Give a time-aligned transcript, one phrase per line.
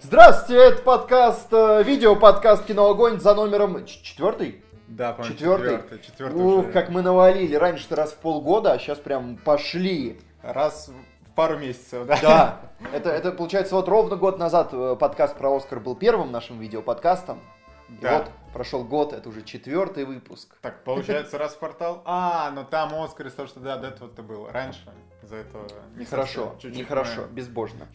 [0.00, 4.62] Здравствуйте, это подкаст, э, видео-подкаст «Кино Огонь» за номером четвертый?
[4.86, 5.64] Да, по-моему, Четвертый?
[5.78, 5.98] четвертый.
[6.06, 6.72] четвертый Ух, уже.
[6.72, 7.56] как мы навалили.
[7.56, 10.20] Раньше-то раз в полгода, а сейчас прям пошли.
[10.42, 10.90] Раз
[11.28, 12.18] в пару месяцев, да?
[12.22, 12.60] Да,
[12.92, 17.40] это, это получается вот ровно год назад э, подкаст про Оскар был первым нашим видеоподкастом.
[17.88, 18.18] И Да.
[18.18, 18.26] вот
[18.56, 20.56] прошел год, это уже четвертый выпуск.
[20.62, 22.00] Так, получается, раз в квартал.
[22.06, 24.50] А, ну там Оскар из того, что да, до этого-то было.
[24.50, 24.80] Раньше.
[25.22, 25.58] За это
[25.94, 27.86] не Нехорошо, нехорошо, безбожно.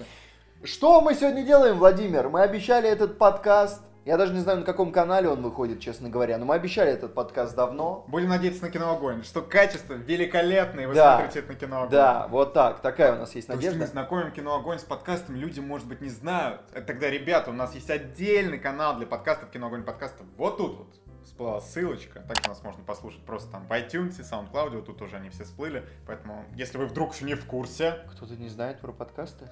[0.63, 2.29] Что мы сегодня делаем, Владимир?
[2.29, 3.81] Мы обещали этот подкаст.
[4.03, 7.13] Я даже не знаю, на каком канале он выходит, честно говоря, но мы обещали этот
[7.13, 8.03] подкаст давно.
[8.07, 9.23] Будем надеяться на кино огонь.
[9.23, 11.17] Что качество великолепное, вы Да.
[11.17, 11.91] смотрите это на кино огонь.
[11.91, 13.91] Да, вот так, такая у нас есть То есть мы надежда.
[13.91, 16.61] знакомим кино огонь с подкастом, люди, может быть, не знают.
[16.73, 20.25] Это тогда, ребята, у нас есть отдельный канал для подкастов, кино огонь подкастов.
[20.35, 20.87] Вот тут вот
[21.23, 22.21] всплыла ссылочка.
[22.21, 25.85] Так нас можно послушать просто там в iTunes, SoundCloud, вот тут уже они все всплыли.
[26.07, 29.47] Поэтому, если вы вдруг еще не в курсе, Кто-то не знает про подкасты?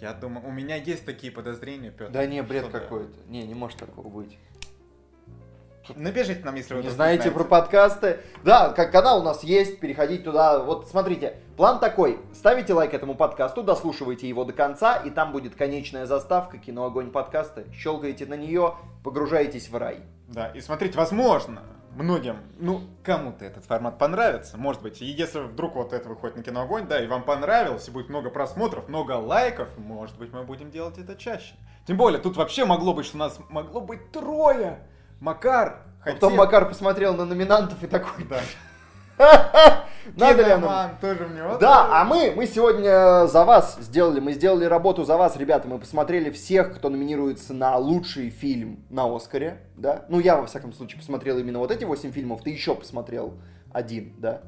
[0.00, 2.10] Я думаю, у меня есть такие подозрения, Петр.
[2.10, 3.16] Да не, бред какой-то.
[3.28, 4.38] Не, не может такого быть.
[5.96, 8.20] Напишите нам, если вы Не вдруг знаете про подкасты?
[8.44, 10.58] Да, как канал у нас есть, переходите туда.
[10.58, 12.18] Вот смотрите, план такой.
[12.34, 17.10] Ставите лайк этому подкасту, дослушивайте его до конца, и там будет конечная заставка кино огонь
[17.10, 17.64] подкаста.
[17.72, 20.00] Щелкаете на нее, погружаетесь в рай.
[20.28, 21.62] Да, и смотрите, возможно,
[21.94, 25.02] многим, ну, кому-то этот формат понравится, может быть.
[25.02, 28.08] И если вдруг вот это выходит на кино огонь, да, и вам понравилось, и будет
[28.08, 31.54] много просмотров, много лайков, может быть, мы будем делать это чаще.
[31.86, 34.80] Тем более, тут вообще могло быть, что у нас могло быть трое.
[35.20, 36.20] Макар хотел...
[36.20, 38.40] Потом Макар посмотрел на номинантов и такой, Да.
[40.16, 40.66] надо ли оно?
[40.66, 41.58] Киноман тоже в него.
[41.58, 45.78] Да, а мы, мы сегодня за вас сделали, мы сделали работу за вас, ребята, мы
[45.78, 50.04] посмотрели всех, кто номинируется на лучший фильм на Оскаре, да?
[50.08, 53.34] Ну, я, во всяком случае, посмотрел именно вот эти 8 фильмов, ты еще посмотрел
[53.72, 54.42] один, да?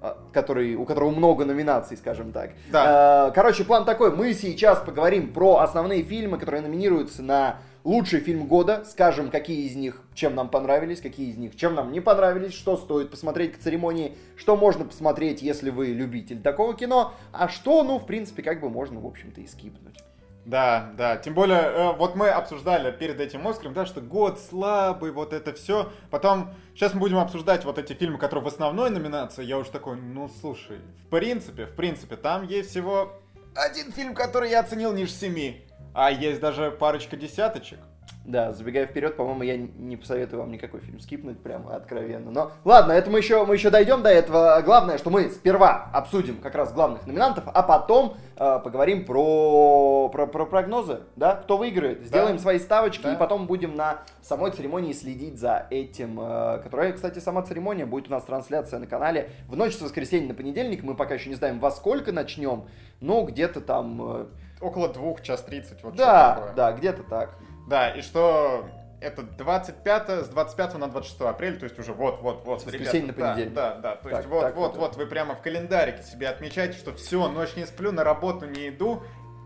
[0.00, 2.50] А, Который, у которого много номинаций, скажем так.
[2.70, 3.28] Да.
[3.28, 7.56] Э, Короче, план такой, мы сейчас поговорим про основные фильмы, которые номинируются на
[7.86, 11.92] лучший фильм года, скажем, какие из них чем нам понравились, какие из них чем нам
[11.92, 17.14] не понравились, что стоит посмотреть к церемонии, что можно посмотреть, если вы любитель такого кино,
[17.32, 19.96] а что, ну, в принципе, как бы можно, в общем-то, и скипнуть.
[20.44, 25.10] Да, да, тем более, э, вот мы обсуждали перед этим Оскаром, да, что год слабый,
[25.12, 25.90] вот это все.
[26.10, 29.44] Потом, сейчас мы будем обсуждать вот эти фильмы, которые в основной номинации.
[29.44, 33.12] Я уже такой, ну, слушай, в принципе, в принципе, там есть всего
[33.56, 35.64] один фильм, который я оценил ниже семи.
[35.98, 37.78] А есть даже парочка десяточек.
[38.26, 42.30] Да, забегая вперед, по-моему, я не посоветую вам никакой фильм скипнуть, прямо откровенно.
[42.30, 44.60] Но ладно, это мы еще, мы еще дойдем до этого.
[44.62, 50.26] Главное, что мы сперва обсудим как раз главных номинантов, а потом э, поговорим про, про,
[50.26, 52.04] про прогнозы, да, кто выиграет.
[52.04, 53.14] Сделаем свои ставочки, Да.
[53.14, 56.20] и потом будем на самой церемонии следить за этим.
[56.20, 60.28] э, которая, кстати, сама церемония будет у нас трансляция на канале в ночь с воскресенья
[60.28, 60.82] на понедельник.
[60.82, 62.64] Мы пока еще не знаем, во сколько начнем,
[63.00, 64.02] но где-то там...
[64.02, 64.26] э,
[64.60, 66.52] Около двух, час тридцать, вот да, такое.
[66.54, 67.34] да, где-то так.
[67.68, 68.64] Да, и что
[69.00, 72.62] это 25, с 25 на 26 апреля, то есть уже вот-вот-вот.
[72.62, 73.54] С воскресенья ребята, на понедельник.
[73.54, 73.96] Да, да, да.
[73.96, 76.92] То есть Так, вот, так вот, вот, вот, вы прямо в календарике себе отмечаете, что
[76.92, 79.02] все, ночь не сплю, на работу не иду.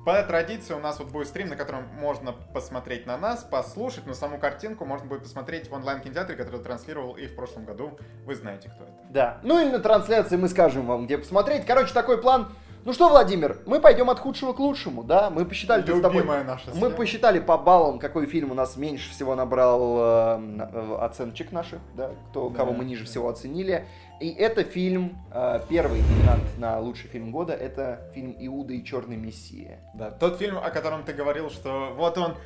[0.07, 4.15] По традиции у нас вот будет стрим, на котором можно посмотреть на нас, послушать, но
[4.15, 7.99] саму картинку можно будет посмотреть в онлайн-кинотеатре, который транслировал и в прошлом году.
[8.25, 8.93] Вы знаете, кто это.
[9.11, 9.39] Да.
[9.43, 11.67] Ну или на трансляции мы скажем вам, где посмотреть.
[11.67, 12.51] Короче, такой план.
[12.85, 15.29] Ну что, Владимир, мы пойдем от худшего к лучшему, да?
[15.29, 16.25] Мы посчитали с тобой.
[16.25, 21.53] Наша Мы посчитали по баллам, какой фильм у нас меньше всего набрал э, э, оценочек
[21.53, 22.57] наших, да, кто, Да.
[22.57, 23.85] кого мы ниже всего оценили.
[24.21, 29.17] И это фильм, э, первый номинант на лучший фильм года, это фильм «Иуда и черный
[29.17, 29.81] мессия».
[29.95, 32.37] Да, тот фильм, о котором ты говорил, что вот он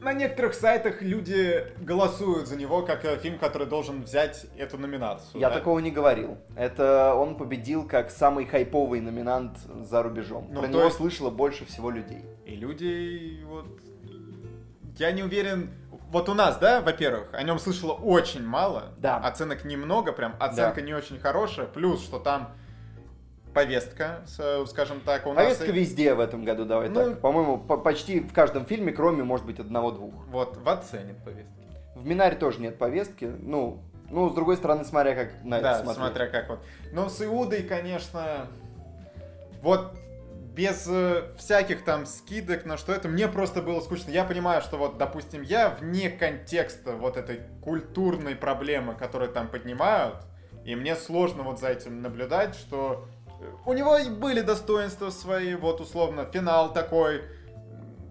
[0.00, 5.40] на некоторых сайтах люди голосуют за него как э, фильм, который должен взять эту номинацию.
[5.40, 5.56] Я да?
[5.56, 6.38] такого не говорил.
[6.56, 10.48] Это он победил как самый хайповый номинант за рубежом.
[10.50, 12.24] Ну, Про него есть- слышало больше всего людей.
[12.44, 13.66] И люди вот
[14.98, 15.70] я не уверен.
[16.10, 18.94] Вот у нас, да, во-первых, о нем слышало очень мало.
[18.98, 19.16] Да.
[19.18, 21.66] Оценок немного, прям оценка не очень хорошая.
[21.66, 22.52] Плюс, что там
[23.54, 24.20] повестка,
[24.66, 25.74] скажем так, у Повестка нас.
[25.74, 27.20] и- везде в этом году, давай Ну- так.
[27.20, 30.12] По-моему, по- почти в каждом фильме, кроме, может быть, одного-двух.
[30.28, 31.54] Вот, в оценит повестки.
[31.94, 33.24] В Минаре тоже нет повестки.
[33.24, 33.80] Ну,
[34.10, 35.96] ну, с другой стороны, смотря как на Да, это смотреть.
[35.96, 36.58] смотря как вот.
[36.92, 38.48] Но с Иудой, конечно,
[39.62, 39.94] вот
[40.54, 44.10] без э, всяких там скидок на что это, мне просто было скучно.
[44.10, 50.16] Я понимаю, что вот, допустим, я вне контекста вот этой культурной проблемы, которую там поднимают,
[50.64, 53.06] и мне сложно вот за этим наблюдать, что
[53.66, 57.22] у него и были достоинства свои, вот условно, финал такой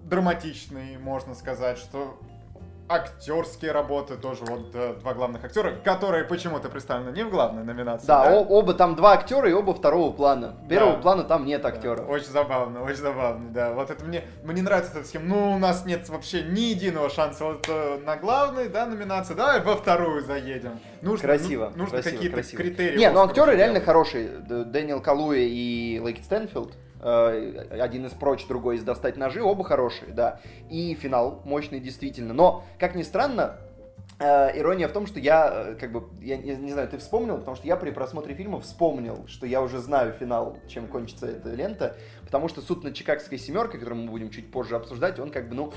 [0.04, 2.20] драматичный, можно сказать, что
[2.90, 8.06] актерские работы тоже вот э, два главных актера, которые почему-то представлены не в главной номинации.
[8.06, 10.56] Да, о- оба там два актера и оба второго плана.
[10.70, 11.00] Первого Да.
[11.02, 12.08] плана там нет Да, актеров.
[12.10, 13.74] Очень забавно, очень забавно, да.
[13.74, 15.26] Вот это мне, мне нравится эта схема.
[15.26, 19.34] Ну, у нас нет вообще ни единого шанса вот э, на главной, да, номинации.
[19.34, 20.80] Давай во вторую заедем.
[21.02, 22.98] Нужно, Красиво, ну, нужно какие-то критерии.
[22.98, 24.28] Не, ну актеры реально хорошие.
[24.40, 26.74] Дэниел Калуя и Лейк Стэнфилд.
[27.04, 30.40] Э, Один из прочь, другой из достать ножи, оба хорошие, да.
[30.70, 32.34] И финал мощный, действительно.
[32.34, 33.58] Но, как ни странно,
[34.20, 37.38] э, ирония в том, что я, э, как бы, я не, не знаю, ты вспомнил,
[37.38, 41.50] потому что я при просмотре фильма вспомнил, что я уже знаю финал, чем кончится эта
[41.54, 45.50] лента, потому что суд над Чикагской семеркой, который мы будем чуть позже обсуждать, он как
[45.50, 45.74] бы, ну,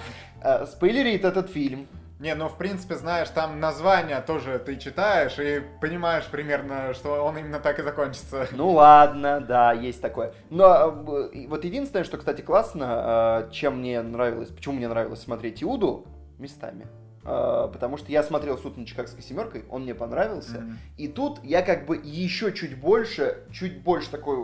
[0.67, 1.89] спойлерит этот фильм.
[2.19, 7.37] Не, ну, в принципе, знаешь, там название тоже ты читаешь и понимаешь примерно, что он
[7.37, 8.49] именно так и закончится.
[8.53, 10.33] Ну ладно, да, есть такое.
[10.49, 15.63] Но э, вот единственное, что, кстати, классно, э, чем мне нравилось, почему мне нравилось смотреть
[15.63, 16.07] Иуду
[16.39, 16.87] местами.
[17.25, 20.61] Э, Потому что я смотрел суд над Чикагской семеркой, он мне понравился.
[20.61, 20.79] Мгм.
[20.97, 24.39] И тут я как бы еще чуть больше, чуть больше такой,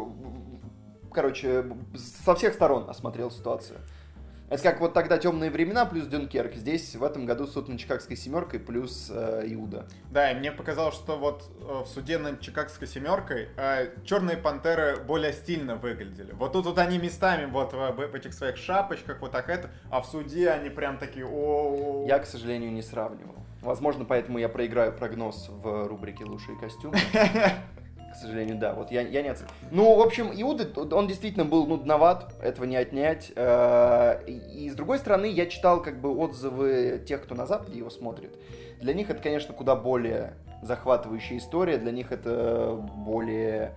[1.10, 1.64] короче,
[1.94, 3.78] со всех сторон осмотрел ситуацию.
[4.52, 6.56] Это как вот тогда темные времена плюс Дюнкерк.
[6.56, 9.88] Здесь в этом году суд над Чикагской семеркой плюс э, Иуда.
[10.10, 14.99] Да, и мне показалось, что вот э, в суде над Чикагской семеркой э, черные пантеры
[14.99, 16.32] более стильно выглядели.
[16.32, 20.02] Вот тут вот они местами вот в, в этих своих шапочках, вот так это, а
[20.02, 23.37] в суде они прям такие о Я, к сожалению, не сравнивал.
[23.62, 26.99] Возможно, поэтому я проиграю прогноз в рубрике «Лучшие костюмы».
[28.12, 28.75] К сожалению, да.
[28.75, 29.50] Вот я, я не оценил.
[29.70, 33.32] Ну, в общем, Иуда, он действительно был нудноват, этого не отнять.
[33.35, 37.88] Э, и с другой стороны, я читал как бы отзывы тех, кто на Западе его
[37.88, 38.37] смотрит.
[38.81, 43.76] Для них это, конечно, куда более захватывающая история, для них это более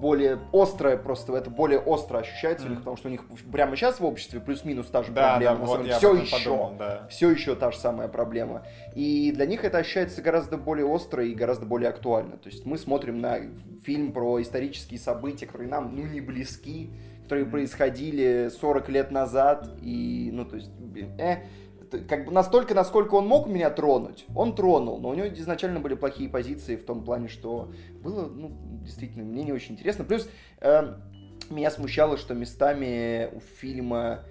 [0.00, 4.00] более острое просто, это более остро ощущается у них, потому что у них прямо сейчас
[4.00, 5.58] в обществе плюс-минус та же Да, да, проблема.
[5.60, 7.06] на вот все еще подумал, да.
[7.08, 8.62] все еще та же самая проблема.
[8.94, 12.36] И для них это ощущается гораздо более остро и гораздо более актуально.
[12.36, 13.38] То есть мы смотрим на
[13.84, 16.90] фильм про исторические события, которые нам, ну, не близки,
[17.24, 17.52] которые Мгм.
[17.52, 20.70] происходили 40 лет назад, и, ну, то есть,
[21.18, 21.36] э,
[22.00, 25.94] как бы настолько, насколько он мог меня тронуть, он тронул, но у него изначально были
[25.94, 27.70] плохие позиции в том плане, что
[28.02, 30.04] было, ну, действительно, мне не очень интересно.
[30.04, 30.28] Плюс
[30.60, 30.94] э,
[31.50, 34.24] меня смущало, что местами у фильма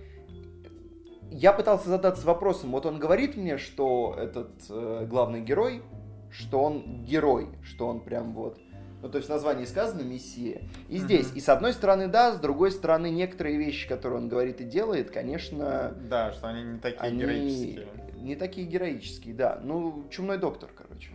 [1.32, 5.82] я пытался задаться вопросом, вот он говорит мне, что этот э, главный герой,
[6.30, 8.60] что он герой, что он прям вот,
[9.04, 10.62] ну то есть в названии сказано мессия.
[10.90, 11.36] И здесь, Мгм.
[11.38, 15.12] и с одной стороны да, с другой стороны некоторые вещи, которые он говорит и делает,
[15.12, 17.88] конечно, Да, что они не такие они героические.
[18.16, 19.60] не такие героические, да.
[19.62, 21.10] Ну, чумной доктор, короче.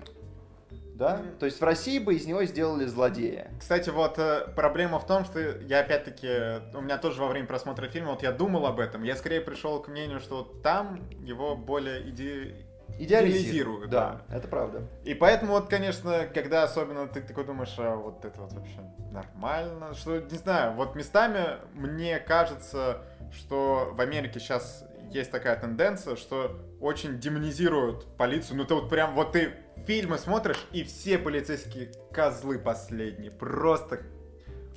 [0.95, 1.19] Да?
[1.19, 1.39] Мгм.
[1.39, 3.51] То есть в России бы из него сделали злодея.
[3.61, 7.87] Кстати, вот э, проблема в том, что я опять-таки, у меня тоже во время просмотра
[7.87, 12.09] фильма, вот я думал об этом, я скорее пришел к мнению, что там его более
[12.11, 12.67] иде...
[12.99, 14.83] Идеализируют, Да, это правда.
[15.05, 18.81] И поэтому вот, конечно, когда особенно ты такой думаешь, а вот это вот вообще
[19.13, 23.03] нормально, что, не знаю, вот местами мне кажется,
[23.33, 28.57] что в Америке сейчас есть такая тенденция, что очень демонизируют полицию.
[28.57, 29.53] Ну ты вот прям, вот ты
[29.87, 33.31] фильмы смотришь, и все полицейские козлы последние.
[33.31, 34.01] Просто,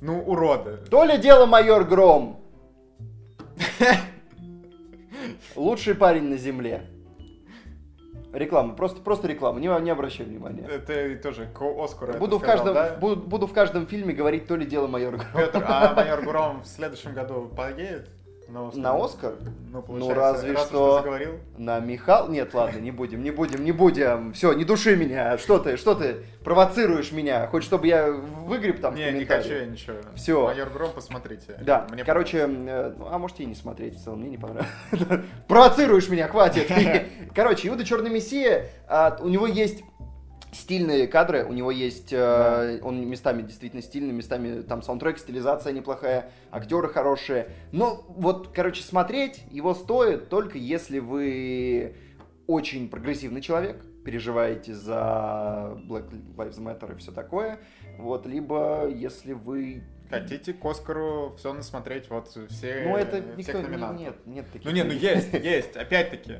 [0.00, 0.78] ну, уроды.
[0.90, 2.40] То ли дело майор Гром.
[5.56, 6.86] Лучший парень на земле.
[8.32, 10.66] Реклама, просто, просто реклама, не, не обращай внимания.
[10.66, 12.98] Это тоже к Оскару Буду в, каждом, сказал, да?
[12.98, 15.28] буду, буду в каждом фильме говорить то ли дело майор Гром.
[15.34, 18.08] Петр, а майор Гром в следующем году поедет
[18.48, 18.82] на Оскар?
[18.82, 19.34] На Оскар?
[19.70, 21.32] Ну, получается, разве раз что- ты заговорил.
[21.56, 22.28] На Михал...
[22.28, 24.32] Нет, ладно, не будем, не будем, не будем.
[24.32, 25.38] Все, не души меня.
[25.38, 27.46] Что ты, что ты провоцируешь меня?
[27.46, 29.44] Хочешь, чтобы я выгреб там в Не, не комментариях?
[29.44, 29.96] хочу я ничего.
[30.14, 30.44] Всё.
[30.46, 31.56] Майор Гром, посмотрите.
[31.62, 32.46] Да, Мне короче, э,
[32.98, 34.68] ну, а можете и не смотреть, в целом, мне не понравилось.
[35.48, 36.70] Провоцируешь меня, хватит.
[37.34, 39.82] Короче, Иуда Черный Мессия, а, у него есть
[40.52, 46.30] стильные кадры, у него есть, э, он местами действительно стильный, местами там саундтрек, стилизация неплохая,
[46.50, 47.48] актеры хорошие.
[47.72, 51.96] Но вот, короче, смотреть его стоит только если вы
[52.46, 57.58] очень прогрессивный человек, переживаете за Black Lives Matter и все такое,
[57.98, 63.58] вот, либо если вы Хотите к Оскару все насмотреть, вот все ну, это всех никто...
[63.60, 63.98] не- номинантов.
[63.98, 64.66] Нет, нет таких.
[64.66, 66.34] Ну не, ну есть, есть, опять-таки.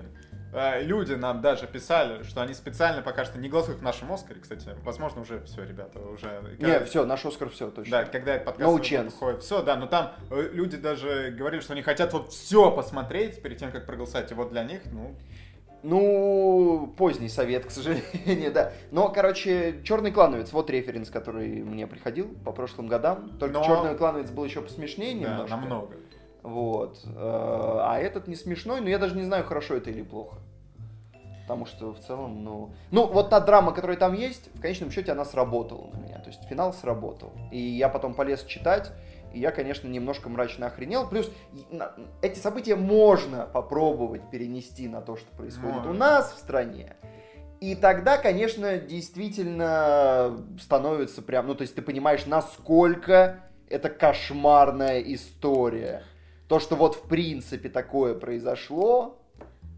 [0.52, 4.40] Э, Люди нам даже писали, что они специально пока что не голосуют в нашем Оскаре,
[4.40, 4.68] кстати.
[4.84, 6.42] Возможно, уже все, ребята, уже...
[6.58, 7.90] Не, все, наш Оскар все, точно.
[7.90, 11.72] Да, когда этот подкаст No выходит, все, да, но там э, люди даже говорили, что
[11.72, 15.16] они хотят вот все посмотреть перед тем, как проголосовать, и вот для них, ну,
[15.84, 18.72] Ну, поздний совет, к сожалению, да.
[18.92, 23.36] Но, короче, Черный клановец, вот референс, который мне приходил по прошлым годам.
[23.38, 25.56] Только Но- Черный клановец был еще посмешнее да, немножко.
[25.56, 25.94] намного.
[26.42, 27.00] Вот.
[27.04, 30.36] Э, А этот не смешной, но я даже не знаю, хорошо это или плохо.
[31.42, 32.70] Потому что в целом, ну...
[32.90, 36.18] Ну, вот та драма, которая там есть, в конечном счете она сработала на меня.
[36.18, 37.32] То есть финал сработал.
[37.50, 38.92] И я потом полез читать,
[39.34, 41.08] и я, конечно, немножко мрачно охренел.
[41.08, 41.30] Плюс
[42.22, 45.92] эти события можно попробовать перенести на то, что происходит у Можно.
[45.94, 46.96] нас в стране.
[47.60, 51.46] И тогда, конечно, действительно становится прям...
[51.46, 56.02] Ну, то есть ты понимаешь, насколько это кошмарная история.
[56.52, 59.18] То, что вот в принципе такое произошло,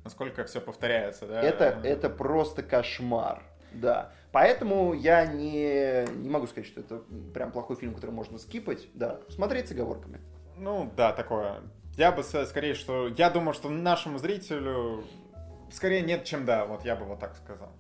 [0.02, 1.40] Насколько все повторяется, да?
[1.40, 3.45] это, это просто кошмар.
[3.73, 4.11] Да.
[4.33, 7.00] Поэтому я не, не могу сказать, что это
[7.33, 8.88] прям плохой фильм, который можно скипать.
[8.93, 10.21] Да, смотреть с оговорками.
[10.57, 11.61] Ну, да, такое.
[11.97, 13.07] Я бы скорее, что...
[13.07, 15.04] Я думаю, что нашему зрителю
[15.71, 16.66] скорее нет, чем да.
[16.66, 17.71] Вот я бы вот так сказал.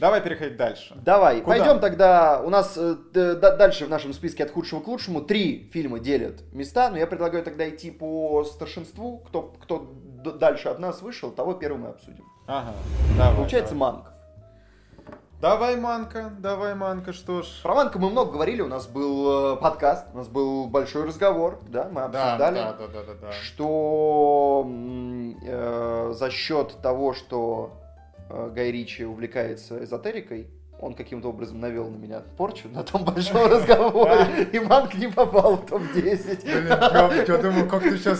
[0.00, 0.94] Давай переходить дальше.
[0.96, 1.56] Давай, Куда?
[1.56, 2.40] пойдем тогда.
[2.44, 5.98] У нас э, д- д- дальше в нашем списке от худшего к лучшему три фильма
[6.00, 9.18] делят места, но я предлагаю тогда идти по старшинству.
[9.26, 9.86] Кто, кто
[10.24, 12.24] дальше от нас вышел, того первым мы обсудим.
[12.46, 12.72] Ага.
[13.16, 13.92] Давай, Получается, давай.
[13.92, 14.06] Манк.
[15.40, 17.46] Давай, Манка, давай, Манка, что ж.
[17.62, 21.60] Про Манка мы много говорили, у нас был э, подкаст, у нас был большой разговор,
[21.68, 22.54] да, мы Да, обсуждали.
[22.54, 23.32] да, да, да, да, да.
[23.32, 27.72] что м, э, за счет того, что
[28.28, 30.48] Гай Ричи увлекается эзотерикой,
[30.80, 35.56] он каким-то образом навел на меня порчу на том большом разговоре, и Манк не попал
[35.56, 36.42] в топ-10.
[36.42, 38.18] Блин, я, думаю, как ты сейчас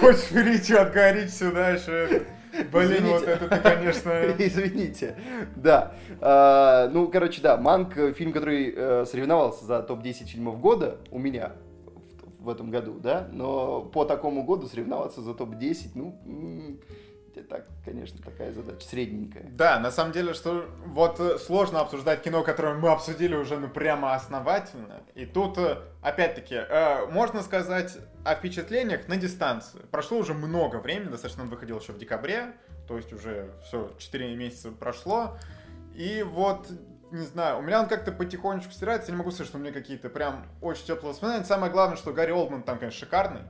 [0.00, 2.22] хочешь перейти отгорить сюда еще.
[2.72, 3.08] Блин, Извините.
[3.12, 4.10] вот это ты, конечно...
[4.38, 5.16] Извините.
[5.54, 5.94] Да.
[6.20, 11.18] А, ну, короче, да, Манк, э, фильм, который э, соревновался за топ-10 фильмов года у
[11.18, 11.52] меня
[11.84, 16.18] в, в этом году, да, но по такому году соревноваться за топ-10, ну,
[17.38, 19.44] это так, конечно, такая задача средненькая.
[19.50, 23.68] Да, на самом деле, что вот э, сложно обсуждать кино, которое мы обсудили уже ну
[23.68, 25.02] прямо основательно.
[25.14, 29.80] И тут, э, опять-таки, э, можно сказать о впечатлениях на дистанции.
[29.90, 32.54] Прошло уже много времени, достаточно он выходил еще в декабре,
[32.86, 35.36] то есть уже все, 4 месяца прошло.
[35.94, 36.68] И вот,
[37.10, 39.72] не знаю, у меня он как-то потихонечку стирается, я не могу сказать, что у меня
[39.72, 41.44] какие-то прям очень теплые воспоминания.
[41.44, 43.42] Самое главное, что Гарри Олдман там, конечно, шикарный.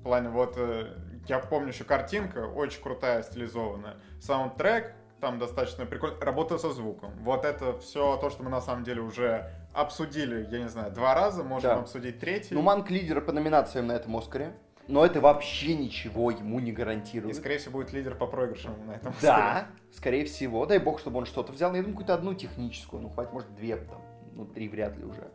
[0.00, 0.94] В плане вот, э,
[1.30, 3.96] я помню еще картинка, очень крутая, стилизованная.
[4.20, 6.16] Саундтрек, там достаточно прикольно.
[6.20, 7.12] Работа со звуком.
[7.20, 11.14] Вот это все то, что мы на самом деле уже обсудили, я не знаю, два
[11.14, 11.78] раза, можем Да.
[11.80, 12.54] обсудить третий.
[12.54, 14.52] Ну, Манк лидер по номинациям на этом Оскаре,
[14.88, 17.36] но это вообще ничего ему не И, гарантирует.
[17.36, 20.66] скорее всего, будет лидер по проигрышам на этом Да, скорее всего.
[20.66, 21.70] Дай бог, чтобы он что-то взял.
[21.74, 23.00] Я думаю, какую-то одну техническую.
[23.02, 24.02] Ну, хватит, может, две там.
[24.34, 25.30] Ну, три вряд ли уже.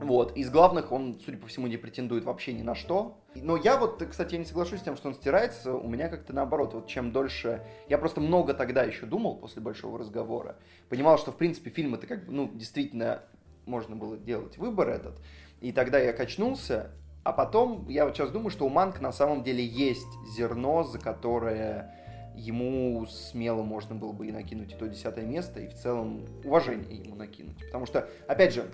[0.00, 0.36] Вот.
[0.36, 3.18] Из главных он, судя по всему, не претендует вообще ни на что.
[3.34, 5.74] Но я вот, кстати, я не соглашусь с тем, что он стирается.
[5.74, 6.74] У меня как-то наоборот.
[6.74, 7.62] Вот чем дольше...
[7.88, 10.56] Я просто много тогда еще думал после большого разговора.
[10.88, 13.22] Понимал, что, в принципе, фильм это как бы, ну, действительно
[13.66, 15.20] можно было делать выбор этот.
[15.60, 16.92] И тогда я качнулся.
[17.22, 20.98] А потом я вот сейчас думаю, что у Манк на самом деле есть зерно, за
[20.98, 21.94] которое
[22.34, 26.96] ему смело можно было бы и накинуть и то десятое место, и в целом уважение
[26.96, 27.58] ему накинуть.
[27.66, 28.70] Потому что, опять же,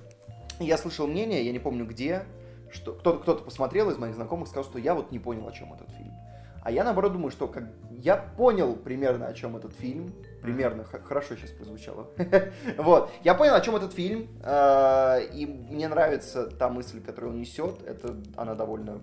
[0.58, 2.24] я слышал мнение, я не помню где,
[2.70, 5.72] что кто-то, кто-то посмотрел из моих знакомых, сказал, что я вот не понял, о чем
[5.72, 6.12] этот фильм.
[6.62, 10.12] А я наоборот думаю, что как я понял примерно, о чем этот фильм.
[10.42, 12.08] Примерно, х- хорошо сейчас прозвучало.
[12.78, 13.10] Вот.
[13.22, 14.28] Я понял, о чем этот фильм.
[14.42, 17.82] э, И мне нравится та мысль, которую он несет.
[17.86, 19.00] Это она довольно,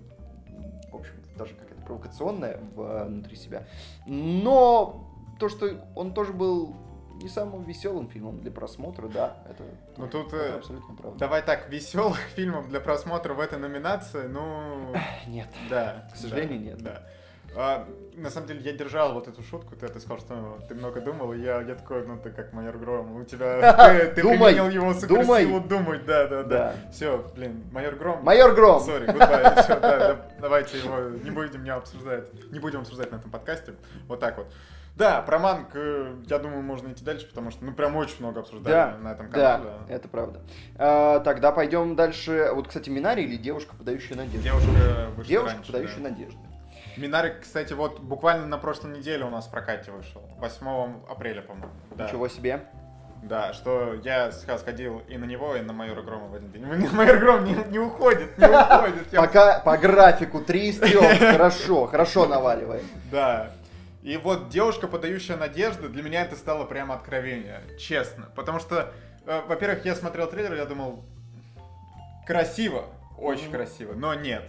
[0.92, 3.64] в общем, даже какая-то провокационная в- внутри себя.
[4.06, 6.76] Но то, что он тоже был
[7.22, 9.64] не самым веселым фильмом для просмотра, да, это,
[9.98, 11.20] Ну, тут, это э, абсолютно правда.
[11.20, 14.94] Давай так, веселых фильмов для просмотра в этой номинации, ну...
[15.28, 15.48] Нет.
[15.70, 16.08] Да.
[16.14, 16.84] К сожалению, да, нет.
[16.84, 17.04] Да.
[17.56, 21.02] А, на самом деле, я держал вот эту шутку, ты, ты сказал, что ты много
[21.02, 24.54] думал, и я, я такой, ну ты как майор Гром, у тебя, ты, ты Думай,
[24.54, 25.44] применил его думай.
[25.44, 26.50] суперсилу думать, да, да, да.
[26.50, 26.76] Да.
[26.92, 28.24] Все, блин, майор Гром.
[28.24, 28.82] Майор Гром.
[28.84, 33.76] Sorry, да, да, давайте его, не будем не обсуждать, не будем обсуждать на этом подкасте,
[34.08, 34.48] вот так вот.
[34.96, 38.42] Да, про манг, э, я думаю, можно идти дальше, потому что, ну, прям очень много
[38.42, 39.72] обсуждали Да, на этом да, канале.
[39.90, 40.42] это правда.
[40.78, 42.50] А, тогда пойдем дальше.
[42.54, 44.40] Вот, кстати, Минари или девушка, подающая надежду?
[44.44, 44.70] Девушка
[45.28, 46.10] Девушка, раньше, подающая да.
[46.10, 46.38] надежду.
[46.98, 50.22] Минарик, кстати, вот буквально на прошлой неделе у нас в прокате вышел.
[50.38, 51.72] 8 апреля, по-моему.
[51.96, 52.06] Да.
[52.06, 52.62] Ничего себе.
[53.24, 56.66] Да, что я сейчас ходил и на него, и на майора Грома в один день.
[56.92, 59.12] Майор Гром не, не уходит, не уходит.
[59.12, 61.18] Я- Пока по графику три из трех.
[61.20, 62.84] Хорошо, хорошо наваливай.
[63.12, 63.50] Да.
[64.04, 68.30] И вот девушка, подающая надежды, для меня это стало прямо откровение, честно.
[68.36, 68.92] Потому что,
[69.26, 71.06] э, во-первых, я смотрел трейлер, я думал,
[72.28, 72.86] красиво,
[73.18, 73.54] очень Мгм.
[73.54, 74.44] красиво, но нет.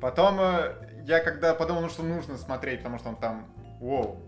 [0.00, 0.74] Потом э,
[1.06, 3.46] я когда подумал, ну что нужно смотреть, потому что он там,
[3.80, 4.20] воу,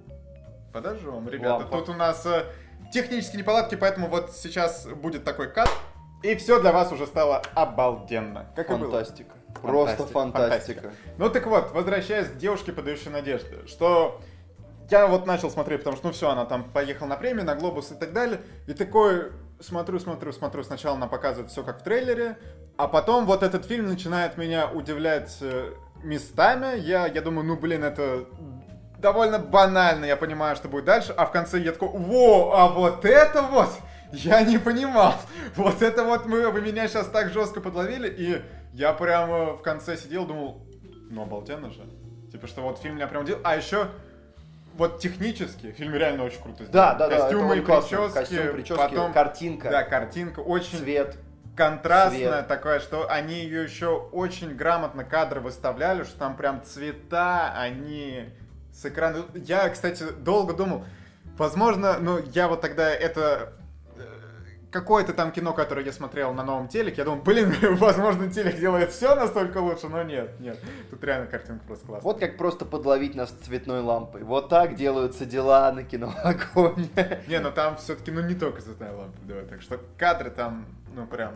[0.73, 1.79] подожжем, ребята, Лампа.
[1.79, 2.45] тут у нас э,
[2.93, 5.69] технические неполадки, поэтому вот сейчас будет такой кат,
[6.23, 8.47] и все для вас уже стало обалденно.
[8.55, 8.91] Как и было.
[8.91, 9.31] Фантастика.
[9.63, 10.81] Просто Фантастика.
[10.83, 10.91] фантастика.
[11.19, 14.21] Ну так вот, возвращаясь к девушке, подающей надежды, что
[14.91, 17.93] я вот начал смотреть, потому что, ну все, она там поехала на премию, на Глобус
[17.93, 22.39] и так далее, и такой смотрю, смотрю, смотрю, сначала она показывает все как в трейлере,
[22.77, 27.85] а потом вот этот фильм начинает меня удивлять э, местами, я, я думаю, ну блин,
[27.85, 28.27] это
[28.99, 33.05] довольно банально, я понимаю, что будет дальше, а в конце я такой, во, а вот
[33.05, 33.71] это вот,
[34.13, 35.15] я не понимал,
[35.57, 38.43] вот это вот мы, вы меня сейчас так жестко подловили, и
[38.73, 40.67] я прямо в конце сидел, думал,
[41.11, 41.85] ну обалденно же,
[42.33, 43.89] типа, что вот фильм меня прям удивил, а еще
[44.81, 46.73] вот технически фильм реально очень круто сделан.
[46.73, 47.19] Да, да, да.
[47.19, 51.19] Костюмы это прически, Костюм, прически, потом, картинка, да, картинка очень цвет.
[51.55, 52.49] контрастная Цвет.
[52.49, 58.31] такая, что они ее еще очень грамотно кадры выставляли, что там прям цвета, они
[58.73, 59.27] с экрана...
[59.35, 60.87] Я, кстати, долго думал,
[61.37, 63.53] возможно, ну, я вот тогда это
[64.71, 68.91] какое-то там кино, которое я смотрел на новом телеке, я думал, блин, возможно, телек делает
[68.91, 70.59] все настолько лучше, но нет, нет.
[70.91, 72.05] Тут реально картинка просто классная.
[72.05, 74.23] Вот как просто подловить нас цветной лампой.
[74.23, 76.89] Вот так делаются дела на кино Огонь.
[77.27, 81.07] Не, ну там все-таки, ну, не только цветная лампа, давай, так что кадры там, ну,
[81.07, 81.35] прям...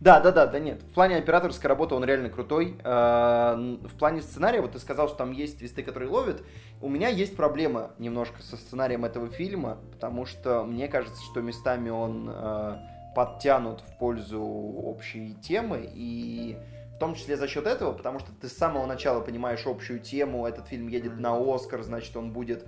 [0.00, 0.82] Да, да, да, да нет.
[0.82, 2.78] В плане операторской работы он реально крутой.
[2.84, 6.42] Э, В плане сценария, вот ты сказал, что там есть твисты, которые ловят.
[6.82, 11.88] У меня есть проблема немножко со сценарием этого фильма, потому что мне кажется, что местами
[11.88, 12.76] он э,
[13.14, 16.58] подтянут в пользу общей темы, и
[16.94, 20.46] в том числе за счет этого, потому что ты с самого начала понимаешь общую тему,
[20.46, 22.66] этот фильм едет на Оскар, значит, он будет...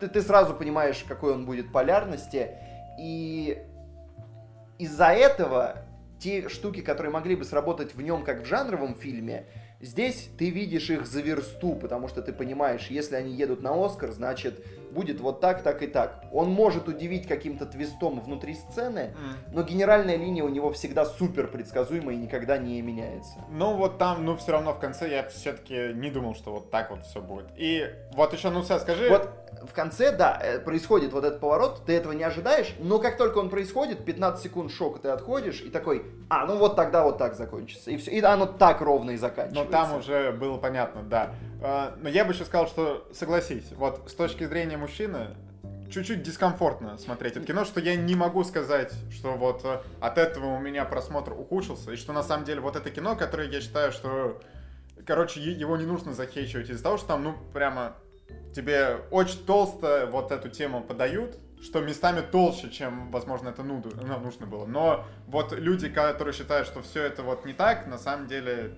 [0.00, 2.52] Ты, ты сразу понимаешь, какой он будет полярности,
[2.98, 3.62] и
[4.78, 5.76] из-за этого
[6.20, 9.46] те штуки, которые могли бы сработать в нем как в жанровом фильме,
[9.80, 14.12] здесь ты видишь их за версту, потому что ты понимаешь, если они едут на Оскар,
[14.12, 16.24] значит, будет вот так, так и так.
[16.32, 19.14] Он может удивить каким-то твистом внутри сцены,
[19.52, 23.38] но генеральная линия у него всегда супер предсказуемая и никогда не меняется.
[23.50, 26.90] Ну вот там, ну все равно в конце я все-таки не думал, что вот так
[26.90, 27.46] вот все будет.
[27.56, 29.08] И вот еще, ну все, скажи.
[29.08, 29.30] Вот
[29.66, 33.38] в конце, да, э, происходит вот этот поворот, ты этого не ожидаешь, но как только
[33.38, 37.34] он происходит, 15 секунд шока ты отходишь и такой, а, ну вот тогда вот так
[37.34, 37.90] закончится.
[37.90, 39.70] И все, и оно так ровно и Но заканчивается.
[39.70, 41.34] там уже было понятно, да.
[41.62, 45.36] А, Но я бы еще сказал, что согласись, вот с точки зрения мужчины,
[45.90, 50.46] чуть-чуть дискомфортно смотреть это кино, что я не могу сказать, что вот э, от этого
[50.56, 53.90] у меня просмотр ухудшился, и что на самом деле вот это кино, которое я считаю,
[53.92, 54.40] что,
[55.04, 57.96] короче, его не нужно захейчивать из-за того, что там, ну, прямо
[58.54, 63.82] тебе очень толсто вот эту тему подают, что местами толще, чем, возможно, это ну,
[64.22, 64.66] нужно было.
[64.66, 68.74] Но вот люди, которые считают, что все это вот не так, на самом деле,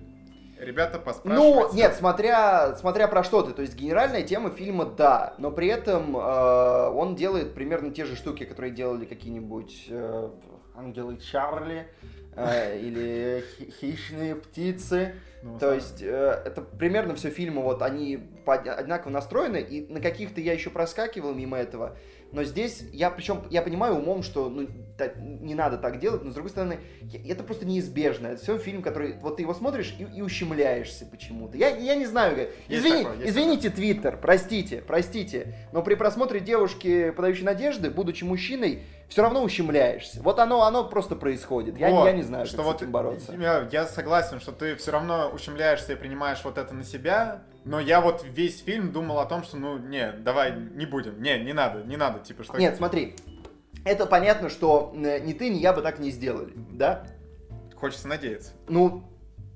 [0.59, 1.59] ребята, поспрашивайте.
[1.59, 3.53] Ну, нет, смотря, смотря про что ты.
[3.53, 8.15] То есть генеральная тема фильма, да, но при этом э, он делает примерно те же
[8.15, 10.29] штуки, которые делали какие-нибудь э,
[10.75, 11.87] ангелы Чарли
[12.35, 15.15] э, или хи- хищные птицы.
[15.43, 19.99] Ну, То есть э, это примерно все фильмы, вот они по- одинаково настроены, и на
[19.99, 21.97] каких-то я еще проскакивал мимо этого.
[22.31, 26.31] Но здесь я, причем, я понимаю умом, что ну, та- не надо так делать, но
[26.31, 28.27] с другой стороны, я- это просто неизбежно.
[28.27, 31.57] Это все фильм, который, вот ты его смотришь и, и ущемляешься почему-то.
[31.57, 37.11] Я, я не знаю, как- Извини- такое, извините, Твиттер, простите, простите, но при просмотре девушки,
[37.11, 40.21] подающей надежды, будучи мужчиной, все равно ущемляешься.
[40.21, 41.77] Вот оно, оно просто происходит.
[41.77, 43.33] Я, Вот, я не знаю, что как вот с этим бороться.
[43.33, 47.79] Я, я согласен, что ты все равно ущемляешься и принимаешь вот это на себя, но
[47.79, 51.53] я вот весь фильм думал о том, что ну не, давай не будем, не, не
[51.53, 52.57] надо, не надо, типа что.
[52.57, 53.15] Нет, смотри,
[53.85, 57.05] это понятно, что э, ни ты, ни я бы так не сделали, да?
[57.75, 58.53] Хочется надеяться.
[58.67, 59.03] Ну,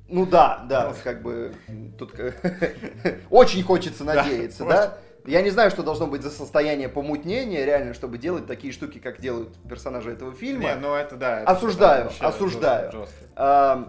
[0.09, 1.53] ну да, да, как бы
[1.97, 2.35] тут как-
[3.29, 4.97] очень хочется надеяться, да?
[5.27, 9.19] Я не знаю, что должно быть за состояние помутнения, реально, чтобы делать такие штуки, как
[9.19, 10.63] делают персонажи этого фильма.
[10.63, 11.41] Не, ну это да.
[11.41, 12.91] это Осуждаю, вообще осуждаю.
[12.91, 13.87] жестко,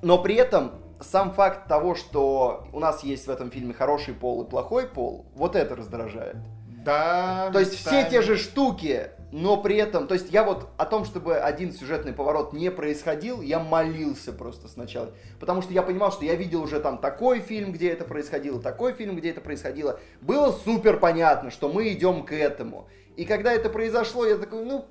[0.00, 4.44] Но при этом сам факт того, что у нас есть в этом фильме хороший пол
[4.44, 6.36] и плохой пол, вот это раздражает.
[6.84, 7.50] Да.
[7.52, 11.06] То есть все те же штуки, но при этом, то есть я вот о том,
[11.06, 15.12] чтобы один сюжетный поворот не происходил, я молился просто сначала.
[15.40, 18.92] Потому что я понимал, что я видел уже там такой фильм, где это происходило, такой
[18.92, 19.98] фильм, где это происходило.
[20.20, 22.88] Было супер понятно, что мы идем к этому.
[23.16, 24.84] И когда это произошло, я такой, ну,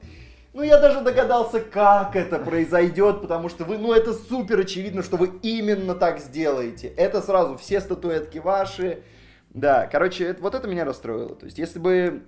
[0.53, 5.17] ну я даже догадался, как это произойдет, потому что вы, ну это супер очевидно, что
[5.17, 6.87] вы именно так сделаете.
[6.97, 9.03] Это сразу все статуэтки ваши.
[9.51, 11.35] Да, короче, это- вот это меня расстроило.
[11.35, 12.23] То есть, если бы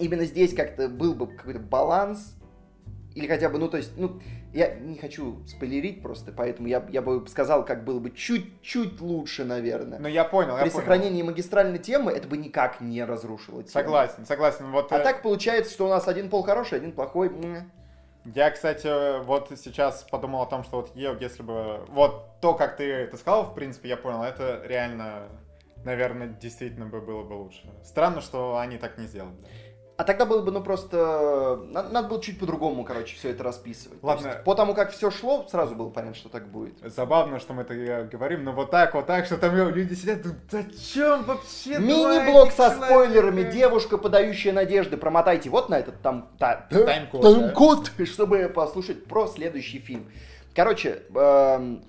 [0.00, 2.36] именно здесь как-то был бы какой-то баланс,
[3.14, 4.20] или хотя бы, ну, то есть, ну,
[4.52, 9.44] я не хочу спойлерить просто, поэтому я, я бы сказал, как было бы чуть-чуть лучше,
[9.44, 9.98] наверное.
[9.98, 10.80] Ну я понял, я При понял.
[10.80, 13.72] сохранении магистральной темы это бы никак не разрушило тему.
[13.72, 14.70] Согласен, согласен.
[14.70, 14.92] Вот.
[14.92, 17.30] А э, так получается, что у нас один пол хороший, один плохой.
[18.24, 21.84] Я, кстати, вот сейчас подумал о том, что вот если бы...
[21.88, 25.28] Вот то, как ты это сказал, в принципе, я понял, это реально,
[25.84, 27.62] наверное, действительно бы было бы лучше.
[27.82, 29.34] Странно, что они так не сделали.
[30.00, 33.98] А тогда было бы, ну просто, надо, надо было чуть по-другому, короче, все это расписывать.
[34.00, 34.28] Ладно.
[34.28, 36.72] есть, по тому, как все шло, сразу было понятно, что так будет.
[36.82, 40.40] Забавно, что мы это говорим, но вот так, вот так, что там люди сидят, думают,
[40.50, 41.76] зачем вообще?
[41.76, 48.06] Мини-блок со спойлерами, девушка, подающая надежды, промотайте вот на этот там та, тайм-код, тайм-код да?
[48.06, 50.06] чтобы послушать про следующий фильм.
[50.54, 51.84] Короче, эм,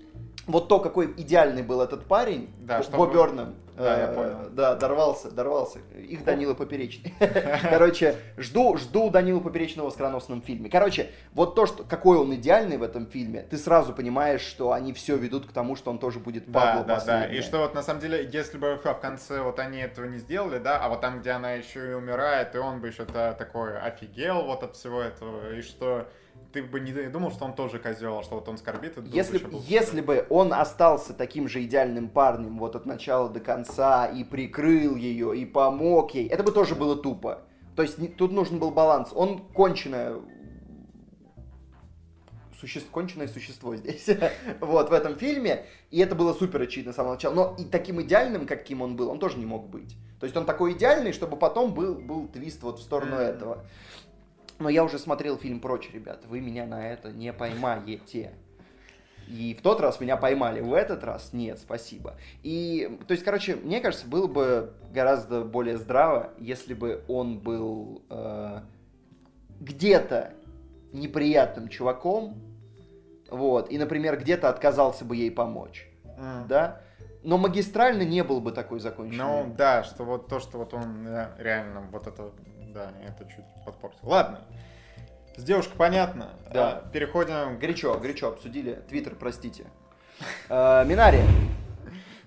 [0.47, 4.37] вот то, какой идеальный был этот парень, да, Бо Бернам, да, я понял.
[4.51, 5.79] Да, дорвался, дорвался.
[5.95, 7.13] Их Данила Поперечный.
[7.69, 10.69] Короче, жду, жду Данила Поперечного в скороносном фильме.
[10.69, 14.93] Короче, вот то, что, какой он идеальный в этом фильме, ты сразу понимаешь, что они
[14.93, 17.25] все ведут к тому, что он тоже будет Да, да, да.
[17.25, 20.59] И что вот на самом деле, если бы в конце вот они этого не сделали,
[20.59, 24.43] да, а вот там, где она еще и умирает, и он бы еще такой офигел
[24.43, 26.07] вот от всего этого, и что
[26.51, 28.97] ты бы не думал, что он тоже козел, а что вот он скорбит.
[28.97, 29.61] И если, был...
[29.67, 34.95] если бы он остался таким же идеальным парнем вот от начала до конца и прикрыл
[34.95, 37.41] ее, и помог ей, это бы тоже было тупо.
[37.75, 39.11] То есть тут нужен был баланс.
[39.13, 40.17] Он конченое
[42.61, 42.81] суще...
[42.91, 44.09] конченное существо здесь,
[44.59, 48.01] вот, в этом фильме, и это было супер очевидно с самого начала, но и таким
[48.01, 49.95] идеальным, каким он был, он тоже не мог быть.
[50.19, 53.35] То есть он такой идеальный, чтобы потом был, был твист вот в сторону mm-hmm.
[53.35, 53.65] этого.
[54.61, 58.33] Но я уже смотрел фильм «Прочь», ребята, вы меня на это не поймаете.
[59.27, 62.17] И в тот раз меня поймали, в этот раз нет, спасибо.
[62.43, 68.03] И, то есть, короче, мне кажется, было бы гораздо более здраво, если бы он был
[68.09, 68.59] э,
[69.61, 70.33] где-то
[70.91, 72.35] неприятным чуваком,
[73.31, 76.47] вот, и, например, где-то отказался бы ей помочь, mm.
[76.47, 76.81] да,
[77.23, 79.23] но магистрально не был бы такой законченный.
[79.23, 82.31] Ну, да, что вот то, что вот он реально вот это
[82.73, 83.99] да, это чуть подпортил.
[84.03, 84.41] Ладно.
[85.37, 86.31] С девушкой понятно.
[86.53, 86.69] Да.
[86.69, 87.57] А, переходим...
[87.59, 88.81] Горячо, горячо обсудили.
[88.89, 89.65] Твиттер, простите.
[90.49, 91.21] А, Минари.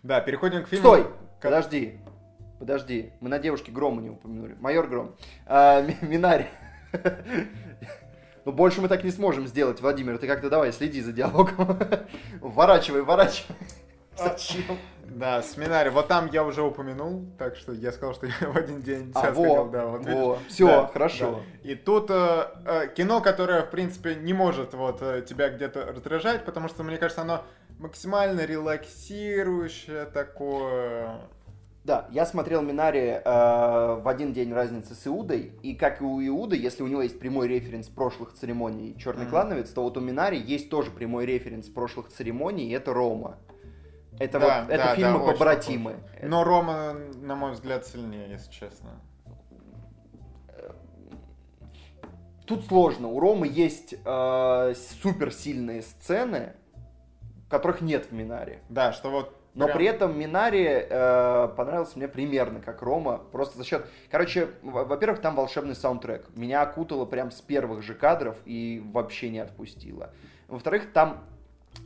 [0.03, 0.83] Да, переходим к фильму.
[0.83, 1.07] Стой!
[1.41, 2.01] Подожди.
[2.59, 3.13] Подожди.
[3.21, 4.55] Мы на девушке Грома не упомянули.
[4.55, 5.17] Майор Гром.
[5.47, 6.47] А, Минари.
[8.45, 10.19] Ну, больше мы так не сможем сделать, Владимир.
[10.19, 11.79] Ты как-то давай, следи за диалогом.
[12.41, 13.57] Ворачивай, ворачивай.
[14.17, 14.79] Зачем?
[15.07, 15.91] Да, семинаре.
[15.91, 19.31] Вот там я уже упомянул, так что я сказал, что я в один день а,
[19.33, 20.39] во, да, вот во.
[20.49, 21.43] Все, да, хорошо.
[21.63, 21.71] Да.
[21.71, 26.45] И тут э, э, кино, которое, в принципе, не может вот э, тебя где-то раздражать,
[26.45, 27.45] потому что, мне кажется, оно
[27.79, 31.21] максимально релаксирующее такое.
[31.85, 36.27] Да, я смотрел Минари э, в один день разницы с Иудой, и как и у
[36.27, 39.31] Иуды, если у него есть прямой референс прошлых церемоний Черный mm-hmm.
[39.31, 43.39] клановец, то вот у Минари есть тоже прямой референс прошлых церемоний, и это Рома.
[44.19, 45.97] Это да, вот, это да, фильмы да, побратимы.
[46.23, 48.91] Но Рома, на мой взгляд, сильнее, если честно.
[52.47, 53.09] Тут сложно.
[53.09, 56.53] У Ромы есть э, суперсильные сцены,
[57.49, 58.61] которых нет в Минаре.
[58.69, 59.79] Да, что вот но Прям...
[59.79, 63.87] при этом Минари э, понравился мне примерно как Рома, просто за счет...
[64.11, 66.27] Короче, во-первых, там волшебный саундтрек.
[66.35, 70.13] Меня окутало прям с первых же кадров и вообще не отпустило.
[70.49, 71.25] Во-вторых, там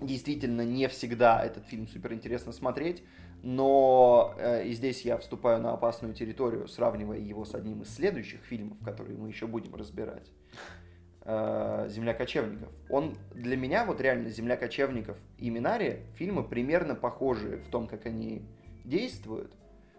[0.00, 3.02] Действительно, не всегда этот фильм супер интересно смотреть,
[3.42, 8.40] но э, и здесь я вступаю на опасную территорию, сравнивая его с одним из следующих
[8.42, 10.30] фильмов, которые мы еще будем разбирать.
[11.22, 12.68] Э, «Земля кочевников».
[12.88, 18.06] Он для меня, вот реально, «Земля кочевников» и «Минари» фильмы примерно похожи в том, как
[18.06, 18.42] они
[18.84, 19.52] действуют.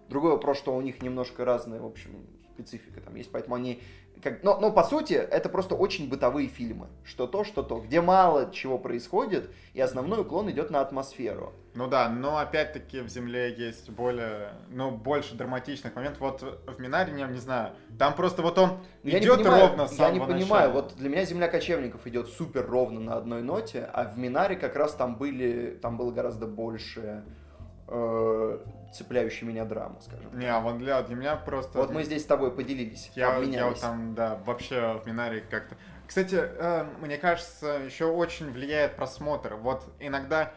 [0.09, 3.79] Другой вопрос, что у них немножко разная, в общем, специфика там есть, поэтому они
[4.21, 6.87] как, но, но по сути это просто очень бытовые фильмы.
[7.03, 7.79] Что то, что то.
[7.79, 11.53] Где мало чего происходит, и основной уклон идет на атмосферу.
[11.75, 16.19] Ну да, но опять-таки в Земле есть более, ну, больше драматичных моментов.
[16.19, 19.93] Вот в Минаре, не, не знаю, там просто вот он я идет понимаю, ровно с
[19.97, 20.81] Я не понимаю, начала.
[20.81, 24.75] вот для меня Земля кочевников идет супер ровно на одной ноте, а в Минаре как
[24.75, 27.23] раз там были, там было гораздо больше
[27.87, 28.59] э,
[28.93, 30.37] цепляющий меня драма, скажем.
[30.37, 31.77] Не, а вот для, для меня просто...
[31.77, 35.75] Вот мы здесь с тобой поделились, я, я вот там, да, вообще в Минаре как-то...
[36.07, 39.55] Кстати, э, мне кажется, еще очень влияет просмотр.
[39.55, 40.53] Вот иногда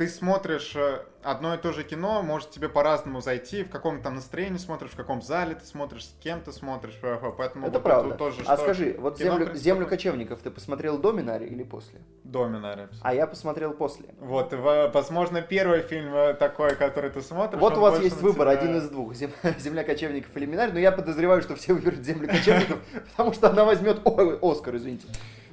[0.00, 4.14] ты смотришь э, одно и то же кино, может тебе по-разному зайти, в каком там
[4.14, 6.98] настроении смотришь, в каком зале ты смотришь, с кем ты смотришь,
[7.36, 8.14] поэтому это вот правда.
[8.14, 12.00] Тоже, а скажи, вот землю, землю кочевников ты посмотрел до Минари или после?
[12.24, 12.88] До Минари.
[13.02, 14.06] А я посмотрел после.
[14.20, 17.60] Вот, возможно, первый фильм э, такой, который ты смотришь.
[17.60, 18.58] Вот у вас есть выбор, тебя...
[18.58, 19.12] один из двух,
[19.58, 22.78] Земля кочевников или Минари, но я подозреваю, что все выберут Землю кочевников,
[23.10, 24.00] потому что она возьмет
[24.40, 25.08] Оскар, извините.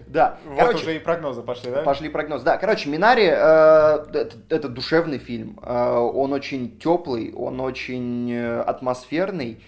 [0.07, 0.37] Да.
[0.45, 1.81] Вот Короче, уже и прогнозы пошли, да?
[1.83, 2.45] Пошли прогнозы.
[2.45, 5.59] Да, короче, Минари э, это, это душевный фильм.
[5.61, 9.61] Э, он очень теплый, он очень э, атмосферный.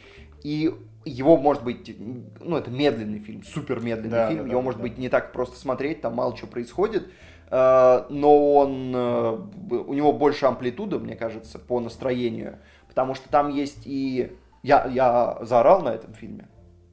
[0.43, 0.73] И
[1.05, 1.95] его может быть,
[2.39, 4.87] ну это медленный фильм, супер медленный Да, фильм, да, его да, может да.
[4.87, 7.07] быть не так просто смотреть, там мало чего происходит,
[7.49, 9.39] э, но он, э,
[9.71, 14.33] у него больше амплитуда, мне кажется, по настроению, потому что там есть и...
[14.61, 16.49] Я, я заорал на этом фильме,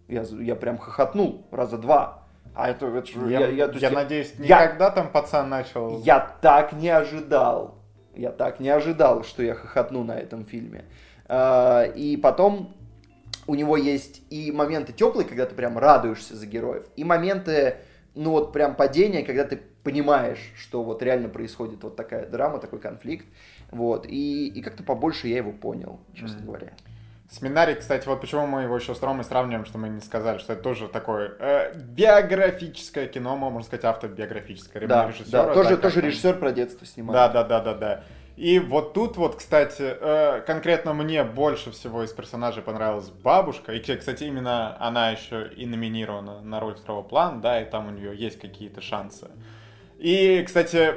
[0.06, 2.25] я, я прям хохотнул раза два,
[2.56, 6.00] а это, это ж- Я, я, я- я я- надеюсь, я- никогда там пацан начал...
[6.02, 7.74] я так не ожидал.
[8.14, 10.84] Я так не ожидал, что я хохотну на этом фильме.
[11.28, 12.74] А, И потом
[13.46, 17.76] у него есть и моменты теплые, когда ты прям радуешься за героев, и моменты,
[18.14, 22.80] ну вот прям падения, когда ты понимаешь, что вот реально происходит вот такая драма, такой
[22.80, 23.26] конфликт.
[23.70, 24.06] Вот.
[24.06, 26.46] И, и как-то побольше я его понял, честно Мгм.
[26.46, 26.72] говоря.
[27.30, 30.52] Семинарий, кстати, вот почему мы его еще с Ромой сравниваем, что мы не сказали, что
[30.52, 34.86] это тоже такое э, биографическое кино, можно сказать, автобиографическое.
[34.86, 37.14] Да, режиссера, да, тоже, как тоже он- режиссер про детство снимает.
[37.14, 38.04] Да, да, да, да, да.
[38.36, 43.72] И вот тут вот, кстати, э, конкретно мне больше всего из персонажей понравилась бабушка.
[43.72, 47.90] И, кстати, именно она еще и номинирована на роль второго плана, да, и там у
[47.90, 49.28] нее есть какие-то шансы.
[49.98, 50.94] И, кстати,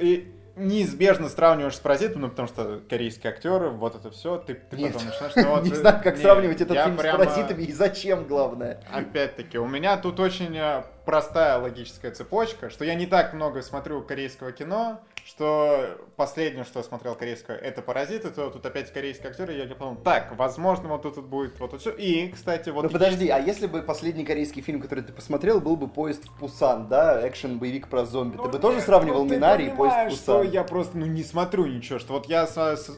[0.00, 4.76] и неизбежно сравниваешь с паразитом, ну, потому что корейские актеры, вот это все, ты, ты
[4.76, 4.92] Нет.
[4.92, 5.32] потом начинаешь...
[5.36, 8.24] ну, вот, не э, знаю, как не, сравнивать этот фильм прямо- с паразитами и зачем,
[8.24, 8.82] главное.
[8.92, 14.02] Опять-таки, у меня тут очень э, простая логическая цепочка, что я не так много смотрю
[14.02, 19.54] корейского кино, что последнее, что я смотрел корейское, это «Паразиты», то тут опять корейские актеры,
[19.54, 21.90] и я подумал, так, возможно, вот тут, будет вот все.
[21.90, 22.84] И, кстати, вот...
[22.84, 26.38] Ну подожди, а если бы последний корейский фильм, который ты посмотрел, был бы «Поезд в
[26.38, 29.96] Пусан», да, экшен-боевик про зомби, Ну, ты бы тоже нет, сравнивал ну, Минари и «Поезд
[29.96, 30.16] в Пусан»?
[30.16, 32.48] что я просто, ну, не смотрю ничего, что вот я,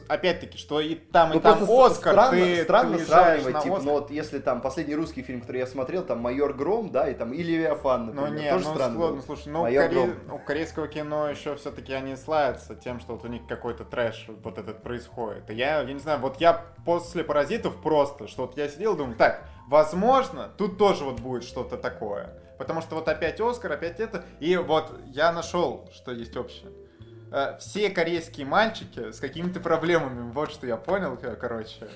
[0.07, 3.53] опять-таки, что и там, и Ну там просто с- Оскар, странно, ты, странно ты сравнивать,
[3.53, 3.91] на типа, Оскар.
[3.91, 7.13] ну вот если там последний русский фильм, который я смотрел, там «Майор Гром», да, и
[7.13, 10.87] там и «Левиафан», Ну например, не, тоже ну, странно ну, слушай, ну коре- у корейского
[10.87, 15.49] кино еще все-таки они славятся тем, что вот у них какой-то трэш вот этот происходит.
[15.49, 19.15] И я, я не знаю, вот я после паразитов просто, что вот я сидел думаю,
[19.15, 22.37] так, возможно, тут тоже вот будет что-то такое.
[22.57, 24.23] Потому что вот опять Оскар, опять это.
[24.39, 26.71] И вот я нашел, что есть общее.
[27.31, 31.87] Э, Все корейские мальчики с какими-то проблемами, вот что я понял, э, короче.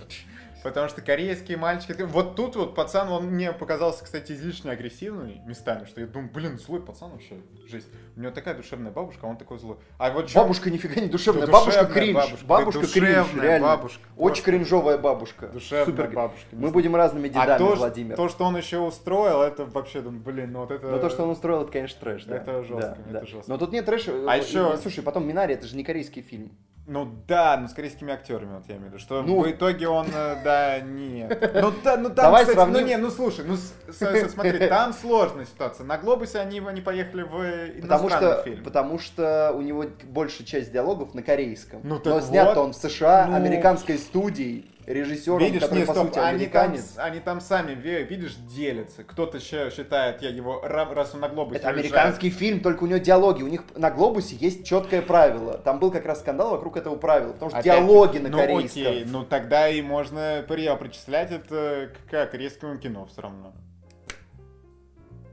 [0.65, 2.01] Потому что корейские мальчики...
[2.01, 6.57] Вот тут вот пацан, он мне показался, кстати, излишне агрессивный местами, что я думаю, блин,
[6.57, 7.35] злой пацан вообще,
[7.67, 7.87] жесть.
[8.15, 9.77] У него такая душевная бабушка, а он такой злой.
[9.99, 13.67] А вот чё- Бабушка нифига не душевная, бабушка кринж, бабушка, бабушка, кринж, реально.
[13.67, 14.01] бабушка.
[14.17, 15.49] Очень кринжовая бабушка.
[15.49, 16.09] Душевная Супер.
[16.09, 16.47] бабушка.
[16.51, 18.15] Мы будем разными дедами, а то, Владимир.
[18.15, 20.87] то, что он еще устроил, это вообще, думаю, блин, ну вот это...
[20.87, 22.37] Но то, что он устроил, это, конечно, трэш, да.
[22.37, 23.25] Это жестко, Да, это да.
[23.27, 23.51] жестко.
[23.51, 24.11] Но тут нет трэша.
[24.27, 26.57] А еще- и, Слушай, потом Минари, это же не корейский фильм.
[26.87, 29.41] Ну да, ну с корейскими актерами, вот я имею в виду, что Ну.
[29.41, 31.51] в итоге он, э, да, нет.
[31.59, 32.79] Ну да, ну там, Давай кстати, сравним.
[32.81, 35.83] ну не, ну слушай, ну с- с- смотри, там сложная ситуация.
[35.83, 38.63] На Глобусе они, они поехали в э, Потому что, фильм.
[38.63, 41.81] потому что у него большая часть диалогов на корейском.
[41.83, 42.57] Ну, Но так снят вот.
[42.57, 43.35] он в США, Ну.
[43.35, 48.03] американской студией, режиссером, Видишь, который, не, по стоп, сути, они там, они там сами, ви-
[48.03, 49.03] видишь, делятся.
[49.03, 52.87] Кто-то считает, я его, ра- раз он на Глобусе Это уезжает, американский фильм, только у
[52.87, 53.41] него диалоги.
[53.43, 55.57] У них на Глобусе есть четкое правило.
[55.57, 58.81] Там был как раз скандал вокруг этого правила, потому что Опять-таки, диалоги на ну, корейском.
[58.81, 63.53] окей, ну тогда и можно при- причислять это к корейскому кино все равно.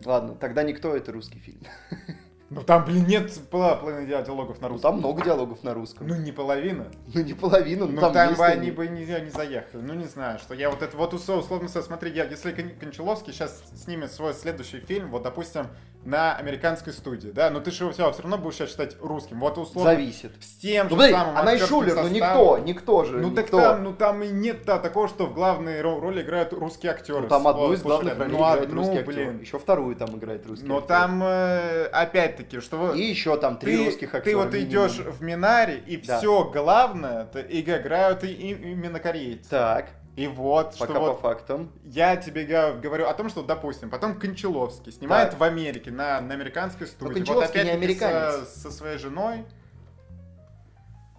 [0.04, 1.60] Ладно, тогда никто это русский фильм.
[2.54, 4.90] Ну там, блин, нет половины ди- диалогов на Ну, русском.
[4.92, 6.06] там много диалогов на русском.
[6.06, 6.88] Ну, не половина.
[7.14, 8.70] Ну, не половину, но Ну, там, там, есть бы они.
[8.70, 9.80] бы не, не заехали.
[9.80, 13.62] Ну, не знаю, что я вот это вот условно смотри, я, если Кон- Кончаловский сейчас
[13.74, 15.68] снимет свой следующий фильм, вот, допустим,
[16.04, 19.38] на американской студии, да, но ты же его все, равно будешь сейчас считать русским.
[19.40, 20.32] Вот условно Зависит.
[20.40, 22.12] с тем Ну, же подожди, самым она и Шулер, ну составом.
[22.12, 23.60] никто, никто же, Ну так никто.
[23.60, 27.22] там, ну там и нет да, такого, что в главной ро- роли играют русские актеры.
[27.22, 29.14] Ну, там одну из главных ролей ну, играет одну, русский актер.
[29.14, 29.40] блин.
[29.40, 30.88] Еще вторую там играет русский Но актер.
[30.88, 34.22] там, э, опять-таки, что И еще там три ты, русских актера.
[34.24, 34.68] ты вот минимум.
[34.70, 36.18] идешь в Минаре, и Да.
[36.18, 39.48] все главное, то и играют и, и- именно корейцы.
[39.50, 41.72] Так, И вот, что пока по вот фактам.
[41.84, 45.40] я тебе говорю о том, что, допустим, потом Кончаловский снимает Так.
[45.40, 47.14] в Америке, на, на американской студии.
[47.14, 48.48] Кончаловский не опять-таки американец.
[48.50, 49.46] Со, со своей женой.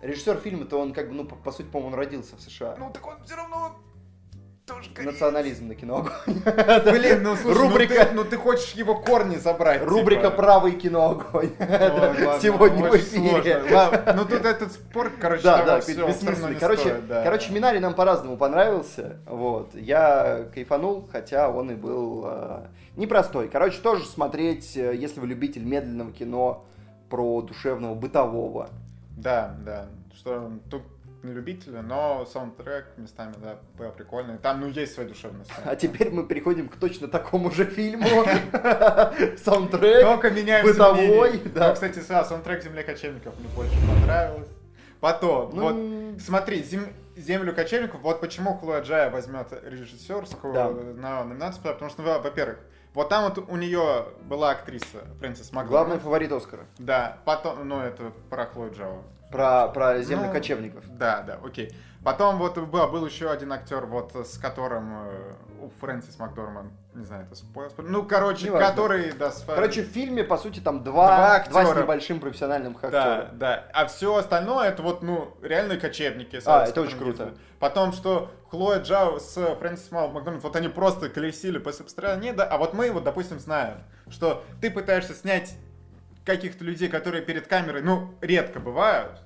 [0.02, 2.76] Режиссер фильма-то он как бы, ну, по, по сути, по-моему, он родился в США.
[2.78, 3.80] Ну, так он все равно
[4.65, 6.08] тоже Национализм на кино.
[6.26, 9.84] Блин, ну слушай, Рубрика- ну, ты, ну ты хочешь его корни забрать.
[9.84, 10.36] Рубрика типа.
[10.36, 11.49] «Правый кино огонь».
[12.41, 13.63] Сегодня в эфире.
[14.15, 16.56] Ну тут этот спор, короче, Да, да, всего бессмысленный.
[16.56, 17.23] Короче, стоит, да.
[17.23, 19.17] короче, Минари нам по-разному понравился.
[19.28, 19.76] Вот.
[19.76, 23.49] Я кайфанул, хотя он и был э, непростой.
[23.49, 26.63] Короче, тоже смотреть, э, если вы любитель медленного кино
[27.10, 28.69] про душевного, бытового.
[29.17, 29.88] Да, да.
[30.15, 30.84] Что тут
[31.24, 34.38] не любители, но саундтрек местами, да, был прикольный.
[34.38, 35.50] Там, ну, есть своя душевность.
[35.64, 38.08] А теперь мы переходим к точно такому же фильму.
[39.38, 40.02] Саундтрек.
[40.04, 41.70] Только меняем бытовой, да.
[41.70, 44.48] Ну, кстати, да, саундтрек «Земля кочевников» мне больше понравилось.
[45.00, 45.62] Потом, Ну,
[46.14, 46.86] вот, смотри, зем...
[47.18, 50.70] землю кочевников, вот почему Хлоя Джая возьмет режиссерскую Да.
[50.70, 52.58] на номинацию, потому что, ну, во-первых,
[52.94, 56.02] вот там вот у нее была актриса Фрэнсис Главный Макдорманд.
[56.04, 56.66] фаворит Оскара.
[56.78, 59.04] Да, потом, ну, это про Хлою Джао.
[59.34, 60.86] Про, про землю Ну, кочевников.
[60.88, 61.76] Да, да, окей.
[62.04, 67.06] Потом вот был, был еще один актер, вот с которым э, у Фрэнсис Макдорман, не
[67.06, 67.72] знаю, это спойлер.
[67.78, 68.67] Ну, короче, Неважно.
[68.69, 71.82] который, да, с- Короче, в фильме, по сути, там Два два, два, с актера.
[71.84, 73.38] небольшим профессиональным Да, актером.
[73.39, 73.63] да.
[73.74, 76.39] А все остальное это вот, ну, реальные кочевники.
[76.41, 77.34] с- А, это очень круто.
[77.60, 82.58] Потом, что Хлоя Джао с Фрэнсис Макдональд, вот они просто колесили по стране, да, а
[82.58, 83.78] вот мы вот, допустим, знаем,
[84.10, 85.56] что ты пытаешься снять
[86.26, 89.22] каких-то людей, которые перед камерой, ну, редко бывают,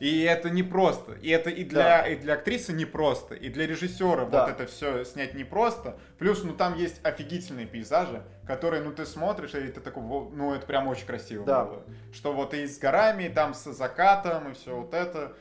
[0.00, 1.12] и это непросто.
[1.20, 2.06] И это и для, Да.
[2.08, 4.46] и для актрисы непросто, и для режиссера Да.
[4.46, 5.98] вот это все снять непросто.
[6.18, 10.54] Плюс, ну, там есть офигительные пейзажи, которые, ну, ты смотришь, и ты такой, «Во, ну,
[10.54, 11.64] это прям очень красиво Да.
[11.66, 11.82] было.
[12.12, 15.34] Что вот и с горами, и там с закатом, и все вот это.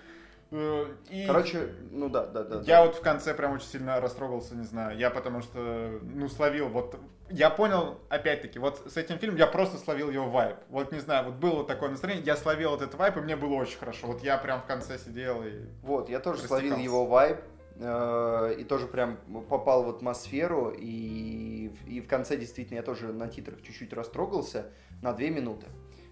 [0.52, 2.56] Э, И Короче, ну да, да, да.
[2.66, 2.86] я да.
[2.86, 4.98] вот в конце прям очень сильно растрогался, не знаю.
[4.98, 6.96] Я потому что, ну, словил вот...
[7.30, 10.56] Я понял, опять-таки, вот с этим фильмом я просто словил его вайп.
[10.70, 13.54] Вот, не знаю, вот было такое настроение, я словил вот этот вайп, и мне было
[13.54, 14.08] очень хорошо.
[14.08, 15.66] Вот я прям в конце сидел и...
[15.84, 17.38] Вот, я тоже словил его вайб.
[17.80, 23.28] э, И тоже прям попал в атмосферу, и, и в конце действительно я тоже на
[23.28, 24.72] титрах чуть-чуть растрогался
[25.04, 25.68] на две минуты.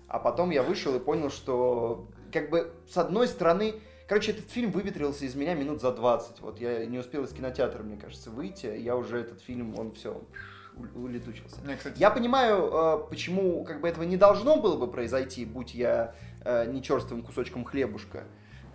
[0.08, 3.74] А потом я вышел и понял, что как бы с одной стороны,
[4.08, 6.42] короче, этот фильм выветрился из меня минут за 20.
[6.42, 10.22] Вот я не успел из кинотеатра, мне кажется, выйти, я уже этот фильм, он все
[10.96, 11.58] улетучился.
[11.64, 15.74] Мне, кстати, Я понимаю, э, почему как бы этого не должно было бы произойти, будь
[15.74, 16.14] я
[16.46, 18.24] э, не черствым кусочком хлебушка.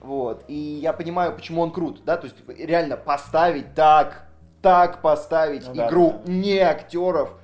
[0.01, 0.45] Вот.
[0.49, 4.27] И я понимаю, почему он крут, да, то есть реально поставить так,
[4.61, 6.33] так поставить Ну да, игру да.
[6.33, 7.37] не актеров,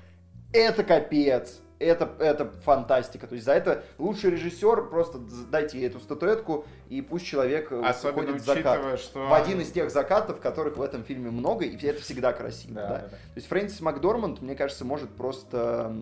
[0.52, 1.60] это капец.
[1.78, 3.26] Это, это фантастика.
[3.26, 5.18] То есть за это лучший режиссер, просто
[5.50, 9.00] дайте ей эту статуэтку, и пусть человек э, особенно уходит в закат.
[9.00, 9.26] что...
[9.26, 12.74] В один из тех закатов, которых в этом фильме много, и это всегда красиво.
[12.74, 12.98] Да, да.
[12.98, 13.08] да.
[13.08, 15.94] То есть Фрэнсис Макдорманд, мне кажется, может просто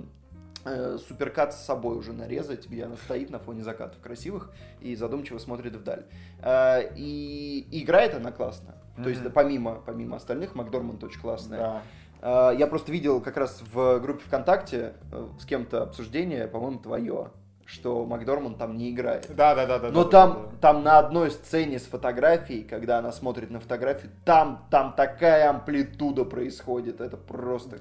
[0.64, 5.38] э, суперкат с собой уже нарезать, где она стоит на фоне закатов красивых и задумчиво
[5.38, 6.04] смотрит вдаль.
[6.42, 8.76] Э, и, и играет она классно.
[9.02, 11.58] То есть помимо, помимо остальных, Макдорманд очень классная.
[11.58, 11.82] Да.
[12.26, 17.30] Э, я просто видел как раз в группе ВКонтакте э, с кем-то обсуждение, по-моему, твое,
[17.64, 19.26] что Макдорманд там не играет.
[19.28, 19.90] Да, да, да, да.
[19.90, 20.56] Но да, там, да, да.
[20.60, 26.24] там на одной сцене с фотографией, когда она смотрит на фотографию, там, там такая амплитуда
[26.24, 27.78] происходит, это просто...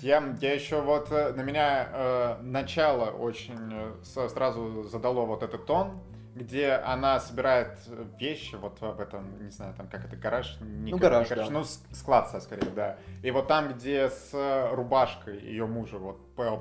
[0.00, 3.58] Я, я еще вот э, на меня э, начало очень
[4.04, 6.00] сразу задало вот этот тон,
[6.38, 7.78] где она собирает
[8.18, 10.56] вещи вот в этом, не знаю, там как это, гараж?
[10.60, 11.50] Не Ну, га- гараж, не да.
[11.50, 12.96] Ну, склад, скорее, да.
[13.22, 16.18] И вот там, где с э, рубашкой ее мужа вот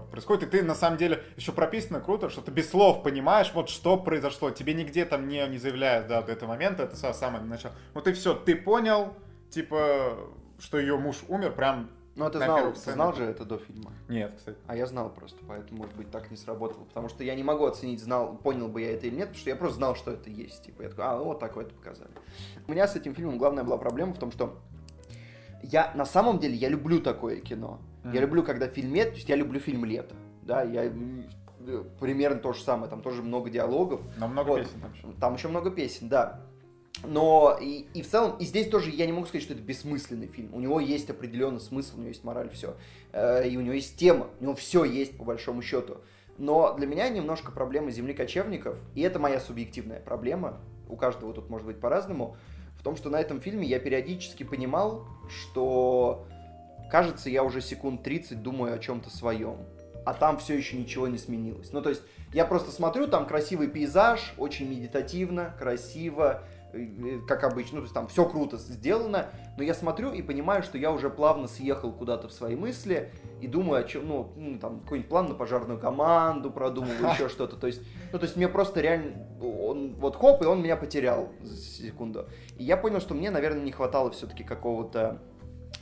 [0.10, 3.70] происходит, и ты на самом деле еще прописано круто, что ты без слов понимаешь, вот
[3.70, 4.50] что произошло.
[4.52, 7.74] Тебе нигде там не, не заявляют, да, до этого момента, это с самого начала.
[7.94, 9.14] Вот и все, ты понял,
[9.50, 10.18] типа,
[10.60, 13.58] что ее муж умер прям Ну, а ты На знал, ты знал же это до
[13.60, 13.92] фильма?
[14.10, 14.58] нет, кстати.
[14.66, 16.84] А я знал просто, поэтому, может быть, так не сработало.
[16.86, 19.50] Потому что я не могу оценить, знал, понял бы я это или нет, потому что
[19.52, 20.64] я просто знал, что это есть.
[20.64, 22.10] Типа, я такой, а, вот так вот это показали.
[22.68, 24.58] У меня с этим фильмом главная была проблема в том, что
[25.62, 27.80] я на самом деле я люблю такое кино.
[28.04, 28.20] Я Мгм.
[28.22, 30.16] люблю, когда фильмет, то есть я люблю фильм лето.
[30.42, 34.02] Да, я э, примерно то же самое, там тоже много диалогов.
[34.18, 34.62] Но много Вот.
[34.64, 35.08] песен там еще.
[35.20, 36.42] Там еще много песен, да.
[37.06, 40.28] Но и, и в целом, и здесь тоже я не могу сказать, что это бессмысленный
[40.28, 40.54] фильм.
[40.54, 42.76] У него есть определенный смысл, у него есть мораль, все.
[43.14, 45.98] И у него есть тема, у него все есть по большому счету.
[46.38, 51.50] Но для меня немножко проблема земли кочевников, и это моя субъективная проблема, у каждого тут
[51.50, 52.38] может быть по-разному,
[52.78, 56.28] в том, что на этом фильме я периодически понимал, что
[56.92, 59.58] кажется, я уже секунд 30 думаю о чем-то своем,
[60.06, 61.74] а там все еще ничего не сменилось.
[61.74, 62.02] Ну, то есть,
[62.34, 66.57] я просто смотрю, там красивый пейзаж, очень медитативно, красиво, э, э,
[67.28, 70.78] как обычно, ну, то есть там все круто сделано, но я смотрю и понимаю, что
[70.78, 73.12] я уже плавно съехал куда-то в свои мысли
[73.42, 77.56] и думаю о чем, ну, ну, там, какой-нибудь план на пожарную команду продумываю, еще что-то,
[77.56, 81.30] то есть, ну, то есть мне просто реально, он, вот хоп, и он меня потерял
[81.42, 82.28] за секунду.
[82.58, 85.22] И я понял, что мне, наверное, не хватало все-таки какого-то,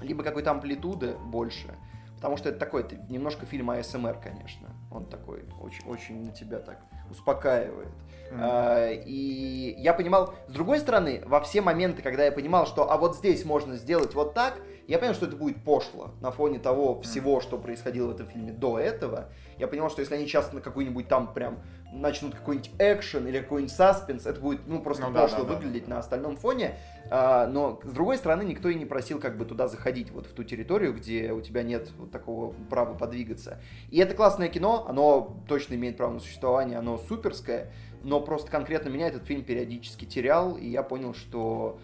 [0.01, 1.75] либо какой-то амплитуды больше,
[2.15, 6.59] потому что это такой, это немножко фильм АСМР, конечно, он такой, очень, очень на тебя
[6.59, 6.79] так
[7.09, 7.91] успокаивает.
[8.31, 12.97] А, И я понимал, с другой стороны, во все моменты, когда я понимал, что а
[12.97, 17.01] вот здесь можно сделать вот так, я понял, что это будет пошло на фоне того
[17.01, 19.29] всего, что происходило в этом фильме до этого.
[19.57, 21.59] Я понимал, что если они сейчас на какой-нибудь там прям
[21.91, 25.55] начнут какой-нибудь экшен или какой-нибудь саспенс, это будет ну просто Ну да, пошло да, да.
[25.55, 26.77] выглядеть на остальном фоне.
[27.09, 30.33] А, но с другой стороны, никто и не просил как бы туда заходить, вот в
[30.33, 33.59] ту территорию, где у тебя нет вот такого права подвигаться.
[33.89, 37.71] И это классное кино, оно точно имеет право на существование, оно суперское,
[38.05, 41.79] но просто конкретно меня этот фильм периодически терял, и я понял, что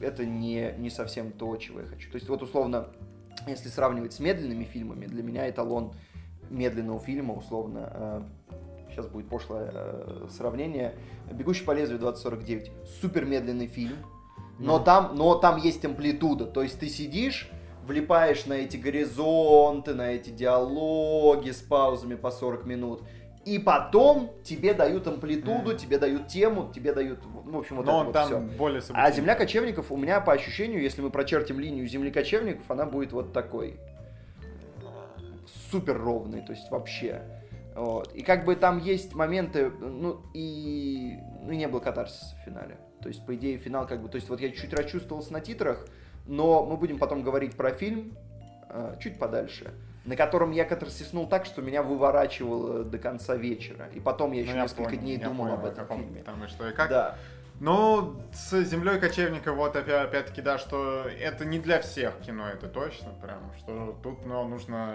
[0.00, 2.08] это не, не совсем то, чего я хочу.
[2.10, 2.90] То есть вот условно,
[3.48, 5.94] если сравнивать с медленными фильмами, для меня эталон
[6.48, 8.20] медленного фильма, условно, э,
[8.90, 10.94] сейчас будет пошлое э, сравнение,
[11.32, 12.70] «Бегущий по лезвию 2049».
[13.00, 13.96] Супер медленный фильм,
[14.60, 14.84] но, Ну.
[14.84, 16.46] там, но там есть амплитуда.
[16.46, 17.50] То есть ты сидишь,
[17.84, 23.02] влипаешь на эти горизонты, на эти диалоги с паузами по 40 минут,
[23.44, 25.76] и потом тебе дают амплитуду, Мгм.
[25.76, 28.40] тебе дают тему, тебе дают, в общем, вот Но это вот там всё.
[28.58, 32.84] более А земля кочевников у меня по ощущению, если мы прочертим линию земли кочевников, она
[32.84, 33.78] будет вот такой
[35.70, 37.22] супер ровный, то есть вообще.
[37.74, 38.12] Вот.
[38.14, 42.78] И как бы там есть моменты, ну и ну, не было катарсиса в финале.
[43.00, 44.08] То есть, по идее, финал как бы...
[44.08, 45.86] То есть, вот я чуть расчувствовался на титрах,
[46.26, 48.16] но мы будем потом говорить про фильм
[48.68, 49.72] э, чуть подальше,
[50.08, 53.88] на котором я катарсиснул так, что меня выворачивало до конца вечера.
[53.94, 56.22] И потом я Ну, еще я несколько понял, дней думал понял, об этом каком фильме.
[56.22, 56.88] Там и что и как.
[56.88, 57.18] Да.
[57.60, 62.68] Ну, с землей кочевника, вот опя- опять-таки, да, что это не для всех кино, это
[62.68, 64.94] точно, прям, что тут ну, нужно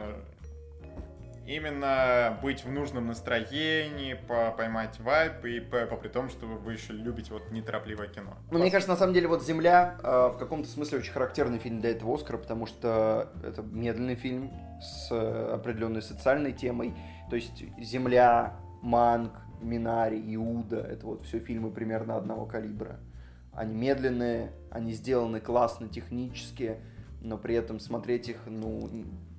[1.45, 6.74] именно быть в нужном настроении, по- поймать вайп, и по, по при том, что вы
[6.74, 8.34] еще любите вот неторопливое кино.
[8.49, 11.82] Ну, мне кажется, на самом деле, вот «Земля» э, в каком-то смысле очень характерный фильм
[11.82, 14.51] для этого Оскара, потому что это медленный фильм
[14.84, 15.11] с
[15.53, 16.93] определенной социальной темой.
[17.29, 19.31] То есть «Земля», «Манг»,
[19.61, 22.99] «Минари», «Иуда»— это вот все фильмы примерно одного калибра.
[23.53, 26.77] Они медленные, они сделаны классно технически,
[27.21, 28.89] но при этом смотреть их, ну,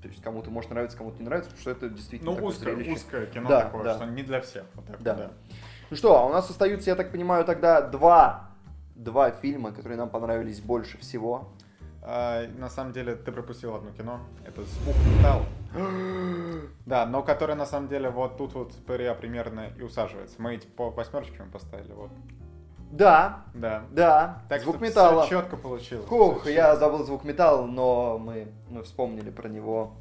[0.01, 2.92] то есть кому-то может нравиться, кому-то не нравится, потому что это действительно Ну, узкое, зрелище.
[2.92, 3.97] узкое кино Да, такое, да.
[3.97, 4.64] что не для всех.
[4.74, 5.14] Вот так, Да.
[5.14, 5.30] да.
[5.90, 8.51] Ну что, а у нас остаются, я так понимаю, тогда два,
[8.95, 11.53] два фильма, которые нам понравились больше всего.
[12.07, 14.20] А, на самом деле, ты пропустил одно кино.
[14.46, 15.44] Это «Звук металла».
[16.86, 20.36] Да, но которое на самом деле вот тут вот Пария примерно и усаживается.
[20.38, 22.11] Мы эти по восьмерочке мы поставили, вот.
[22.92, 23.84] Да, Да.
[23.90, 25.26] да, Так звук металла.
[25.28, 26.07] Четко получилось.
[26.07, 29.94] Хух, я забыл звук металла, но мы, мы вспомнили про него.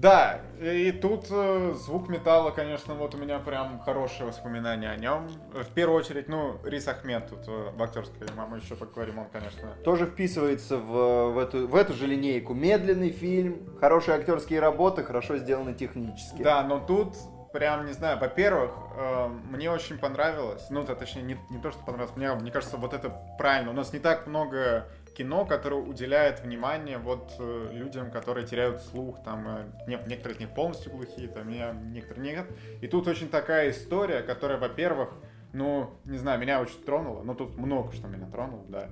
[0.00, 5.28] Да, и тут э, звук металла, конечно, вот у меня прям хорошие воспоминания о нем.
[5.52, 9.74] В первую очередь, ну, Рис Ахмед тут э, в актерской, маму еще поговорим, он, конечно,
[9.84, 12.54] Тоже вписывается в, в, эту, в эту же линейку.
[12.54, 16.42] Медленный фильм, хорошие актерские работы, хорошо сделаны технически.
[16.42, 17.14] Да, но тут
[17.52, 21.80] прям, не знаю, во-первых, э, мне очень понравилось, ну, то, точнее, не, не то, что
[21.84, 23.70] понравилось, мне, мне кажется, вот это правильно.
[23.70, 29.22] У нас не так много кино, которое уделяет внимание вот э, людям, которые теряют слух,
[29.22, 32.46] там, э, не- некоторые из них полностью глухие, там, я, некоторые нет.
[32.80, 35.10] И тут очень такая история, которая, во-первых,
[35.52, 38.90] ну, не знаю, меня очень тронула, ну, тут много что меня тронуло, да.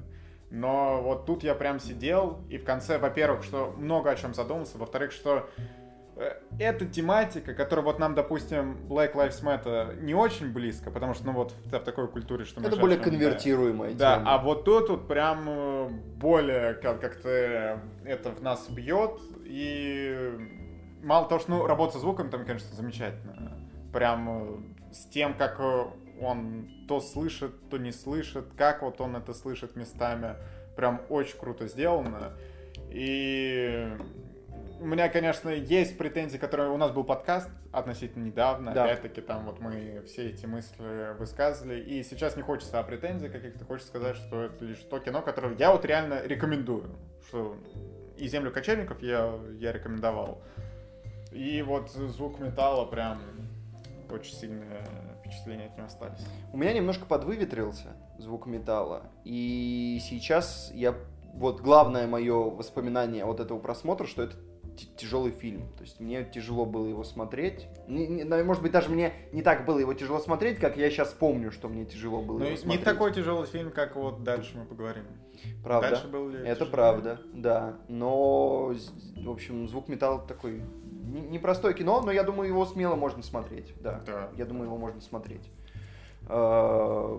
[0.50, 4.78] Но вот тут я прям сидел, и в конце, во-первых, что много о чем задумался,
[4.78, 5.48] во-вторых, что
[6.58, 11.32] эта тематика, которая вот нам, допустим, Black Lives Matter не очень близко, потому что, ну
[11.32, 13.04] вот, в, в такой культуре, что мы Это более да.
[13.04, 14.34] конвертируемая Да, тема.
[14.34, 20.30] а вот тут вот прям э, более как- как-то это в нас бьет, и
[21.02, 23.58] мало того, что ну, работа со звуком там, конечно, замечательно.
[23.92, 24.28] Прям
[24.90, 25.84] э, с тем, как э,
[26.20, 30.36] он то слышит, то не слышит, как вот он это слышит местами,
[30.76, 32.32] прям очень круто сделано.
[32.90, 33.88] И
[34.82, 38.72] у меня, конечно, есть претензии, которые у нас был подкаст относительно недавно.
[38.72, 38.84] Да.
[38.84, 41.80] Опять-таки, там вот мы все эти мысли высказывали.
[41.80, 45.54] И сейчас не хочется о претензий каких-то, хочется сказать, что это лишь то кино, которое
[45.54, 46.90] я вот реально рекомендую.
[47.28, 47.56] Что
[48.16, 50.42] и землю кочевников я, я рекомендовал.
[51.30, 53.20] И вот звук металла прям
[54.10, 54.84] очень сильное
[55.20, 56.26] впечатление от него остались.
[56.52, 59.04] У меня немножко подвыветрился звук металла.
[59.24, 60.96] И сейчас я...
[61.34, 64.36] Вот главное мое воспоминание от этого просмотра, что это
[64.96, 65.68] тяжелый фильм.
[65.76, 67.66] То есть мне тяжело было его смотреть.
[67.88, 70.90] Не- не- наверное, может быть, даже мне не так было его тяжело смотреть, как я
[70.90, 72.84] сейчас помню, что мне тяжело было Ну, его не смотреть.
[72.84, 75.04] такой тяжелый фильм, как вот дальше мы поговорим.
[75.64, 75.90] Правда.
[75.90, 76.70] Дальше был ли Это тяжелее?
[76.72, 77.78] правда, да.
[77.88, 78.74] Но,
[79.16, 80.62] в общем, звук металла такой
[81.04, 83.72] не- непростое кино, но я думаю, его смело можно смотреть.
[83.80, 84.00] Да.
[84.06, 84.30] Да.
[84.36, 85.50] Я думаю, его можно смотреть.
[86.34, 87.18] Э,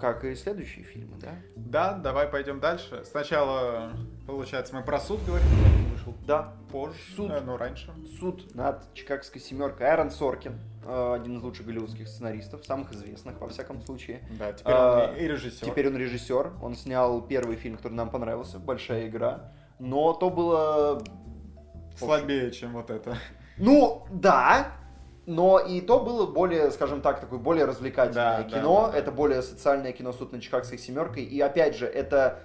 [0.00, 1.34] Как и следующие фильмы, да?
[1.56, 3.02] Да, давай пойдем дальше.
[3.04, 3.90] Сначала,
[4.26, 5.46] получается, мы про суд говорим,
[5.92, 6.54] вышел Да.
[6.72, 7.30] позже, Суд.
[7.30, 7.92] э, ну, раньше.
[8.18, 9.88] Суд над Чикагской семеркой.
[9.90, 14.26] Айрон Соркин, э, один из лучших голливудских сценаристов, самых известных, во всяком случае.
[14.38, 15.66] Да, теперь А, он и режиссер.
[15.66, 16.52] Теперь он режиссер.
[16.62, 19.52] Он снял первый фильм, который нам понравился, «Большая игра».
[19.78, 21.02] Но то было
[21.96, 23.16] Слабее, чем вот это.
[23.58, 24.68] Ну, да,
[25.30, 28.86] но и то было более, скажем так, такое более развлекательное Да, кино.
[28.86, 28.98] да, да.
[28.98, 31.22] Это более социальное кино «Суд над Чикагской семеркой».
[31.22, 32.40] И опять же, это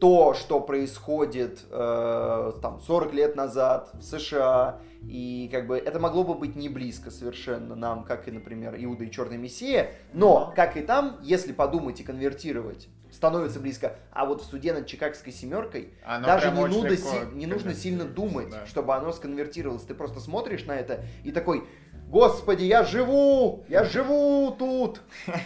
[0.00, 6.22] то, что происходит э, там 40 лет назад в США, и как бы это могло
[6.22, 10.76] бы быть не близко совершенно нам, как и, например, Иуда и Черный Мессия, но, как
[10.76, 12.88] и там, если подумать и конвертировать
[13.24, 13.96] становится близко.
[14.12, 17.74] А вот в суде над Чикагской семеркой Оно даже не, нужно, легко си- не нужно
[17.74, 18.66] сильно думать, да.
[18.66, 19.82] чтобы оно сконвертировалось.
[19.82, 21.64] Ты просто смотришь на это и такой,
[22.08, 25.00] господи, я живу, я живу тут.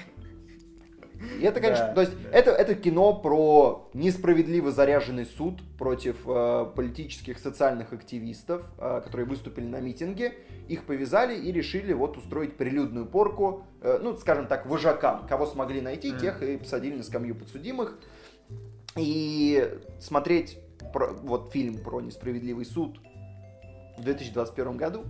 [1.41, 2.31] И это, конечно, Да, то есть да.
[2.31, 9.67] это, это кино про несправедливо заряженный суд против э, политических социальных активистов, э, которые выступили
[9.67, 10.35] на митинге.
[10.69, 15.27] Их повязали и решили вот устроить прилюдную порку, э, ну, скажем так, вожакам.
[15.27, 16.21] Кого смогли найти, Мгм.
[16.21, 17.99] тех и посадили на скамью подсудимых.
[18.97, 19.69] И
[20.01, 20.59] смотреть
[20.93, 22.99] про- вот фильм про несправедливый суд
[23.99, 25.05] в 2021 году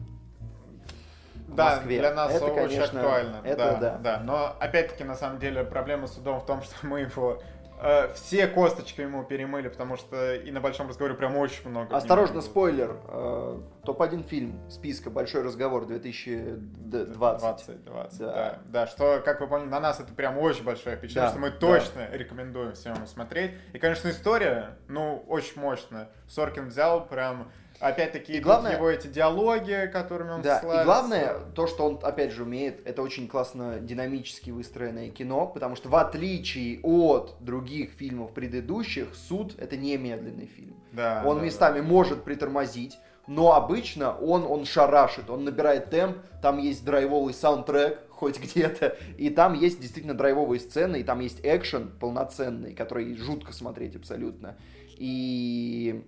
[1.48, 1.98] Да, Москве.
[1.98, 3.40] для нас это, очень конечно, актуально.
[3.44, 4.20] Это да, да.
[4.22, 7.40] Но опять-таки, на самом деле, проблема с судом в том, что мы его
[7.80, 11.96] э, все косточки ему перемыли, потому что и на большом разговоре прям очень много.
[11.96, 12.96] Осторожно, спойлер.
[13.08, 17.12] Э, Топ-1 фильм списка «Большой разговор» 2020.
[17.12, 18.26] 20, 20, Да.
[18.26, 18.58] да.
[18.66, 18.86] да.
[18.86, 21.56] что, как вы поняли, на нас это прям очень большое впечатление, Да, что мы да.
[21.58, 23.52] точно рекомендуем всем смотреть.
[23.72, 26.08] И, конечно, история, ну, очень мощная.
[26.28, 30.82] Соркин взял прям, опять-таки, И главное- его эти диалоги, которыми он Да, славится.
[30.82, 35.76] и главное, то, что он, опять же, умеет, это очень классно динамически выстроенное кино, потому
[35.76, 40.76] что в отличие от других фильмов предыдущих, «Суд»— это не медленный фильм.
[40.92, 41.84] Да, он да, местами да.
[41.86, 48.40] может притормозить, но обычно он, он шарашит, он набирает темп, там есть драйвовый саундтрек хоть
[48.40, 53.94] где-то, и там есть действительно драйвовые сцены, и там есть экшен полноценный, который жутко смотреть
[53.96, 54.56] абсолютно.
[54.96, 56.04] И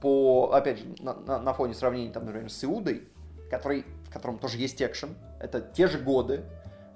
[0.00, 3.08] по, опять же, на, на- на фоне сравнения, там, например, с Иудой,
[3.50, 6.44] который, в котором тоже есть экшен, это те же годы,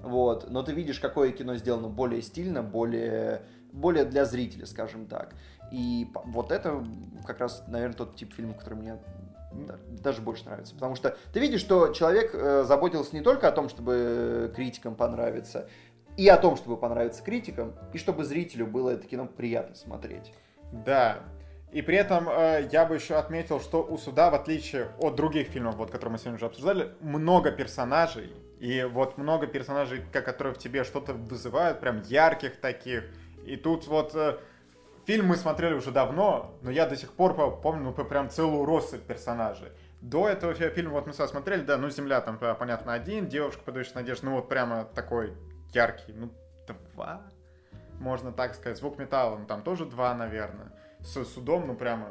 [0.03, 5.35] вот, но ты видишь, какое кино сделано более стильно, более, более для зрителя, скажем так.
[5.73, 6.85] И вот это
[7.27, 8.99] как раз, наверное, тот тип фильма, который мне
[9.53, 10.75] да- даже больше нравится.
[10.75, 15.69] Потому что ты видишь, что человек э, заботился не только о том, чтобы критикам понравиться,
[16.17, 20.33] и о том, чтобы понравиться критикам, и чтобы зрителю было это кино приятно смотреть.
[20.73, 21.19] Да.
[21.71, 25.49] И при этом э, я бы еще отметил, что у суда, в отличие от других
[25.49, 28.33] фильмов, вот, которые мы сегодня уже обсуждали, много персонажей.
[28.59, 33.05] И вот много персонажей, которые в тебе что-то вызывают, прям ярких таких.
[33.45, 34.39] И тут вот э,
[35.07, 38.65] фильм мы смотрели уже давно, но я до сих пор по- помню ну, прям целую
[38.65, 39.69] россыпь персонажей.
[40.01, 43.63] До этого фи- фильма вот мы с смотрели, да, ну «Земля» там, понятно, один, «Девушка,
[43.65, 45.35] подающая надежду», ну вот прямо такой
[45.73, 46.31] яркий, ну
[46.95, 47.23] два,
[47.99, 48.79] можно так сказать.
[48.79, 50.73] «Звук металла», ну там тоже два, наверное.
[51.09, 52.09] С судом, ну прямо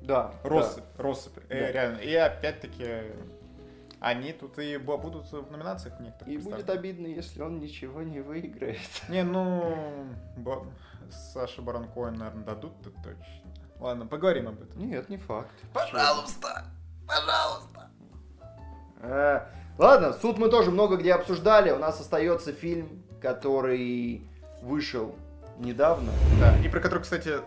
[0.00, 0.32] Да.
[0.42, 1.72] россыпь, россыпь, э, Да.
[1.72, 1.98] реально.
[1.98, 3.12] И опять-таки
[4.00, 6.32] они тут и бу- будут в номинациях некоторых.
[6.32, 8.78] И будет обидно, если он ничего не выиграет.
[9.08, 10.06] Не, ну,
[10.38, 10.64] Ба-
[11.10, 13.52] Саше Барон Коэн, наверное, дадут то точно.
[13.78, 14.80] Ладно, поговорим об этом.
[14.88, 15.50] Нет, не факт.
[15.74, 16.64] Пожалуйста,
[17.06, 17.90] пожалуйста.
[19.02, 19.40] Э,
[19.78, 21.70] Ладно, суд мы тоже много где обсуждали.
[21.70, 24.26] У нас остается фильм, который
[24.62, 25.16] вышел
[25.58, 26.12] недавно.
[26.40, 27.40] Да, и про который, кстати,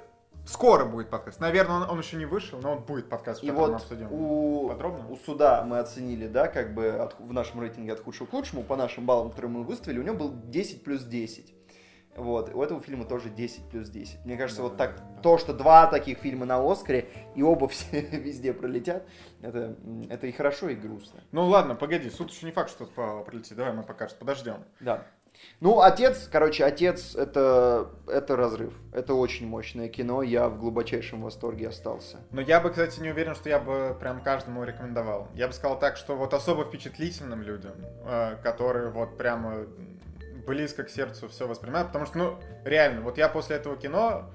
[0.46, 1.40] скоро будет подкаст.
[1.40, 4.08] Наверное, он, он еще не вышел, но он будет подкаст, И котором мы вот обсудим.
[4.12, 5.10] у, подробно.
[5.10, 8.64] у суда мы оценили, да, как бы от- в нашем рейтинге от худшего к лучшему,
[8.64, 11.54] по нашим баллам, которые мы выставили, у него был 10 плюс 10.
[12.16, 14.24] Вот, у этого фильма тоже 10 плюс 10.
[14.24, 17.68] Мне кажется, Да, вот так, да, то, что два таких фильма на Оскаре, и оба
[17.68, 19.06] все везде пролетят,
[19.42, 19.76] это,
[20.10, 21.20] это и хорошо, и грустно.
[21.34, 22.86] Ну ладно, погоди, суд еще не факт, что
[23.28, 23.58] прилетит.
[23.58, 24.64] Давай мы пока что подождем.
[24.80, 25.06] Да.
[25.62, 28.74] Ну, отец, короче, отец это, это разрыв.
[28.94, 30.22] Это очень мощное кино.
[30.22, 32.18] Я в глубочайшем восторге остался.
[32.32, 35.30] Но я бы, кстати, не уверен, что я бы прям каждому рекомендовал.
[35.34, 37.74] Я бы сказал так, что вот особо впечатлительным людям,
[38.06, 39.66] э, которые вот прямо
[40.46, 44.30] близко к сердцу все воспринимают, потому что, ну, реально, вот я после этого кино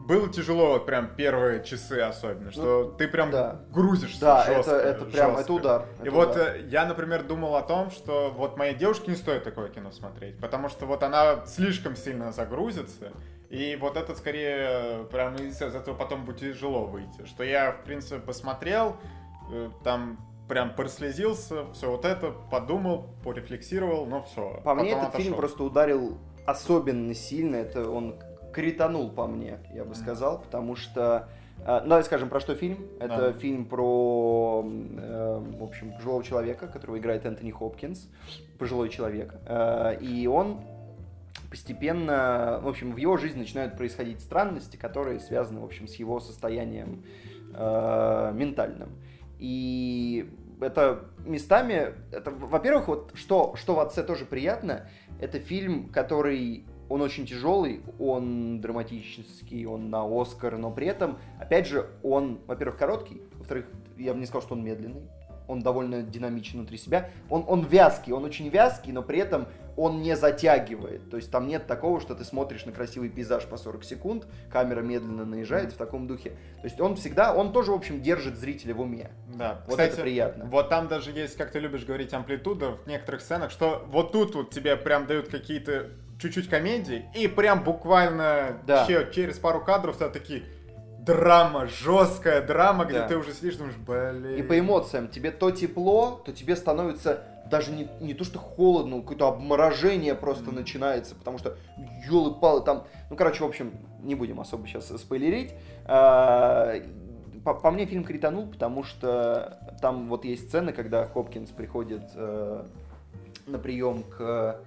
[0.00, 3.60] было тяжело вот прям первые часы особенно, что ты прям Ну, да.
[3.70, 5.40] грузишься Да, жестко, это, это прям, жестко.
[5.42, 5.86] это удар.
[5.98, 6.56] И это вот удар.
[6.56, 10.38] э, я, например, думал о том, что вот моей девушке не стоит такое кино смотреть,
[10.40, 13.12] потому что вот она слишком сильно загрузится,
[13.50, 17.26] и вот это скорее э, прям из этого потом будет тяжело выйти.
[17.26, 18.96] Что я, в принципе, посмотрел,
[19.52, 24.60] э, там прям прослезился, все вот это, подумал, порефлексировал, но все.
[24.64, 27.56] По мне этот фильм просто ударил особенно сильно.
[27.56, 28.18] Это он
[28.52, 31.28] кританул по мне, я бы сказал, потому что...
[31.58, 32.86] Ну, давай скажем, про что фильм.
[33.00, 33.32] Это Да.
[33.34, 38.08] фильм про, э, в общем, пожилого человека, которого играет Энтони Хопкинс.
[38.58, 39.34] Пожилой человек.
[39.46, 40.62] Э, И он
[41.50, 46.18] постепенно, в общем, в его жизни начинают происходить странности, которые связаны, в общем, с его
[46.20, 47.02] состоянием
[47.54, 48.90] э, ментальным.
[49.38, 50.30] И
[50.60, 54.88] это местами, это, во-первых, вот что, что в отце тоже приятно,
[55.20, 61.68] это фильм, который, он очень тяжелый, он драматический, он на Оскар, но при этом, опять
[61.68, 63.66] же, он, во-первых, короткий, во-вторых,
[63.96, 65.02] я бы не сказал, что он медленный,
[65.46, 70.02] он довольно динамичен внутри себя, он, он вязкий, он очень вязкий, но при этом он
[70.02, 71.08] не затягивает.
[71.10, 74.80] То есть там нет такого, что ты смотришь на красивый пейзаж по 40 секунд, камера
[74.80, 76.30] медленно наезжает в таком духе.
[76.60, 79.12] То есть он всегда, он тоже, в общем, держит зрителя в уме.
[79.32, 80.44] Да, Вот Кстати, это приятно.
[80.46, 84.34] Вот там даже есть, как ты любишь говорить, амплитуда в некоторых сценах, что вот тут
[84.34, 85.90] вот тебе прям дают какие-то
[86.20, 88.86] чуть-чуть комедии, и прям буквально Да.
[88.86, 90.42] че- через пару кадров то такие
[91.00, 93.08] драма, жесткая драма, где Да.
[93.08, 94.36] ты уже сидишь, думаешь, блин.
[94.36, 95.08] И по эмоциям.
[95.08, 100.52] Тебе то тепло, то тебе становится даже не, не то, что холодно, какое-то обморожение просто
[100.52, 101.56] начинается, потому что
[102.08, 102.84] елы-палы там...
[103.08, 105.54] Ну, короче, в общем, не будем особо сейчас спойлерить.
[105.86, 106.74] А,
[107.44, 112.64] По, по мне фильм кританул, потому что там вот есть сцены, когда Хопкинс приходит э,
[113.46, 114.60] на прием к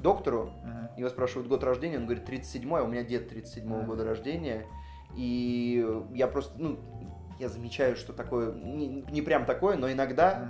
[0.00, 0.88] доктору, Мгм.
[0.96, 3.86] его спрашивают год рождения, он говорит 37-й, а у меня дед 37-го Мгм.
[3.86, 4.66] года рождения.
[5.16, 5.84] И
[6.14, 6.78] я просто, ну,
[7.38, 10.40] я замечаю, что такое, не, не прям такое, но иногда,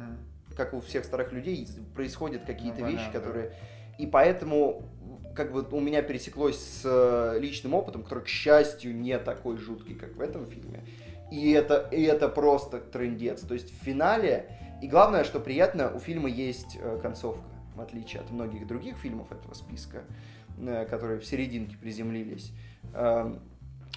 [0.48, 0.56] Мгм.
[0.56, 3.20] как у всех старых людей, происходят какие-то Ну, вещи, понятно.
[3.20, 3.52] которые...
[3.98, 4.82] И поэтому,
[5.34, 9.94] как бы у меня пересеклось с э, личным опытом, который, к счастью, не такой жуткий,
[9.94, 10.84] как в этом фильме.
[11.30, 13.40] И это, и это просто трендец.
[13.42, 14.56] То есть в финале...
[14.82, 17.42] И главное, что приятно, у фильма есть э, концовка,
[17.80, 20.04] в отличие от многих других фильмов этого списка,
[20.58, 22.52] э, которые в серединке приземлились.
[22.94, 23.40] Эм,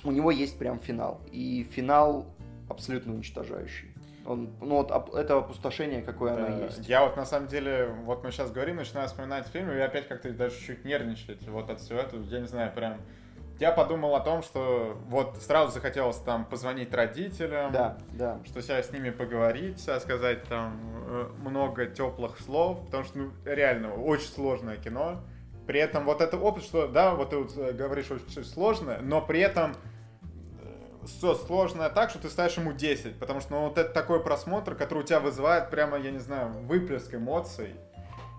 [0.05, 1.21] У него есть прям финал.
[1.31, 2.25] И финал
[2.69, 3.93] абсолютно уничтожающий.
[4.25, 6.87] Он, ну вот оп- это опустошение, какое оно Да, есть.
[6.89, 10.31] Я вот на самом деле, вот мы сейчас говорим, начинаю вспоминать фильм, и опять как-то
[10.31, 12.97] даже чуть нервничать вот от всего этого, я не знаю, прям...
[13.59, 18.39] Я подумал о том, что вот сразу захотелось там позвонить родителям, Да, да.
[18.45, 23.31] что сейчас с ними поговорить, а сказать там э, много теплых слов, потому что, ну,
[23.45, 25.21] реально, очень сложное кино.
[25.67, 29.21] При этом вот это опыт, что, да, вот ты вот э, говоришь очень сложное, но
[29.21, 29.75] при этом
[31.05, 34.75] все сложное так, что ты ставишь ему 10, потому что, ну, вот это такой просмотр,
[34.75, 37.75] который у тебя вызывает прямо, я не знаю, выплеск эмоций.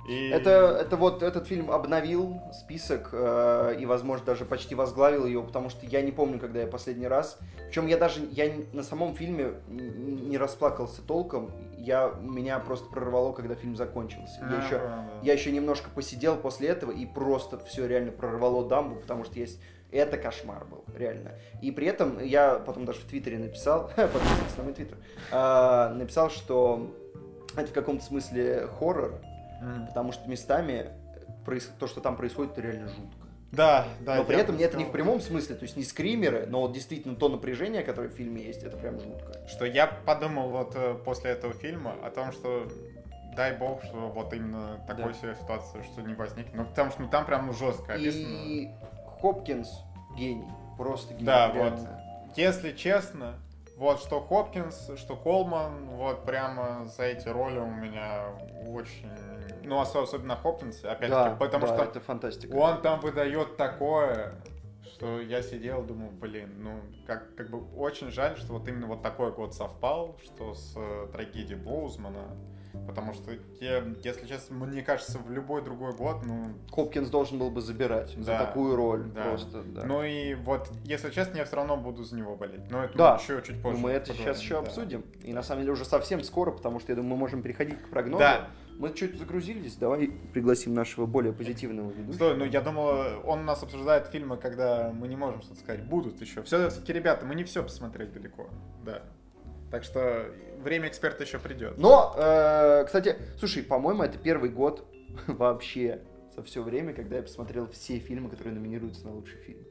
[0.09, 0.29] И...
[0.29, 5.71] Это, это вот этот фильм обновил список э, и, возможно, даже почти возглавил его, потому
[5.71, 7.39] что я не помню, когда я последний раз.
[7.67, 11.51] Причем я даже я на самом фильме не расплакался толком.
[11.79, 14.41] Я меня просто прорвало, когда фильм закончился.
[14.41, 14.81] Я еще
[15.23, 19.59] я еще немножко посидел после этого и просто все реально прорвало дамбу, потому что есть
[19.91, 21.33] это кошмар был, реально.
[21.63, 24.99] И при этом я потом даже в Твиттере написал, подписывайтесь на мой Твиттер,
[25.31, 26.93] а, написал, что
[27.57, 29.21] это в каком-то смысле хоррор,
[29.61, 29.87] Мгм.
[29.87, 30.91] потому что местами
[31.47, 33.25] проис- то, что там происходит, это реально жутко.
[33.53, 34.17] Да, да.
[34.17, 36.63] но при этом бы это не сказал, в прямом смысле, то есть не скримеры, но
[36.63, 39.47] вот действительно то напряжение, которое в фильме есть, это прям жутко.
[39.47, 42.67] Что я подумал вот э, после этого фильма о том, что
[43.37, 45.15] дай бог, что вот именно такой Да.
[45.15, 46.55] себе ситуации, что не возникнет.
[46.55, 48.27] Ну, потому что ну, там прям жестко описано.
[48.45, 48.71] И
[49.21, 49.69] Хопкинс
[50.17, 51.27] гений, просто гений.
[51.27, 52.01] Да, реально.
[52.37, 53.35] Если честно,
[53.77, 58.29] вот что Хопкинс, что Колман, вот прямо за эти роли у меня
[58.69, 59.11] очень...
[59.65, 62.55] Ну, ос- особенно Хопкинс, опять-таки, Да, потому да, что это фантастика.
[62.55, 64.35] он там выдает такое,
[64.85, 69.03] что я сидел, думал, блин, ну, как, как бы очень жаль, что вот именно вот
[69.03, 72.37] такой год совпал, что с э, трагедией Боузмана,
[72.87, 77.51] потому что, я, если честно, мне кажется, в любой другой год, ну, Хопкинс должен был
[77.51, 79.23] бы забирать за Да, такую роль да.
[79.25, 79.63] просто.
[79.63, 79.85] Да.
[79.85, 83.19] ну и вот, если честно, я все равно буду за него болеть, но это Да.
[83.21, 83.79] еще чуть Ну, позже.
[83.79, 84.61] мы это поговорим, сейчас еще да.
[84.61, 85.05] обсудим.
[85.23, 87.89] И на самом деле уже совсем скоро, потому что я думаю, мы можем переходить к
[87.91, 88.19] прогнозу.
[88.21, 88.49] Да.
[88.77, 92.13] Мы чуть загрузились, давай пригласим нашего более позитивного ведущего.
[92.15, 95.85] Стой, ну я думал, он у нас обсуждает фильмы, когда мы не можем что-то сказать.
[95.85, 96.43] Будут еще.
[96.43, 98.49] Все-таки, ребята, мы не все посмотрели далеко.
[98.85, 99.03] Да.
[99.71, 100.27] Так что
[100.65, 101.79] время эксперта еще придет.
[101.79, 104.85] Но, э, кстати, слушай, по-моему, это первый год
[105.29, 106.01] вообще
[106.35, 109.65] за все время, когда я посмотрел все фильмы, которые номинируются на лучший фильм.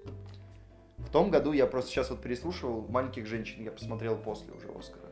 [0.97, 5.11] В том году я просто сейчас вот переслушивал «Маленьких женщин», я посмотрел после уже «Оскара».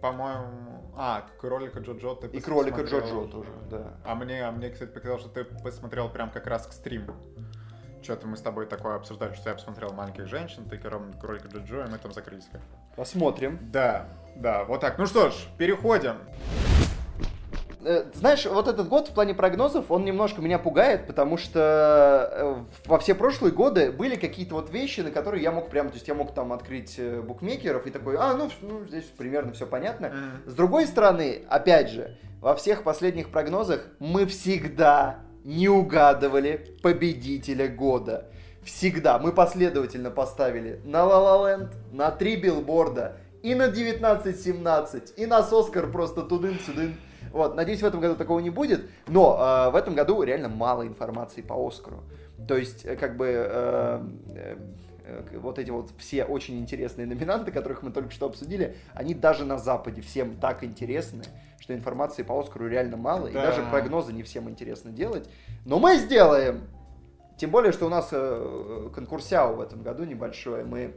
[0.00, 0.92] По-моему...
[0.96, 2.82] А, кролика Джоджо ты И «Кролика.
[2.82, 4.00] Джоджо» тоже, да.
[4.04, 7.14] А мне, а мне, кстати, показалось, что ты посмотрел прям как раз к стриму.
[8.02, 11.90] Что-то мы с тобой такое обсуждали, что я посмотрел «Маленьких женщин», ты кролика Джоджо, и
[11.90, 12.48] мы там закрылись.
[12.50, 12.62] как.
[12.96, 13.58] Посмотрим.
[13.72, 14.98] Да, да, вот так.
[14.98, 16.16] Ну что ж, переходим.
[17.84, 22.56] Э, Знаешь, вот этот год в плане прогнозов, он немножко меня пугает, потому что э,
[22.86, 26.06] во все прошлые годы были какие-то вот вещи, на которые я мог прям, то есть
[26.06, 30.12] я мог там открыть э, букмекеров и такой, а, ну, ну, здесь примерно все понятно.
[30.46, 38.28] С другой стороны, опять же, во всех последних прогнозах мы всегда не угадывали победителя года.
[38.64, 39.18] Всегда.
[39.18, 45.38] Мы последовательно поставили на La La Land, на три билборда, и на 1917, и на
[45.38, 46.94] Оскар просто тудын-сюдын.
[47.32, 49.36] Вот, надеюсь, в этом году такого не будет, но
[49.66, 52.02] э, в этом году реально мало информации по Оскару.
[52.46, 54.02] То есть, э, как бы, э,
[54.34, 54.56] э,
[55.06, 59.44] э, вот эти вот все очень интересные номинанты, которых мы только что обсудили, они даже
[59.44, 61.24] на Западе всем так интересны,
[61.58, 63.46] что информации по Оскару реально мало, и Да.
[63.46, 65.28] даже прогнозы не всем интересно делать.
[65.64, 66.60] Но мы сделаем!
[67.42, 70.64] Тем более, что у нас э, конкурсиал в этом году небольшое.
[70.64, 70.94] Мы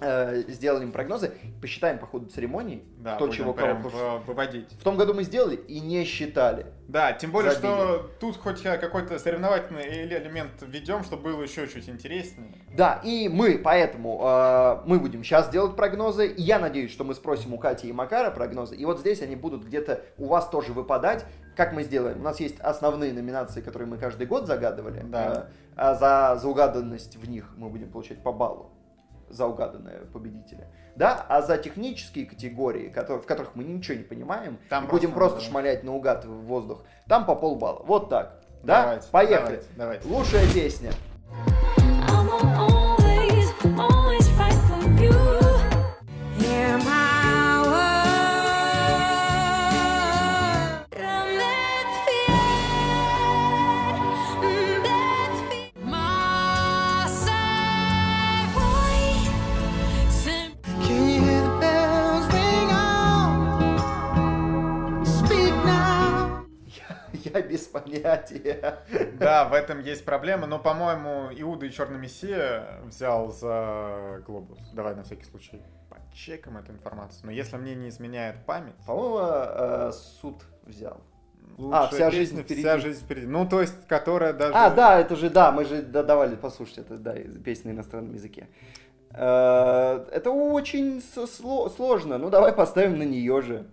[0.00, 3.88] э, сделаем прогнозы, посчитаем по ходу церемонии, Да, кто чего кого.
[3.88, 4.70] в- выводить.
[4.72, 6.66] В том году мы сделали и не считали.
[6.88, 7.72] Да, тем более, Забили.
[7.72, 12.48] что тут хоть какой-то соревновательный эле- элемент введем, чтобы было еще чуть интереснее.
[12.76, 16.26] Да, и мы поэтому э, мы будем сейчас делать прогнозы.
[16.28, 18.76] И я надеюсь, что мы спросим у Кати и Макара прогнозы.
[18.76, 21.24] И вот здесь они будут где-то у вас тоже выпадать.
[21.56, 22.20] Как мы сделаем?
[22.20, 25.02] У нас есть основные номинации, которые мы каждый год загадывали.
[25.08, 25.48] Да.
[25.48, 28.70] Э, а за, за угаданность в них мы будем получать по баллу
[29.28, 30.68] за угаданное победителя.
[30.94, 35.12] Да, а за технические категории, которые, в которых мы ничего не понимаем, Там и будем
[35.12, 35.50] просто, просто да.
[35.50, 37.82] шмалять наугад в воздух, там по полбалла.
[37.84, 38.40] Вот так.
[38.62, 38.82] Да?
[38.82, 39.36] Давайте, Поехали.
[39.44, 40.08] Давайте, давайте.
[40.08, 40.92] Лучшая песня.
[42.08, 44.15] I will always, always
[67.36, 68.78] Я без понятия.
[69.18, 74.58] Да, в этом есть проблема, но, по-моему, Иуда и Черный Мессия взял за Глобус.
[74.72, 77.20] Давай на всякий случай почекаем эту информацию.
[77.26, 81.00] Но если мне не изменяет память, По-моему, э, суд взял.
[81.58, 82.62] лучшая «Вся жизнь впереди».
[82.62, 83.26] Вся жизнь впереди.
[83.26, 84.54] Ну, то есть, которая даже...
[84.54, 87.14] А, да, это же, да, мы же да- давали послушать это, да,
[87.44, 88.48] песня на иностранном языке.
[89.12, 92.18] Э, Это очень сложно.
[92.18, 93.66] Ну, давай поставим на нее же.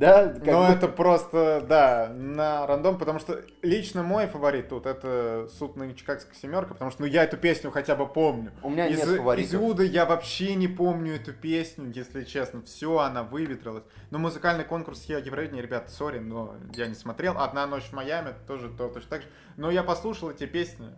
[0.00, 0.34] Да?
[0.44, 5.76] Ну, бы- это просто, да, на рандом, потому что лично мой фаворит тут это суд
[5.76, 8.50] на Чикагской семерка, потому что, ну, я эту песню хотя бы помню.
[8.62, 9.52] У меня из, нет фаворитов.
[9.52, 12.62] Из Иуды я вообще не помню эту песню, если честно.
[12.62, 13.84] Все, она выветрилась.
[14.10, 17.38] Но музыкальный конкурс я Евровидение, ребят, сори, но я не смотрел.
[17.38, 19.28] Одна ночь в Майами тоже то, точно так же.
[19.58, 20.88] Но я послушал эти песни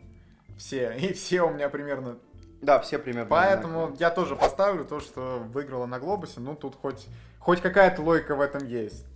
[0.56, 2.18] все, и все у меня примерно
[2.60, 3.28] Да, все примерно.
[3.28, 3.96] Поэтому одинаковые.
[3.98, 6.38] я тоже поставлю то, что выиграла на Глобусе.
[6.38, 7.08] Ну, тут хоть,
[7.42, 9.06] хоть какая-то логика в этом есть,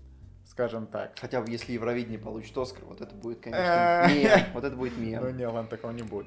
[0.47, 1.13] скажем так.
[1.21, 4.41] Хотя бы если Евровидение получит Оскар, вот это будет, конечно, мем.
[4.55, 5.37] Вот это будет Ну, мем.
[5.37, 6.27] не, ладно, такого не будет.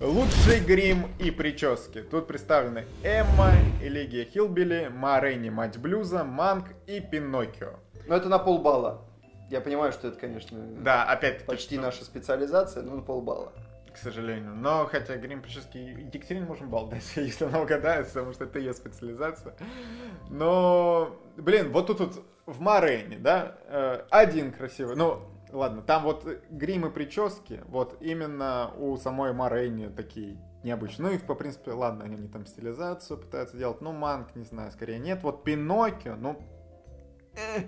[0.00, 2.02] Лучший грим и прически.
[2.02, 7.74] Тут представлены Эмма, Элигия Хилбили, Ма Рейни, Мать Блюза, Манк и Пиноккио.
[8.06, 9.02] Но это на полбалла.
[9.50, 11.46] Я понимаю, что это, конечно, Да, опять-таки.
[11.46, 13.52] почти что- наша специализация, но на полбалла.
[13.92, 14.52] К сожалению.
[14.56, 18.74] Но хотя грим прически Екатерине можем бал дать, если она угадает, потому что это ее
[18.74, 19.54] специализация.
[20.28, 25.20] Но, блин, вот тут вот в Морейне, да, э, один красивый, ну,
[25.52, 31.10] ладно, там вот грим и прически, вот именно у самой Морейни такие необычные.
[31.10, 34.98] Ну и, по принципе, ладно, они там стилизацию пытаются делать, ну, Манк, не знаю, скорее
[34.98, 35.22] нет.
[35.22, 36.38] Вот Пиноккио, ну,
[37.36, 37.62] э,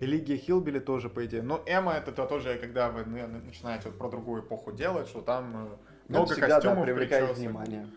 [0.00, 1.42] Элигия Хилбили тоже, по идее.
[1.42, 5.20] Ну, Эмма это то тоже, когда вы наверное, начинаете вот про другую эпоху делать, что
[5.20, 5.76] там э,
[6.08, 7.88] Ну, много всегда, да, костюмов, привлекает причесок внимание.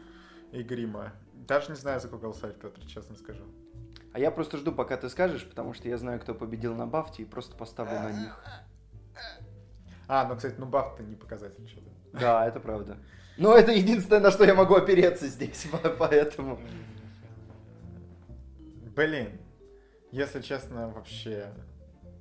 [0.51, 1.13] и грима.
[1.33, 3.43] Даже не знаю, за кого голосовать, Петр, честно скажу.
[4.13, 7.23] А я просто жду, пока ты скажешь, потому что я знаю, кто победил на Бафте,
[7.23, 8.43] и просто поставлю на них.
[10.07, 11.89] А, ну, кстати, ну баф-то не показатель что-то.
[12.19, 12.97] Да, это правда.
[13.37, 16.59] Но это единственное, на что я могу опереться здесь, по- поэтому...
[18.93, 19.39] Блин,
[20.11, 21.53] если честно, вообще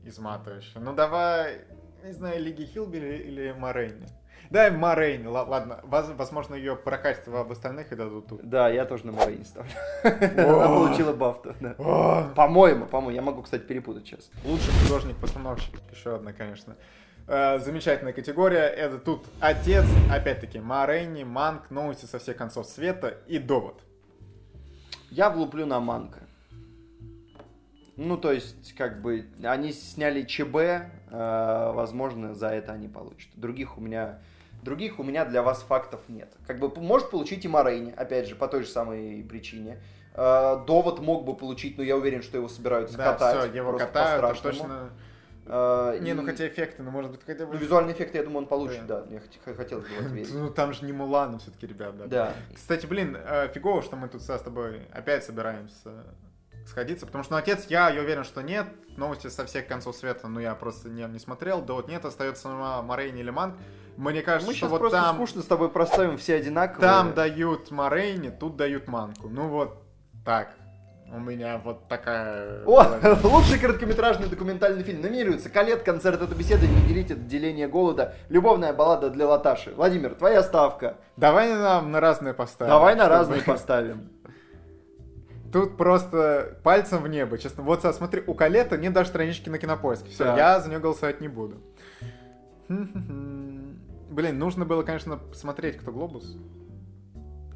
[0.04, 0.78] изматывающе.
[0.78, 1.62] Ну, давай,
[2.04, 4.06] не знаю, Лиги Хилбили или Морейни.
[4.50, 8.40] Дай Морейни, ла- ладно, воз- возможно, ее прокатят в остальных и дадут тут.
[8.48, 9.70] Да, я тоже на Морейне ставлю.
[10.04, 11.74] Она получила Бафту, да.
[12.34, 14.28] По-моему, по-моему, я могу, кстати, перепутать сейчас.
[14.44, 16.74] Лучший художник-постановщик, еще одна, конечно.
[17.28, 18.66] Э, замечательная категория.
[18.66, 23.80] Это тут отец, опять-таки, Морейни, Манк, новости со всех концов света и довод.
[25.10, 26.20] Я влуплю на Манка.
[27.96, 33.30] Ну, то есть, как бы, они сняли ЧБ, э, возможно, за это они получат.
[33.36, 34.18] Других у меня,
[34.62, 36.32] других у меня для вас фактов нет.
[36.46, 39.80] Как бы, может получить и Морейни, опять же, по той же самой причине.
[40.14, 43.50] Э, довод мог бы получить, но я уверен, что его собираются Да, катать.
[43.50, 44.90] все, его катают, это точно...
[45.46, 47.54] Э, Не, ну и- хотя эффекты, ну может быть хотя бы...
[47.54, 49.04] ну, визуальный эффект, я думаю, он получит, да.
[49.10, 50.32] Я хот- хотел бы верить.
[50.32, 52.06] Ну там же не Мулан, все-таки, ребят, да.
[52.06, 52.32] Да.
[52.54, 56.04] Кстати, блин, э, фигово, что мы тут с тобой опять собираемся
[56.66, 60.28] сходиться, потому что, ну, отец, я, я уверен, что нет, новости со всех концов света,
[60.28, 63.56] ну, я просто не, не смотрел, да вот нет, остается сама Морейни или Манк.
[64.00, 66.80] Мне кажется, Мы что вот просто там, скучно с тобой проставим все одинаковые.
[66.80, 69.28] там дают Морейни, тут дают Манку.
[69.28, 69.82] Ну, вот
[70.24, 70.54] так.
[71.12, 72.64] У меня вот такая...
[72.64, 72.82] О,
[73.24, 75.02] лучший короткометражный документальный фильм.
[75.02, 79.74] Номинируется «Калет», «Концерт это беседа», «Не делить отделение голода», «Любовная баллада для Латаши».
[79.74, 80.96] Владимир, твоя ставка.
[81.18, 82.70] Давай нам на разные поставим.
[82.70, 84.08] Давай на чтобы- разные поставим.
[85.52, 87.64] Тут просто пальцем в небо, честно.
[87.64, 90.08] Вот а, смотри, у Калета нет даже странички на кинопоиске.
[90.08, 91.56] Все, я за нее голосовать не буду.
[94.10, 96.36] Блин, нужно было, конечно, посмотреть, кто глобус.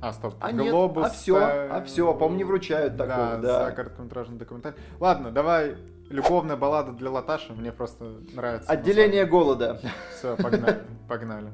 [0.00, 0.34] А, стоп.
[0.40, 1.06] А нет, глобус.
[1.06, 3.64] а все, э, а все, по-моему, не вручают такого, Да, да.
[3.66, 4.74] за короткометражный документаль.
[5.00, 5.76] Ладно, давай
[6.10, 7.52] любовная баллада для Латаши.
[7.54, 8.70] Мне просто нравится.
[8.70, 9.80] Отделение голода.
[10.16, 11.50] Все, погнали, погнали.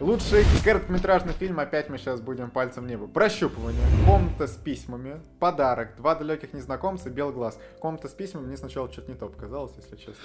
[0.00, 3.08] Лучший короткометражный фильм, опять мы сейчас будем пальцем в небо.
[3.08, 7.58] Прощупывание, комната с письмами, подарок, два далеких незнакомца, белый глаз.
[7.80, 10.22] Комната с письмами, мне сначала что-то не то показалось, если честно.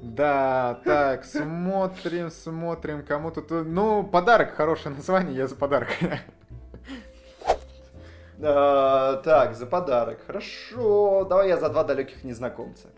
[0.00, 3.50] Да, так, смотрим, смотрим, кому тут...
[3.50, 5.88] Ну, подарок, хорошее название, я за подарок.
[8.40, 10.20] А, Так, за подарок.
[10.26, 12.88] Хорошо, давай я за два далеких незнакомца.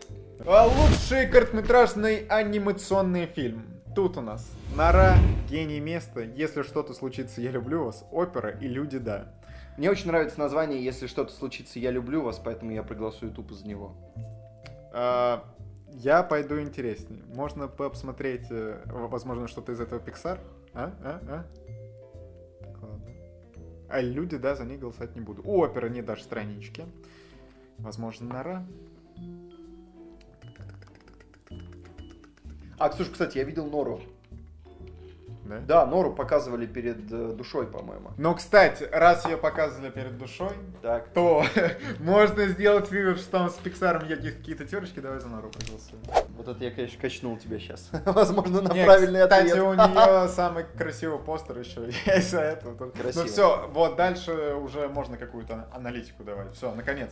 [0.45, 3.65] А Лучший короткометражный анимационный фильм.
[3.95, 5.15] Тут у нас Нора,
[5.49, 9.33] Гений места, Если что-то случится, я люблю вас, Опера и Люди, да.
[9.77, 13.65] Мне очень нравится название «Если что-то случится, я люблю вас», поэтому я проголосую тупо за
[13.65, 13.95] него.
[14.93, 15.43] А,
[15.91, 17.23] Я пойду интереснее.
[17.35, 20.39] Можно посмотреть, э, возможно, что-то из этого Pixar?
[20.73, 20.93] А?
[21.03, 21.21] А?
[21.27, 21.45] А?
[22.63, 23.11] Так, ладно.
[23.89, 25.41] А люди, да, за них голосовать не буду.
[25.43, 26.85] У оперы нет даже странички.
[27.77, 28.67] Возможно, Нора.
[32.77, 34.01] А, Ксюша, кстати, я видел Нору.
[35.51, 35.81] Да?
[35.81, 38.11] Да, Нору показывали перед э, душой, по-моему.
[38.17, 41.09] Но, кстати, раз ее показывали перед душой, Так.
[41.13, 41.43] то
[41.99, 44.99] можно сделать вывод, что там с Пиксаром есть какие-то терочки.
[44.99, 46.01] Давай за Нору проголосуем.
[46.37, 47.89] Вот это я, конечно, качнул тебя сейчас.
[48.05, 49.63] Возможно, на Не, правильный кстати, ответ.
[49.63, 52.71] у нее самый красивый постер еще есть за это.
[52.73, 53.23] Тут- Красиво.
[53.23, 56.53] Ну все, вот дальше уже можно какую-то аналитику давать.
[56.55, 57.09] Все, наконец.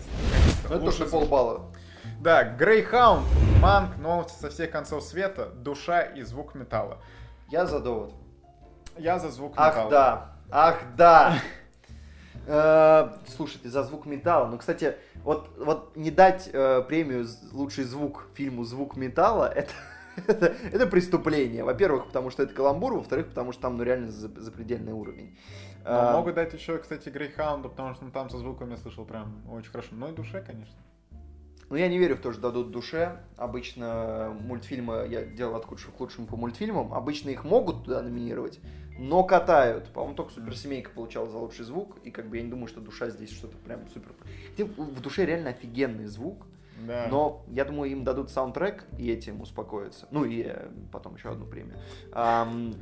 [0.70, 1.70] Ну, это Лучший полбалла.
[2.22, 3.26] Да, Грейхаунд,
[3.62, 6.98] Манк, новости со всех концов света, душа и звук металла.
[7.50, 8.14] Я за довод.
[9.00, 9.89] Я за звук Ах, металла.
[9.89, 10.36] да.
[10.52, 11.36] Ах, да.
[12.47, 14.47] Э, Слушай, ты за звук металла.
[14.47, 19.72] Ну, кстати, вот, вот не дать э, премию лучший звук фильму «Звук металла» это,
[20.28, 21.64] это, это преступление.
[21.64, 25.38] Во-первых, потому что это каламбур, во-вторых, потому что там ну, реально за- запредельный уровень.
[25.86, 29.06] Но Э, могут дать еще, кстати, Грейхаунду, потому что ну, там со звуком я слышал
[29.06, 29.89] прям очень хорошо.
[29.91, 30.76] Ну и душе, конечно.
[31.70, 33.18] Ну, я не верю в то, что дадут душе.
[33.38, 38.60] Обычно мультфильмы, я делал от к лучшему по мультфильмам, обычно их могут туда номинировать,
[39.00, 39.88] но катают.
[39.93, 43.10] По-моему, только Суперсемейка получала за лучший звук, и как бы я не думаю, что душа
[43.10, 44.12] здесь что-то прям супер...
[44.58, 46.45] В душе реально офигенный звук,
[46.86, 47.08] Да.
[47.10, 50.08] но я думаю, им дадут саундтрек, и этим успокоятся.
[50.12, 51.78] Ну, и э, потом еще одну премию.
[52.12, 52.74] Ам,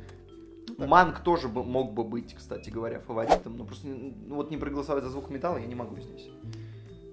[0.76, 5.04] Манк тоже бы- мог бы быть, кстати говоря, фаворитом, но просто ну, вот не проголосовать
[5.04, 6.28] за звук металла я не могу здесь.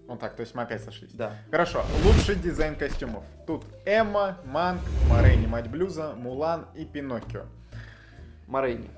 [0.08, 1.12] Вот так, то есть мы опять сошлись.
[1.14, 1.34] Да.
[1.52, 3.24] Хорошо, лучший дизайн костюмов.
[3.48, 7.44] Тут Эмма, Манк, Морейни, Мать Блюза, Мулан и Пиноккио.
[8.48, 8.90] Морейни.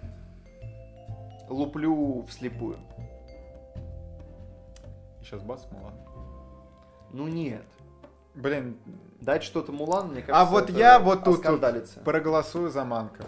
[1.49, 2.77] Луплю вслепую.
[5.21, 5.93] Сейчас бас, Мулан.
[7.11, 7.65] Ну нет.
[8.35, 8.77] Блин,
[9.21, 11.61] Дать что-то Мулан, мне кажется, а вот я вот тут, тут
[12.03, 13.23] проголосую за Манка.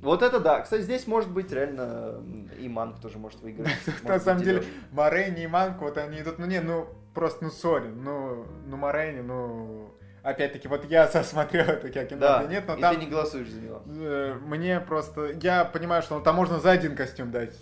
[0.00, 0.60] Вот это да.
[0.60, 2.20] Кстати, здесь может быть реально
[2.58, 3.70] и Манк тоже может выиграть.
[4.02, 4.64] На самом деле.
[4.90, 9.20] Морейни и Манк, вот они идут, ну не, ну просто, ну сори, ну, ну Морейни,
[9.20, 9.94] ну...
[10.22, 13.48] Опять-таки, вот я смотрел это как кино, Да, нет, но и там ты не голосуешь
[13.48, 13.82] за него.
[13.86, 15.32] э, мне просто...
[15.42, 17.54] Я понимаю, что ну, там можно за один костюм дать.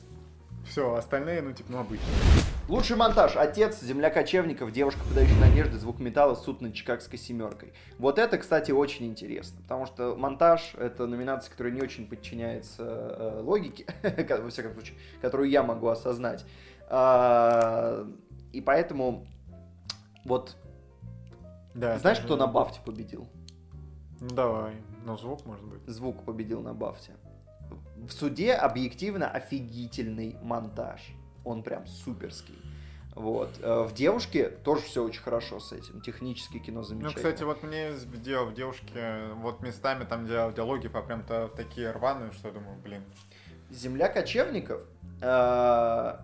[0.69, 2.07] Все, остальные, ну, типа, ну, обычно.
[2.69, 3.35] Лучший монтаж.
[3.37, 7.73] Отец, земля кочевников, девушка, подающая надежды, звук металла, суд над Чикагской семеркой.
[7.99, 13.41] Вот это, кстати, очень интересно, потому что монтаж— это номинация, которая не очень подчиняется э,
[13.43, 16.45] логике, во всяком случае, которую я могу осознать.
[16.89, 18.07] А,
[18.53, 19.27] И поэтому
[20.25, 20.57] вот
[21.75, 21.99] Да.
[21.99, 23.29] знаешь, кто на Бафте победил?
[24.21, 24.75] Ну, давай.
[25.05, 25.81] Ну, звук, может быть.
[25.87, 27.13] Звук победил на Бафте.
[27.97, 31.01] В суде объективно офигительный монтаж.
[31.45, 32.59] Он прям суперский.
[33.15, 33.51] Вот.
[33.61, 36.01] Э, В девушке тоже все очень хорошо с этим.
[36.01, 37.17] Технически кино Ну, замечательно.
[37.23, 41.91] кстати, вот мне в дел- в девушке вот местами там диал- диалоги по прям-то такие
[41.91, 43.03] рваные, что я думаю, блин.
[43.71, 44.83] Земля кочевников
[45.23, 46.17] э,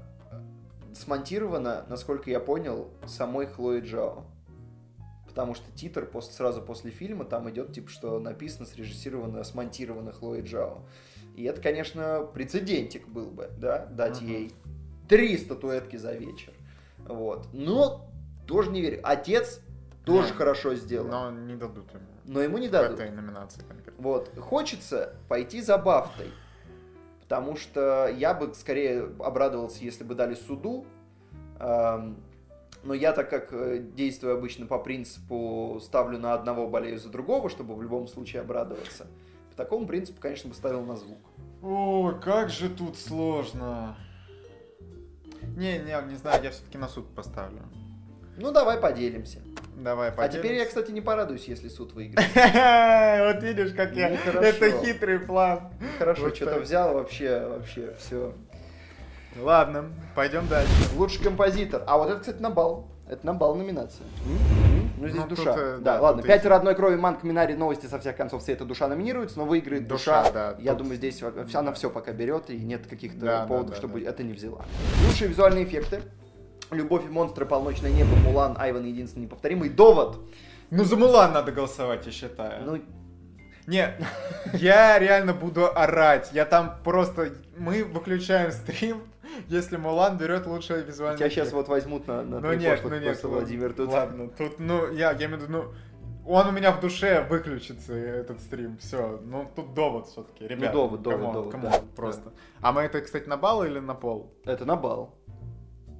[0.94, 4.24] смонтирована, насколько я понял, самой Хлои Джао.
[5.36, 10.42] Потому что титр после, сразу после фильма там идет, типа, что написано, срежиссировано, смонтировано Хлоей
[10.42, 10.78] Джао.
[11.34, 14.30] И это, конечно, прецедентик был бы, да, дать Мгм.
[14.30, 14.52] ей
[15.10, 16.54] три статуэтки за вечер.
[17.06, 17.48] Вот.
[17.52, 18.06] Но
[18.46, 19.00] тоже не верю.
[19.02, 19.60] Отец
[20.06, 21.10] тоже Не, хорошо сделан.
[21.10, 21.30] Но...
[21.30, 21.84] Но не дадут
[22.24, 22.40] ему.
[22.40, 22.98] ему не В дадут.
[22.98, 24.02] этой номинации конкретно.
[24.02, 24.34] Вот.
[24.38, 26.30] Хочется пойти за Бафтой.
[27.20, 30.86] Потому что я бы скорее обрадовался, если бы дали суду.
[31.60, 32.16] Эм,
[32.82, 37.48] Но я, так как э, действую обычно по принципу ставлю на одного, болею за другого,
[37.50, 39.06] чтобы в любом случае обрадоваться,
[39.50, 41.18] по такому принципу, конечно, бы ставил на звук.
[41.62, 43.96] Ой, как же тут сложно.
[45.56, 47.62] Не, не, не знаю, я все-таки на суд поставлю.
[48.36, 49.40] Ну, давай поделимся.
[49.76, 50.66] Давай, А теперь я, поделимся.
[50.68, 52.28] кстати, не порадуюсь, если суд выиграет.
[53.34, 54.10] Вот видишь, как я...
[54.10, 54.40] Нехорошо.
[54.46, 55.72] Это хитрый план.
[55.98, 58.34] Хорошо, что-то взял вообще, вообще, все.
[59.40, 60.72] Ладно, пойдем дальше.
[60.96, 61.82] Лучший композитор.
[61.86, 62.88] А вот это, кстати, на бал.
[63.08, 64.04] Это на бал номинация.
[64.98, 65.54] Ну, здесь Ну, тут, душа.
[65.56, 66.22] э, да, да, ладно.
[66.22, 69.86] тут Пятеро одной крови, Манк, Минари, новости со всех концов света, душа номинируется, но выиграет
[69.86, 70.22] душа.
[70.22, 71.22] Душа, да, Я тут- думаю, здесь
[71.54, 74.10] она все пока берет, и нет каких-то Да, да, поводов, да, чтобы да.
[74.10, 74.64] это не взяла.
[75.06, 76.00] Лучшие визуальные эффекты.
[76.72, 79.68] Любовь и монстры, полночное небо, Мулан, Айван, единственный неповторимый.
[79.68, 80.18] Довод.
[80.70, 82.64] Ну, за Мулан надо голосовать, я считаю.
[82.64, 82.80] Ну,
[83.68, 83.94] Не,
[84.54, 86.30] я реально буду орать.
[86.32, 87.34] Я там просто...
[87.58, 89.02] Мы выключаем стрим,
[89.48, 93.22] если Мулан берет лучшее визуальное тебя сейчас вот возьмут на, на Ну нет, ну нет.
[93.22, 93.72] Владимир.
[93.72, 95.74] Тут Ладно, тут, ну, я, я имею в виду, ну,
[96.26, 99.20] он у меня в душе выключится, этот стрим, все.
[99.24, 100.72] Ну, тут довод все-таки, ребят.
[100.72, 102.32] довод, довод, come on, довод, come on, да, просто.
[102.60, 104.34] А мы это, кстати, на балл или на пол?
[104.44, 105.14] Это на балл.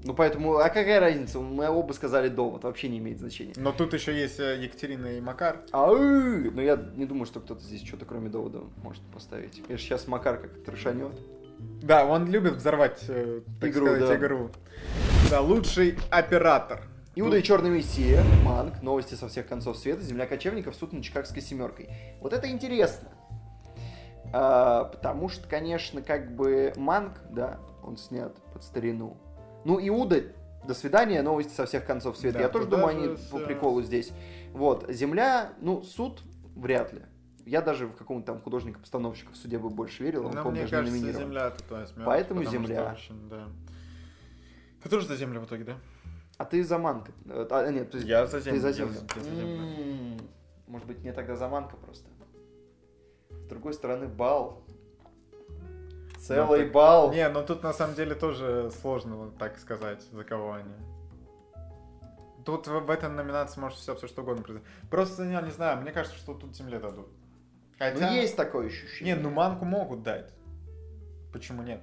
[0.07, 1.41] Ну, поэтому, а какая разница?
[1.41, 3.55] Мы оба сказали довод, вообще не имеет значения.
[3.57, 5.63] Но тут еще есть э, Екатерина и Макар.
[5.73, 5.97] Ау!
[5.97, 9.63] Ну, я не думаю, что кто-то здесь что-то кроме довода может поставить.
[9.67, 11.13] Конечно, сейчас Макар как трешанет.
[11.59, 14.17] Да, он любит взорвать, э, так Игру, сказать, да.
[14.17, 14.51] игру.
[15.31, 16.83] Да, лучший оператор.
[17.15, 21.41] Иуда и Черный Мессия, Манк, новости со всех концов света, Земля кочевников, суд над Чикагской
[21.41, 21.89] семеркой.
[22.21, 23.09] Вот это интересно.
[24.33, 29.17] А, потому что, конечно, как бы Манк, да, он снят под старину.
[29.65, 30.25] Ну, Иуда,
[30.67, 32.39] до свидания, новости со всех концов света.
[32.39, 33.47] Да, Я тоже думаю, они по всё.
[33.47, 34.11] приколу здесь.
[34.53, 36.21] Вот, Земля, ну, суд
[36.55, 37.03] вряд ли.
[37.47, 40.61] Я даже в какого-то там художника-постановщика в суде бы больше верил, он, Но по-моему, мне
[40.63, 42.05] даже кажется, земля тут возьмет.
[42.05, 42.93] Поэтому земля.
[42.93, 43.49] очень, да.
[44.83, 45.77] Ты тоже за землю в итоге, да?
[46.39, 47.13] А ты за Манка.
[47.29, 48.93] А, нет, ты, Я за ты землю, за я землю.
[48.95, 50.21] за- я за землю.
[50.67, 52.09] Может быть, мне тогда за Манка просто.
[53.31, 54.63] С другой стороны, бал.
[56.19, 57.13] Целый так- балл.
[57.13, 60.75] Не, ну тут на самом деле тоже сложно вот так сказать, за кого они.
[62.45, 64.69] Тут в, в этой номинации может все, все что угодно произойти.
[64.91, 67.09] Просто, я не знаю, мне кажется, что тут земле дадут.
[67.79, 68.11] Хотя...
[68.11, 69.15] Ну, есть такое ощущение.
[69.15, 70.33] Не, ну манку могут дать.
[71.33, 71.81] Почему нет?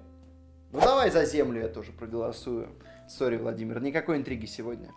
[0.71, 2.69] Ну, давай за землю я тоже проголосую.
[3.07, 4.89] Sorry, Владимир, никакой интриги сегодня.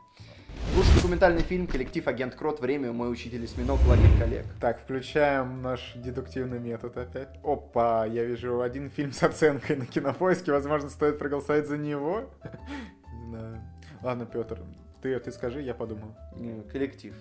[0.74, 2.60] Лучший документальный фильм «Коллектив Агент Крот.
[2.60, 2.92] Время.
[2.92, 3.78] Мой учитель осьминог.
[3.86, 4.46] Лагерь калек».
[4.60, 7.28] Так, включаем наш дедуктивный метод опять.
[7.44, 10.52] Опа, я вижу один фильм с оценкой на кинопоиске.
[10.52, 12.30] Возможно, стоит проголосовать за него.
[13.12, 13.62] Не знаю.
[14.02, 14.62] Ладно, Петр,
[15.02, 16.14] ты, ты скажи, я подумаю.
[16.34, 17.14] Не, Коллектив.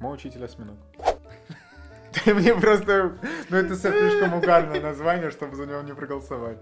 [0.00, 0.76] Мой учитель осьминог.
[2.24, 3.18] Ты мне просто...
[3.48, 6.58] Ну, это слишком угарное название, чтобы за него не проголосовать.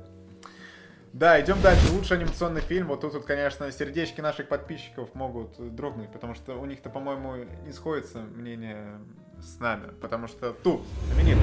[1.13, 1.93] Да, идем дальше.
[1.93, 2.89] Лучший анимационный фильм.
[2.89, 7.73] Вот тут, вот, конечно, сердечки наших подписчиков могут дрогнуть, потому что у них-то, по-моему, не
[7.73, 9.01] сходится мнение
[9.41, 9.93] с нами.
[10.01, 10.83] Потому что тут
[11.13, 11.39] знаменит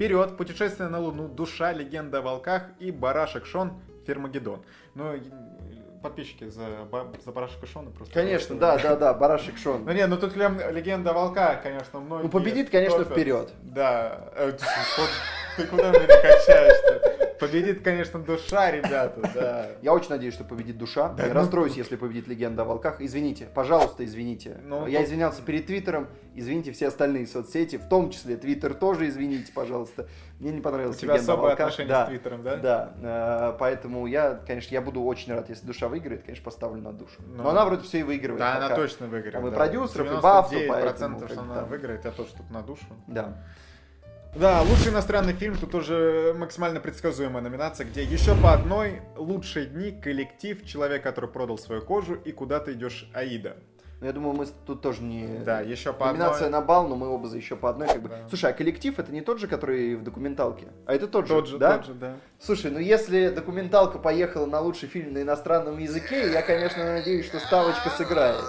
[0.00, 3.74] Вперед, путешествие на Луну, душа, легенда о волках и барашек Шон,
[4.06, 4.62] Фермагеддон.
[4.94, 5.12] Ну,
[6.02, 6.66] подписчики за,
[7.24, 8.14] за барашека Шона просто...
[8.14, 9.84] Конечно, да, да, да, барашек Шон.
[9.84, 12.24] Ну не, ну тут лем- легенда волка, конечно, многие.
[12.24, 13.12] Ну, победит, конечно, топят.
[13.12, 13.50] вперед.
[13.62, 14.30] Да.
[14.34, 14.64] Э, ты
[15.56, 17.19] Ты куда меня качаешь-то?
[17.40, 19.66] Победит, конечно, душа, ребята, да.
[19.80, 21.08] Я очень надеюсь, что победит душа.
[21.08, 23.00] Да, я ну- расстроюсь, если победит легенда о волках.
[23.00, 24.58] Извините, пожалуйста, извините.
[24.62, 29.08] Ну, я тут- извинялся перед Твиттером, извините все остальные соцсети, в том числе Твиттер тоже
[29.08, 30.06] извините, пожалуйста.
[30.38, 31.66] Мне не У понравилась тебя легенда особое волках.
[31.68, 32.04] отношение да.
[32.04, 32.56] с Твиттером, да?
[32.56, 36.92] Да, э, поэтому я, конечно, я буду очень рад, если душа выиграет, конечно, поставлю на
[36.92, 37.22] душу.
[37.26, 38.40] Ну, Но она вроде все и выигрывает.
[38.40, 38.76] Да, она пока.
[38.76, 39.32] точно выиграет.
[39.32, 39.56] Там и да.
[39.56, 42.84] продюсеров, и Бафту, 99%, поэтому что как она выиграет, я тоже тут на душу.
[43.06, 43.38] Да.
[44.34, 49.90] Да, лучший иностранный фильм, тут уже максимально предсказуемая номинация, где еще по одной лучшие дни,
[49.90, 53.56] коллектив, человек, который продал свою кожу и куда ты идешь, Аида.
[54.00, 55.26] Но я думаю, мы тут тоже не...
[55.44, 56.60] Да, еще по Номинация одной.
[56.60, 57.86] на бал, но мы оба за еще по одной.
[57.88, 58.08] Как бы.
[58.08, 58.28] Да.
[58.30, 60.68] Слушай, а коллектив это не тот же, который в документалке?
[60.86, 61.76] А это тот же, Тот же, да?
[61.76, 62.16] тот же, да.
[62.38, 67.40] Слушай, ну если документалка поехала на лучший фильм на иностранном языке, я, конечно, надеюсь, что
[67.40, 68.42] ставочка сыграет.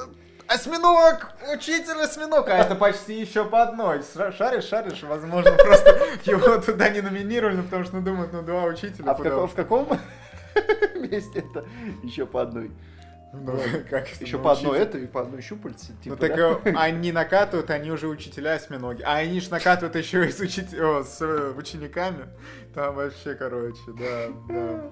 [0.54, 1.32] Осьминог!
[1.54, 2.50] Учитель осьминог!
[2.50, 4.04] А это почти еще по одной.
[4.04, 8.42] Ша- Шаришь, шаришь, возможно, просто его туда не номинировали, ну, потому что ну, думают, ну
[8.42, 9.12] два учителя.
[9.12, 9.88] А в каком
[10.96, 11.66] месте это
[12.04, 12.72] еще по одной?
[13.34, 13.58] Ну,
[13.90, 15.92] как Еще ну, по одной это и по одной щупальце.
[15.92, 16.60] Ну Типа, так да?
[16.66, 19.02] э, они накатывают, они уже учителя осьминоги.
[19.04, 22.28] А они ж накатывают еще и с, учит- о, с э, учениками.
[22.74, 24.84] Там вообще, короче, да, да.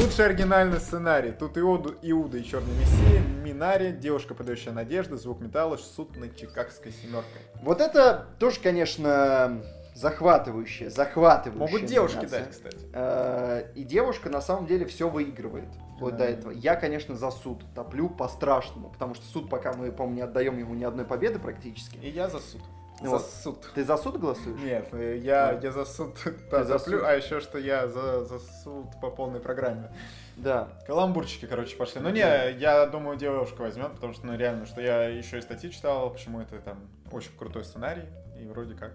[0.00, 1.32] Лучший оригинальный сценарий.
[1.32, 6.92] Тут Иуду, Иуда и Черный Мессия, Минари, Девушка, подающая надежды, Звук металла, Суд над Чикагской
[6.92, 7.42] семеркой.
[7.62, 9.60] Вот это тоже, конечно,
[10.00, 11.66] захватывающая, захватывающая.
[11.66, 12.78] Могут девушки дать, кстати.
[12.92, 16.18] Э, И девушка на самом деле все выигрывает вплоть Да.
[16.18, 16.50] до этого.
[16.52, 20.74] Я, конечно, за суд топлю по-страшному, потому что суд пока мы, по-моему, не отдаем ему
[20.74, 21.96] ни одной победы практически.
[21.98, 22.60] И я за суд.
[23.02, 23.26] Ну за вот.
[23.26, 23.70] суд.
[23.74, 24.60] Ты за суд голосуешь?
[24.60, 25.60] Нет, э, я, Да.
[25.68, 26.18] я за суд
[26.50, 27.06] за топлю, суд.
[27.06, 29.90] а еще что я за, за суд по полной программе.
[30.36, 30.68] Да.
[30.86, 32.00] Каламбурчики, короче, пошли.
[32.00, 32.44] Ну не, Да.
[32.48, 36.40] я думаю, девушка возьмет, потому что, ну реально, что я еще и статьи читал, почему
[36.40, 36.78] это там
[37.10, 38.04] очень крутой сценарий,
[38.38, 38.92] и вроде как.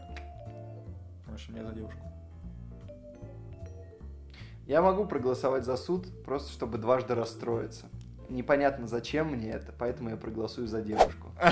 [1.35, 1.99] В общем, я за девушку.
[4.67, 7.87] Я могу проголосовать за суд, просто чтобы дважды расстроиться.
[8.29, 11.31] Непонятно, зачем мне это, поэтому я проголосую за девушку.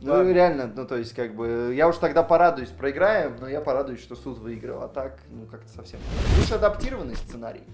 [0.00, 4.00] Ну, реально, ну, то есть, как бы, я уж тогда порадуюсь, проиграем, но я порадуюсь,
[4.00, 6.00] что суд выиграл, а так, ну, как-то совсем.
[6.38, 7.64] Лучше адаптированный сценарий.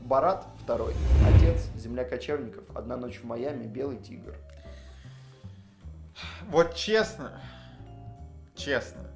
[0.00, 0.94] Барат второй.
[1.28, 4.34] Отец, земля кочевников, одна ночь в Майами, белый тигр.
[6.48, 7.40] Вот честно,
[8.54, 9.11] честно,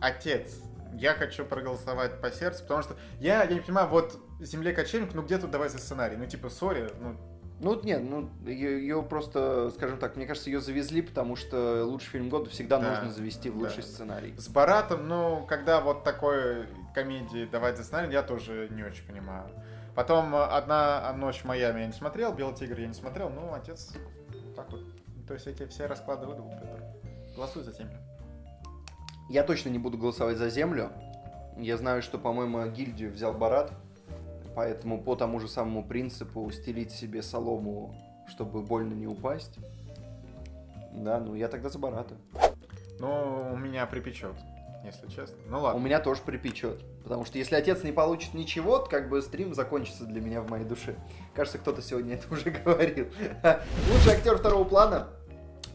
[0.00, 0.58] отец,
[0.94, 5.22] я хочу проголосовать по сердцу, потому что я, я не понимаю, вот «Земле кочевник», ну
[5.22, 6.16] где тут давай за сценарий?
[6.16, 7.16] Ну типа, сори, ну
[7.58, 12.28] Ну, нет, ну, ее, просто, скажем так, мне кажется, ее завезли, потому что лучший фильм
[12.28, 13.66] года всегда Да, нужно завести в да.
[13.66, 14.34] лучший сценарий.
[14.36, 19.48] с Баратом, ну, когда вот такой комедии давать за сценарий, я тоже не очень понимаю.
[19.94, 23.54] Потом э, «Одна ночь в Майами» я не смотрел, «Белый тигр» я не смотрел, ну,
[23.54, 23.92] отец,
[24.54, 24.82] так вот.
[25.26, 26.82] То есть эти все расклады выдал, Петр.
[27.34, 27.98] Голосуй за землю.
[29.28, 30.90] Я точно не буду голосовать за землю.
[31.58, 33.72] Я знаю, что, по-моему, гильдию взял Барат.
[34.54, 37.94] Поэтому по тому же самому принципу стелить себе солому,
[38.28, 39.58] чтобы больно не упасть.
[40.94, 42.14] Да, ну я тогда за Барата.
[42.98, 44.32] Ну, у меня припечет,
[44.82, 45.36] если честно.
[45.48, 45.78] Ну У ладно.
[45.80, 46.82] меня тоже припечет.
[47.02, 50.48] Потому что если отец не получит ничего, то как бы стрим закончится для меня в
[50.48, 50.96] моей душе.
[51.34, 53.06] Кажется, кто-то сегодня это уже говорил.
[53.92, 55.08] Лучший актер второго плана.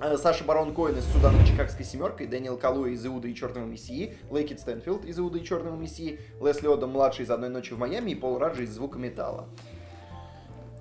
[0.02, 3.66] Э, Саша Барон Коэн из Суда над Чикагской семеркой, Дэниел Калуи из Иуда и Черного
[3.66, 7.80] Мессии, Лейкит Стэнфилд из Иуда и Черного Мессии, Лесли Одом младший из Одной ночи в
[7.80, 9.48] Майами и Пол Раджи из Звука металла.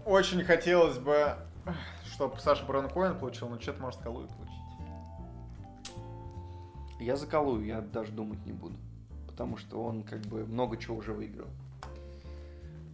[0.05, 1.35] Очень хотелось бы,
[2.05, 4.51] чтобы Саша Барон Коэн получил, но что-то может Калуи получить.
[6.99, 8.77] Я за Калую, я даже думать не буду.
[9.27, 11.49] Потому что он как бы много чего уже выиграл.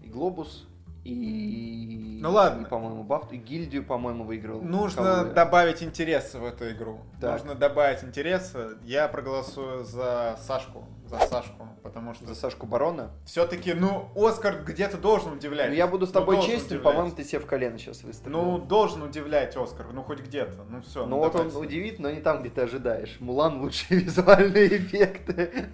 [0.03, 0.69] И Глобус,
[1.07, 2.19] и...
[2.21, 2.63] Ну ладно.
[2.63, 4.61] И, по-моему, Бафт, и Гильдию, по-моему, выиграл.
[4.61, 5.33] Нужно Калуя.
[5.33, 7.01] добавить интереса в эту игру.
[7.21, 7.39] Так.
[7.39, 8.79] Нужно добавить интереса.
[8.83, 10.85] Я проголосую за Сашку.
[11.07, 11.69] За Сашку.
[11.83, 13.11] Потому что За Сашку Барона.
[13.25, 15.69] все-таки, ну, Оскар где-то должен удивлять.
[15.69, 18.33] Ну, я буду с Ну, тобой должен честен, по-моему, ты себе в колено сейчас выставил.
[18.37, 19.87] Ну, должен удивлять Оскар.
[19.93, 20.65] Ну, хоть где-то.
[20.69, 21.07] Ну, все.
[21.07, 23.17] Ну вот он удивит, но не там, где ты ожидаешь.
[23.21, 25.67] Мулан лучшие визуальные эффекты.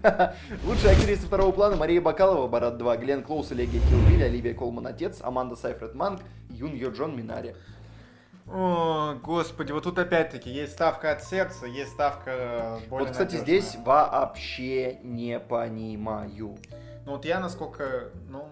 [0.64, 4.86] Лучшая актриса второго плана Мария Бакалова, Барат 2, Глен Клоус и Легия Килбиль, Оливия Колман
[4.86, 6.20] Отец, Аманда Сайфред Манг,
[6.50, 7.54] Юн Йо Джон Минари.
[8.46, 13.60] О, господи, вот тут опять-таки есть ставка от сердца, есть ставка более Вот, кстати, надежная.
[13.60, 16.56] здесь вообще не понимаю.
[17.06, 18.48] Ну, вот я насколько, ну...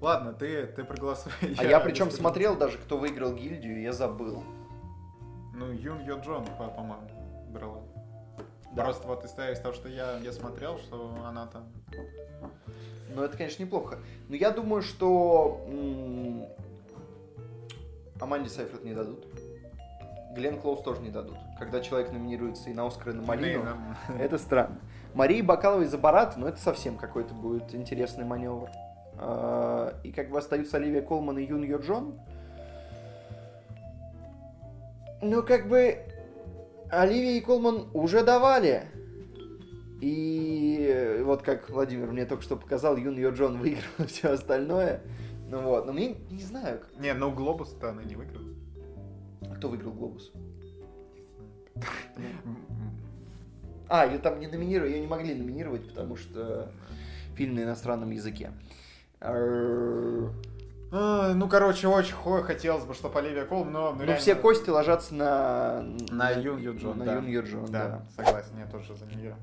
[0.00, 1.32] Ладно, ты, ты проголосуй.
[1.58, 4.42] А я причем без- смотрел даже, кто выиграл гильдию, я забыл.
[5.54, 7.10] Ну, Юн Йо Джон, по- по-моему,
[7.50, 7.82] брала.
[8.72, 8.84] Да.
[8.84, 11.64] Просто вот из того, что я, я смотрел, что она там...
[13.14, 13.98] Ну, это, конечно, неплохо.
[14.28, 15.60] Но я думаю, что
[18.20, 19.26] Аманде Сайфред не дадут.
[20.34, 21.36] Глен Клоус тоже не дадут.
[21.58, 23.64] Когда человек номинируется и на Оскар, и на Малину,
[24.08, 24.78] ну, это странно.
[25.14, 28.68] Марии Бакаловой за Барат, ну, это совсем какой-то будет интересный маневр.
[29.16, 32.20] А, И как бы остаются Оливия Колман и Юн Йо Джон.
[35.20, 35.98] Ну, как бы
[36.90, 38.84] Оливия и Колман уже давали.
[40.00, 45.00] И вот как Владимир мне только что показал, Юн Йо Джон выиграл все остальное.
[45.50, 48.46] Ну вот, но мне не знаю, Не, ну Глобус-то она не выиграла.
[49.56, 50.32] кто выиграл Глобус.
[53.88, 56.70] А, ее там не номинировали, ее не могли номинировать, потому что
[57.34, 58.52] фильм на иностранном языке.
[59.20, 60.28] А,
[61.34, 63.92] Ну, короче, очень хо- хотелось бы, чтобы Оливия Колм, но...
[63.92, 65.82] Ну, реально- все кости ложатся на...
[66.10, 67.14] На Юн Йо Джон, На да.
[67.14, 68.06] Юн Йо Джон, Да, да.
[68.24, 69.36] согласен, я тоже за нее.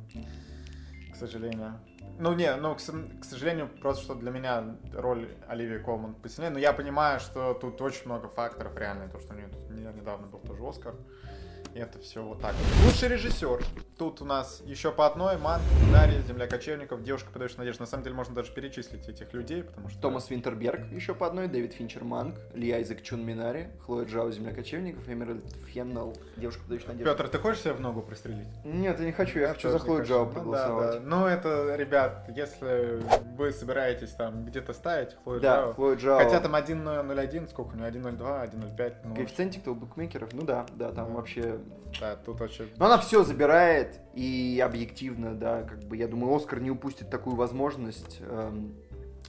[1.14, 1.74] К сожалению.
[2.20, 6.52] Ну, не, ну, к, к сожалению, просто что для меня роль Оливии Колман посильнее.
[6.52, 9.08] Но я понимаю, что тут очень много факторов реально.
[9.10, 10.96] То, что у нее тут не- недавно был тоже Оскар.
[10.96, 11.27] И
[11.76, 12.56] это все вот так.
[12.86, 13.64] Лучший режиссер.
[13.98, 15.38] Тут у нас еще по одной.
[15.38, 15.60] Ман,
[15.92, 17.84] Дарья, Земля кочевников, Девушка, подающая надежду.
[17.84, 20.00] На самом деле можно даже перечислить этих людей, потому что...
[20.02, 24.54] Томас Винтерберг еще по одной, Дэвид Финчер Манг, Ли Айзек Чун Минари, Хлоя Джао Земля
[24.54, 27.12] кочевников, Эмеральд Феннел, Девушка, подающая надежду.
[27.12, 28.48] Петр, ты хочешь себя в ногу пристрелить?
[28.64, 30.28] Нет, я не хочу, я хочу за Хлою Джао хочу.
[30.28, 30.92] Ну проголосовать.
[30.94, 31.06] да, да.
[31.06, 33.02] Ну, это, ребят, если
[33.36, 36.18] вы собираетесь там где-то ставить Хлою Да, Джао, Хлоя Джао.
[36.20, 40.92] Хотя там 1.01, сколько у него, 1.02, 1.05, ну, Коэффициентик-то у букмекеров, ну да, да,
[40.92, 41.14] там Да.
[41.14, 42.00] вообще принципе...
[42.00, 42.70] Да, тут очень...
[42.78, 47.36] Но она все забирает, и объективно, да, как бы, я думаю, Оскар не упустит такую
[47.36, 48.76] возможность эм,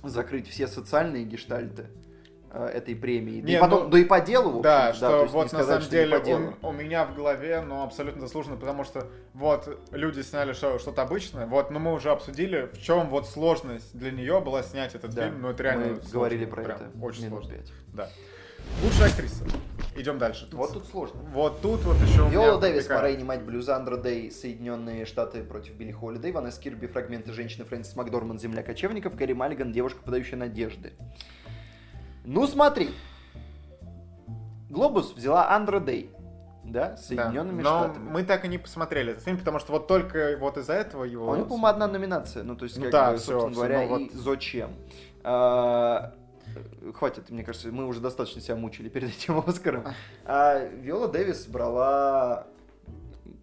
[0.03, 1.87] закрыть все социальные гештальты
[2.51, 3.41] э, этой премии.
[3.41, 5.43] Да, Не, и потом, ну, да и по делу, Да, общем-то, то что не вот
[5.45, 6.55] на сказать, самом что не деле делу.
[6.63, 11.47] у меня в голове, ну, абсолютно заслуженно, потому что вот люди сняли шоу что-то обычное,
[11.47, 15.27] вот, но мы уже обсудили, в чем вот сложность для нее была снять этот Да,
[15.29, 17.55] фильм, ну, это реально мы сложно, говорили про прям это очень сложно.
[17.55, 17.73] пять.
[17.95, 18.09] Да.
[18.83, 19.45] Лучшая актриса.
[19.97, 20.47] Идем дальше.
[20.47, 21.21] Тут- Вот тут сложно.
[21.33, 25.75] Вот тут вот еще Виола Дэвис, такая- Морейни, мать блюза, Андра Дэй, Соединенные Штаты против
[25.75, 30.93] Билли Холлидей, Ванесса Кирби, фрагменты женщины, Фрэнсис Макдорман, Земля кочевников, Гарри Маллиган, девушка, подающая надежды.
[32.25, 32.91] Ну смотри,
[34.71, 36.11] Глобус взяла Андра Дэй,
[36.63, 38.09] да, с Да, Соединенными но Штатами.
[38.11, 41.29] мы так и не посмотрели этот фильм, потому что вот только вот из-за этого его...
[41.31, 43.61] У него, по-моему, одна номинация, ну, то есть, Ну как да, бы, всё, собственно всё,
[43.63, 44.71] говоря, ну и зачем.
[45.25, 46.13] А,
[46.95, 49.85] Хватит, мне кажется, мы уже достаточно себя мучили перед этим Оскаром.
[50.25, 52.47] А Виола Дэвис брала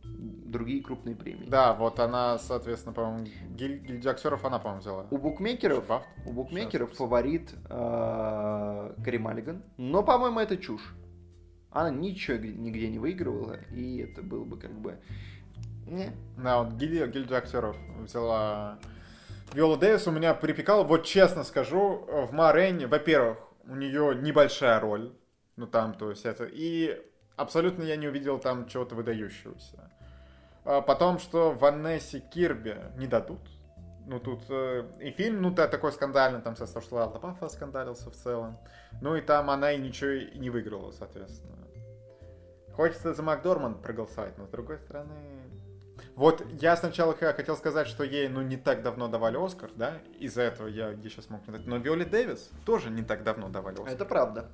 [0.04, 1.48] другие крупные премии.
[1.48, 3.26] Да, вот она, соответственно, по-моему,
[3.56, 5.06] гиль- гильдию актеров она, по-моему, взяла.
[5.12, 6.08] У букмекеров, Бафт?
[6.26, 6.98] у букмекеров Сейчас.
[7.00, 10.96] фаворит э, Кари Маллиган, но, по-моему, это чушь.
[11.72, 14.98] Она ничего нигде не выигрывала, и это было бы как бы...
[15.88, 16.12] Не.
[16.38, 18.80] Да, вот гильдию, гильдию актеров взяла
[19.54, 20.08] Виола Дэвис.
[20.08, 25.14] У меня припекало, вот честно скажу, в Марене, во-первых, у нее небольшая роль,
[25.56, 27.02] ну там, то есть это, и
[27.36, 29.92] абсолютно я не увидел там чего-то выдающегося.
[30.66, 33.40] А потом, что Ванессе Кирби не дадут.
[34.08, 38.12] Ну, тут э, и фильм, ну, да, такой скандальный, там, со что Алла Пафа скандалился
[38.12, 38.58] в целом.
[39.02, 41.58] Ну, и там она и ничего не выиграла, соответственно.
[42.74, 45.35] Хочется за Макдорманд проголосовать, но с другой стороны...
[46.16, 49.98] Вот я сначала хотел сказать, что ей, ну, не так давно давали Оскар, да?
[50.18, 51.68] Из-за этого я ей сейчас мог не дать.
[51.68, 53.90] Но Виоле Дэвис тоже не так давно давали Оскар.
[53.94, 54.50] Это правда.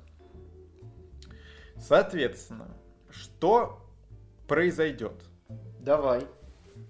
[1.78, 2.68] Соответственно,
[3.10, 3.80] что
[4.48, 5.22] произойдет?
[5.80, 6.26] Давай.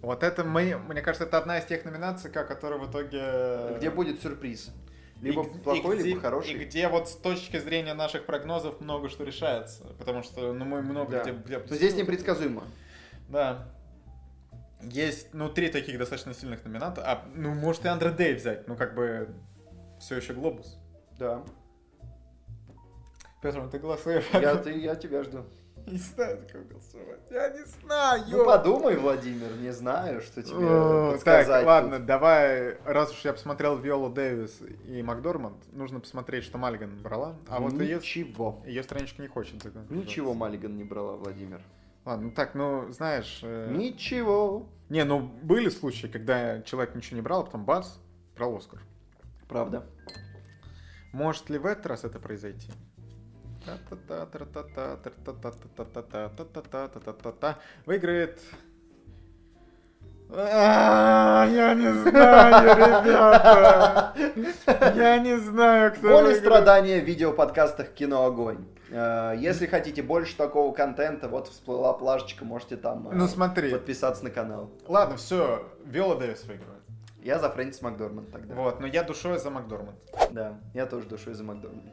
[0.00, 3.76] Вот это, мы, мне кажется, это одна из тех номинаций, которая в итоге...
[3.76, 4.70] Где будет сюрприз?
[5.20, 6.52] И Либо г- плохой, и где- либо хороший.
[6.52, 9.84] И где вот с точки зрения наших прогнозов много что решается.
[9.98, 11.22] Потому что, ну, мы много Да.
[11.30, 11.32] где...
[11.58, 12.64] где- здесь непредсказуемо.
[13.28, 13.68] Да.
[14.82, 17.02] Есть, ну, три таких достаточно сильных номинанта.
[17.04, 18.66] А, ну, может и Андре Дэй взять.
[18.68, 19.28] Ну, как бы,
[20.00, 20.78] все еще глобус.
[21.18, 21.42] Да.
[23.42, 24.24] Петр, ты голосуешь?
[24.32, 25.44] Я, ты, я тебя жду.
[25.86, 27.20] не знаю, за кого голосовать.
[27.30, 28.24] Я не знаю.
[28.28, 31.46] Ну подумай, Владимир, не знаю, что тебе О, подсказать.
[31.46, 31.66] Так, тут.
[31.66, 37.34] ладно, давай, раз уж я посмотрел Виолу Дэвис и Макдорманд, нужно посмотреть, что Мальган брала.
[37.48, 38.62] А вот ее, Ничего.
[38.64, 39.54] ее страничка не хочет.
[39.90, 41.60] Ничего Маллиган не брала, Владимир.
[42.04, 43.40] Ладно, ну так, ну, знаешь...
[43.42, 44.68] э, Ничего.
[44.88, 47.86] Не, ну, были случаи, когда человек ничего не брал, а потом бац,
[48.36, 48.80] брал Оскар.
[49.48, 49.86] Правда.
[51.12, 52.72] Может ли в этот раз это произойти?
[57.86, 58.40] Выиграет...
[60.34, 64.14] Я не знаю, ребята.
[64.96, 68.66] Я не знаю, кто Боль и страдания в видеоподкастах «Кино Огонь».
[68.92, 73.70] Э, Если хотите больше такого контента, вот всплыла плашечка, можете там э, Ну смотри.
[73.72, 74.70] подписаться на канал.
[74.86, 76.82] Ладно, все, Виола Дэвис выигрывает.
[77.22, 78.54] Я за Фрэнсис Макдорманд тогда.
[78.54, 79.96] Вот, но я душой за Макдорманд.
[80.32, 81.84] Да, я тоже душой за Макдорманд.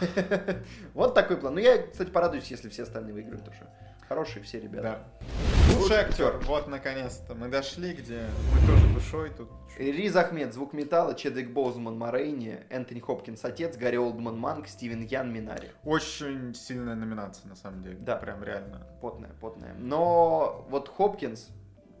[0.94, 1.54] Вот такой план.
[1.54, 3.66] Ну, я, кстати, порадуюсь, если все остальные выиграют тоже.
[4.08, 5.04] Хорошие все ребята.
[5.20, 5.74] Да.
[5.78, 6.38] Лучший актер.
[6.46, 7.34] Вот, наконец-то.
[7.34, 9.50] Мы дошли, где мы тоже душой тут.
[9.76, 15.32] Риз Ахмед, Звук металла, Чедвик Боузман, Морейни, Энтони Хопкинс, Отец, Гарри Олдман, Манк, Стивен Ян,
[15.32, 15.68] Минари.
[15.84, 17.98] Очень сильная номинация, на самом деле.
[18.00, 18.16] Да.
[18.16, 18.86] Прям реально.
[19.02, 19.74] Потная, потная.
[19.78, 21.50] Но вот Хопкинс,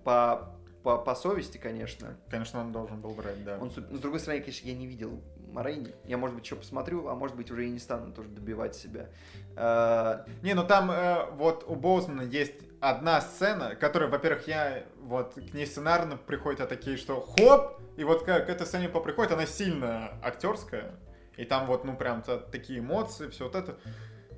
[0.02, 3.58] по, по, по совести, конечно, Конечно, он должен был брать, да.
[3.60, 5.20] он, с другой стороны, конечно, я не видел
[5.52, 5.94] Морейни.
[6.04, 9.08] Я, может быть, еще посмотрю, а может быть, уже и не стану тоже добивать себя.
[9.56, 15.34] Э, Не, ну там э, вот у Боузмана есть одна сцена, которая, во-первых, я вот
[15.34, 19.32] к ней сценарно приходят а такие, что хоп, и вот как к этой сцене поприходит,
[19.32, 20.94] она сильно актерская,
[21.36, 23.78] и там вот, ну, прям та- такие эмоции, все вот это.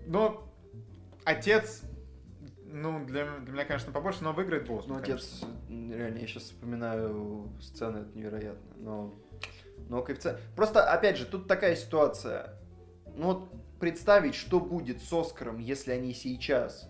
[0.07, 0.49] Но
[1.25, 1.83] отец,
[2.65, 4.99] ну, для, для меня, конечно, побольше, но выиграет Боузман.
[4.99, 8.75] Ну, отец, реально, я сейчас вспоминаю сцены, это невероятно.
[8.77, 9.15] Но,
[9.91, 10.39] но коэффициент...
[10.55, 12.55] Просто, опять же, тут такая ситуация.
[13.17, 16.89] Ну, вот представить, что будет с Оскаром, если они сейчас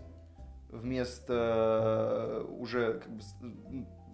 [0.69, 3.23] вместо э, уже как бы,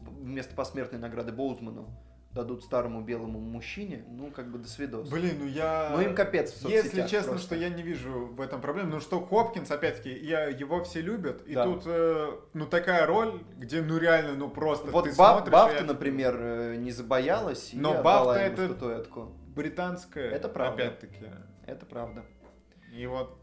[0.05, 1.89] вместо посмертной награды Боузману
[2.31, 5.09] дадут старому белому мужчине, ну, как бы до свидос.
[5.09, 5.89] Блин, ну я...
[5.91, 7.47] Ну, им капец в Если честно, просто.
[7.47, 8.89] что я не вижу в этом проблем.
[8.89, 11.41] Ну что, Хопкинс, опять-таки, я, его все любят.
[11.47, 11.63] И Да.
[11.63, 15.77] тут, э, ну, такая роль, где, ну, реально, ну, просто Вот ты Баф- смотришь, Бафта,
[15.77, 19.31] и я- например, э, не забоялась и Но отдала Бафта это- статуэтку.
[19.55, 20.83] Британская, Это правда.
[20.83, 21.25] опять-таки.
[21.65, 22.23] Это правда.
[22.93, 23.35] И вот...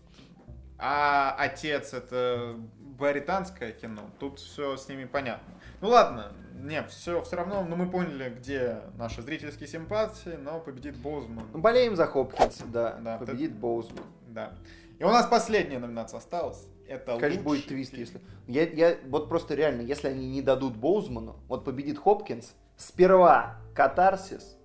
[0.78, 5.55] А отец это британское кино, тут все с ними понятно.
[5.85, 6.32] Ну ладно,
[6.62, 11.47] не, все, все равно, ну мы поняли, где наши зрительские симпатии, но победит Боузман.
[11.52, 12.97] Ну, Болеем за Хопкинса, да.
[13.02, 14.06] Да, Победит Боузман.
[14.28, 14.55] Да.
[14.98, 16.66] И у нас последняя номинация осталась.
[16.89, 18.01] Это Конечно, будет лучший твист, фильм.
[18.01, 18.20] если...
[18.47, 24.56] Я, я, вот просто реально, если они не дадут Боузману, вот победит Хопкинс, сперва катарсис,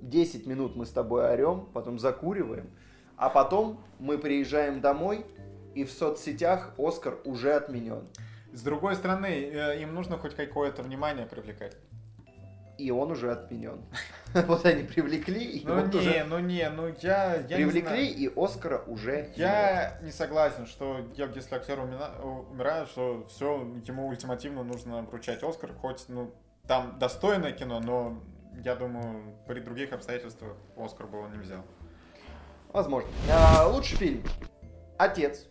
[0.00, 2.70] 10 минут мы с тобой орем, потом закуриваем,
[3.18, 5.26] а потом мы приезжаем домой,
[5.74, 8.08] и в соцсетях Оскар уже отменен.
[8.52, 11.76] С другой стороны, э, им нужно хоть какое-то внимание привлекать.
[12.78, 13.84] И он уже отменен.
[14.34, 16.24] Вот они привлекли, и Ну он не, уже...
[16.24, 19.36] ну не, ну я, я не Привлекли, и Оскара уже нет.
[19.36, 26.06] Я не согласен, что если актер умирает, что все, ему ультимативно нужно вручать Оскар, хоть,
[26.08, 26.34] ну,
[26.66, 28.22] там достойное кино, но
[28.64, 31.64] я думаю, при других обстоятельствах Оскар бы он не взял.
[32.72, 33.10] Возможно.
[33.30, 34.24] А, лучший фильм.
[34.98, 35.46] Отец.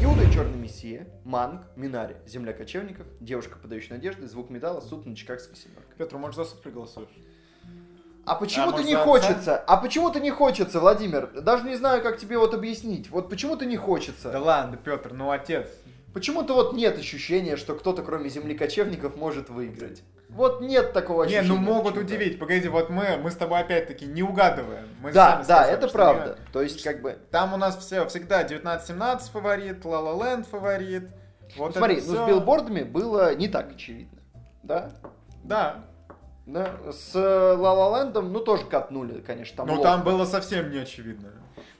[0.00, 1.06] Иуда и Черный Мессия.
[1.24, 1.62] Манг.
[1.76, 2.16] Минари.
[2.26, 3.06] Земля кочевников.
[3.20, 4.26] Девушка, подающая надежды.
[4.26, 4.80] Звук металла.
[4.80, 5.92] Суд на Чикагской семерке.
[5.96, 7.08] Петр, может, за суд приголосуешь?
[8.26, 9.56] А почему-то может, не хочется.
[9.56, 11.40] А почему-то не хочется, Владимир.
[11.42, 13.08] Даже не знаю, как тебе вот объяснить.
[13.10, 14.30] Вот почему-то не хочется.
[14.32, 15.68] Да ладно, Петр, ну отец.
[16.12, 20.02] Почему-то вот нет ощущения, что кто-то, кроме земли кочевников, может выиграть.
[20.36, 21.48] Вот нет такого Не, ощущения.
[21.48, 22.38] ну могут удивить.
[22.38, 24.86] Погоди, вот мы, мы с тобой опять-таки не угадываем.
[25.00, 26.38] Мы Да, да, сказали, это правда.
[26.38, 27.18] не- То есть, как бы.
[27.30, 31.08] Там у нас все всегда 19-17 фаворит, La La Land фаворит.
[31.56, 34.18] Вот Ну, смотри, это ну с билбордами было не так очевидно.
[34.62, 34.90] Да?
[35.42, 35.84] Да.
[36.44, 36.76] Да.
[36.92, 39.82] С Ла Ла Лэндом, ну, тоже катнули, конечно, там ловко.
[39.82, 41.32] там было совсем не очевидно.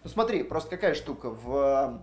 [0.03, 1.29] Ну, смотри, просто какая штука.
[1.31, 2.01] В,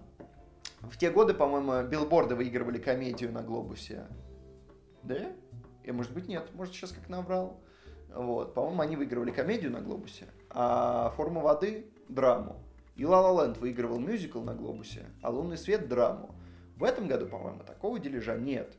[0.81, 4.03] в те годы, по-моему, билборды выигрывали комедию на Глобусе.
[5.01, 5.17] Да?
[5.83, 6.49] И, может быть, нет.
[6.53, 7.59] Может, сейчас как наврал.
[8.13, 8.53] Вот.
[8.53, 12.57] По-моему, они выигрывали комедию на Глобусе, а Форма воды— драму.
[12.95, 16.35] И Ла Ла Ленд выигрывал мюзикл на Глобусе, а Лунный свет— драму.
[16.77, 18.77] В этом году, по-моему, такого дележа нет.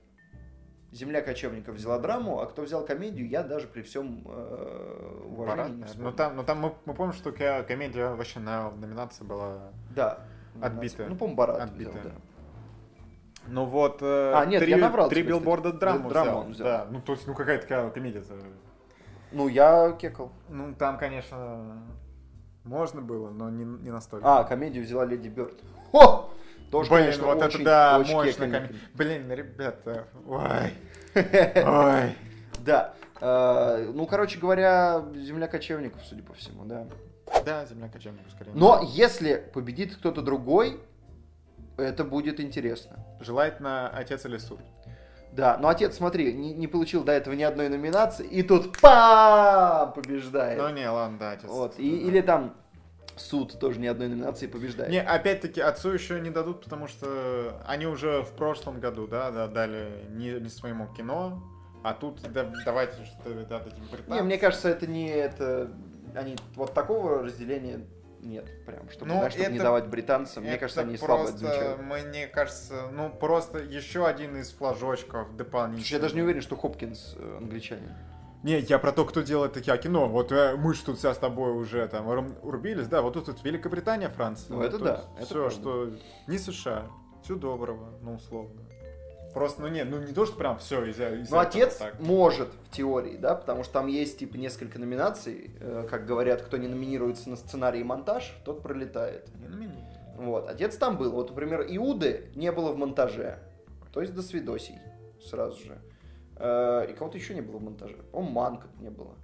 [0.92, 6.10] Земля кочевников взяла драму, а кто взял комедию, я даже при всем э, уважении вспомню.
[6.10, 9.72] Ну там, ну там мы, мы помним, что ко- комедия вообще на номинации была.
[9.90, 10.20] Да.
[10.62, 11.08] Отбитая.
[11.08, 12.00] Ну, по-моему, Барат Отбитая.
[12.00, 12.20] взял, да.
[13.46, 16.50] Ну вот, э, А, нет, три, я наврал три билборда драму Драму взял.
[16.50, 16.66] взял.
[16.66, 18.34] Да, ну то есть, ну какая такая комедия-то.
[19.32, 20.32] Ну, я кекал.
[20.48, 21.82] Ну там, конечно,
[22.64, 24.26] можно было, но не, не настолько.
[24.38, 25.54] А, комедию взяла Леди Бёрд.
[25.92, 26.30] О!
[26.70, 28.32] Тоже, Блин, конечно, вот очень, это да, очень мощно.
[28.46, 28.80] кекальный коме- фильм.
[28.94, 30.72] Блин, ребята, ой,
[31.14, 32.16] ой.
[32.64, 32.94] Да.
[33.20, 36.86] Э, Ну, короче говоря, земля кочевников, судя по всему, да.
[37.44, 38.52] Да, земля кочевников скорее.
[38.54, 40.80] Но если победит кто-то другой,
[41.76, 43.04] это будет интересно.
[43.20, 44.60] Желательно отец или суд.
[45.32, 49.92] Да, но отец, смотри, не, не получил до этого ни одной номинации, и тут пам
[49.92, 50.58] побеждает.
[50.58, 51.50] Ну не, ладно, да, отец.
[51.50, 51.78] Вот.
[51.78, 52.54] И, или там
[53.16, 54.90] суд тоже ни одной номинации побеждает.
[54.90, 59.48] Не, опять-таки, отцу еще не дадут, потому что они уже в прошлом году, да, да,
[59.48, 61.42] дали не, не своему кино,
[61.82, 64.14] а тут да- давайте что-то дадим британцам.
[64.14, 65.70] Не, мне кажется, это не это.
[66.14, 67.80] Они вот такого разделения
[68.24, 70.42] нет, прям, чтобы, Ну, знаешь, чтобы не это- давать британцам.
[70.44, 71.80] Мне кажется, они слабо просто, замечают.
[72.06, 75.90] мне кажется, ну просто еще один из флажочков дополнительных.
[75.90, 77.92] Я даже не уверен, что Хопкинс э, англичанин.
[78.42, 80.06] Не, я про то, кто делает такие кино.
[80.08, 82.06] Вот э, мы же тут вся с тобой уже там
[82.42, 84.50] урбились, да, вот тут, тут Великобритания, Франция.
[84.50, 85.50] Ну, вот это да, это Все, правда.
[85.50, 85.90] что
[86.26, 86.86] не США,
[87.22, 88.60] все доброго, ну условно.
[89.34, 91.98] Просто, ну не, ну не то, что прям все из, из Ну, отец так.
[92.00, 95.50] может в теории, да, потому что там есть типа несколько номинаций.
[95.60, 99.28] э, Как говорят, кто не номинируется на сценарий и монтаж, тот пролетает.
[99.40, 99.74] Не меня.
[100.16, 101.10] Вот, отец там был.
[101.10, 103.40] Вот, например, Иуды не было в монтаже.
[103.92, 104.78] То есть до свидосей
[105.24, 105.78] сразу же.
[106.36, 107.96] Э, И кого-то еще не было в монтаже.
[108.12, 109.14] О, Манка не было.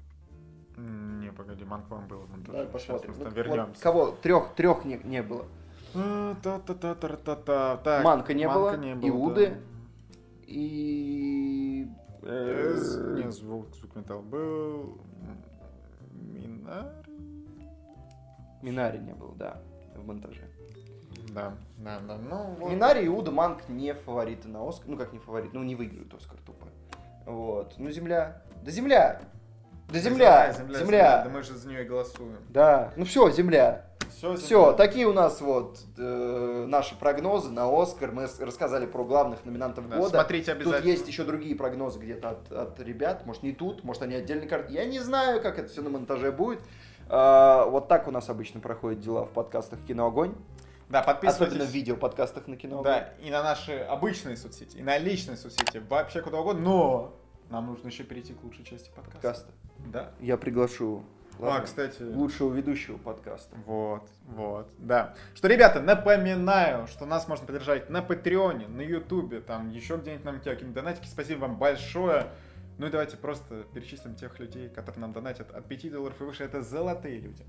[0.76, 2.20] Не, погоди, Манк вам был.
[2.20, 2.52] вон тоже.
[2.58, 3.12] Давай посмотрим.
[3.12, 3.82] мы Ну, там вот вернемся.
[3.82, 4.10] кого?
[4.22, 5.44] Трех, трех не, не было.
[5.94, 8.02] А, та-та-та-та-та-та.
[8.02, 9.46] Манка не было, не было, Иуды.
[9.48, 9.54] да.
[10.50, 11.86] И...
[12.22, 14.98] Э, э, Не, звук, звук металл был.
[16.12, 16.88] Минари.
[18.60, 19.62] Минари не было, да,
[19.94, 20.48] в монтаже.
[21.32, 22.18] Да, да, да.
[22.18, 22.72] Ну, вот.
[22.72, 24.88] Минари, Иуда, Манк не фавориты на Оскар.
[24.88, 26.66] Ну, как не фаворит, ну, не выиграют Оскар тупо.
[27.26, 27.74] Вот.
[27.78, 28.42] Ну, Земля.
[28.64, 29.20] Да Земля!
[29.88, 30.52] Да Земля!
[30.52, 31.22] Земля!
[31.24, 32.38] Да мы же за нее и голосуем.
[32.48, 32.92] Да.
[32.96, 33.86] Ну все, Земля.
[34.10, 38.12] Все, Все, такие у нас вот э, наши прогнозы на Оскар.
[38.12, 40.08] Мы рассказали про главных номинантов года.
[40.10, 40.90] Смотрите Тут обязательно.
[40.90, 43.24] есть еще другие прогнозы где-то от, от ребят.
[43.26, 44.72] Может, не тут, может, они отдельно карты.
[44.72, 46.60] Я не знаю, как это все на монтаже будет.
[47.08, 50.34] А, вот так у нас обычно проходят дела в подкастах «Киноогонь».
[50.88, 51.68] Да, Особенно подписывайтесь.
[51.68, 52.84] в видео-подкастах на «Киноогонь».
[52.84, 57.14] Да, и на наши обычные соцсети, и на личные соцсети, вообще куда угодно, но
[57.48, 59.12] нам нужно еще перейти к лучшей части подкаста.
[59.14, 59.52] Подкаста.
[59.92, 60.10] Да.
[60.20, 61.04] Я приглашу
[61.46, 61.66] Ладно.
[61.66, 62.02] кстати.
[62.02, 63.56] Лучшего ведущего подкаста.
[63.66, 65.14] Вот, вот, да.
[65.34, 70.38] Что, ребята, напоминаю, что нас можно поддержать на Патреоне, на Ютубе, там еще где-нибудь нам
[70.38, 71.06] какие-нибудь донатики.
[71.06, 72.26] Спасибо вам большое.
[72.78, 76.44] Ну и давайте просто перечислим тех людей, которые нам донатят от 5 долларов и выше.
[76.44, 77.44] Это золотые люди.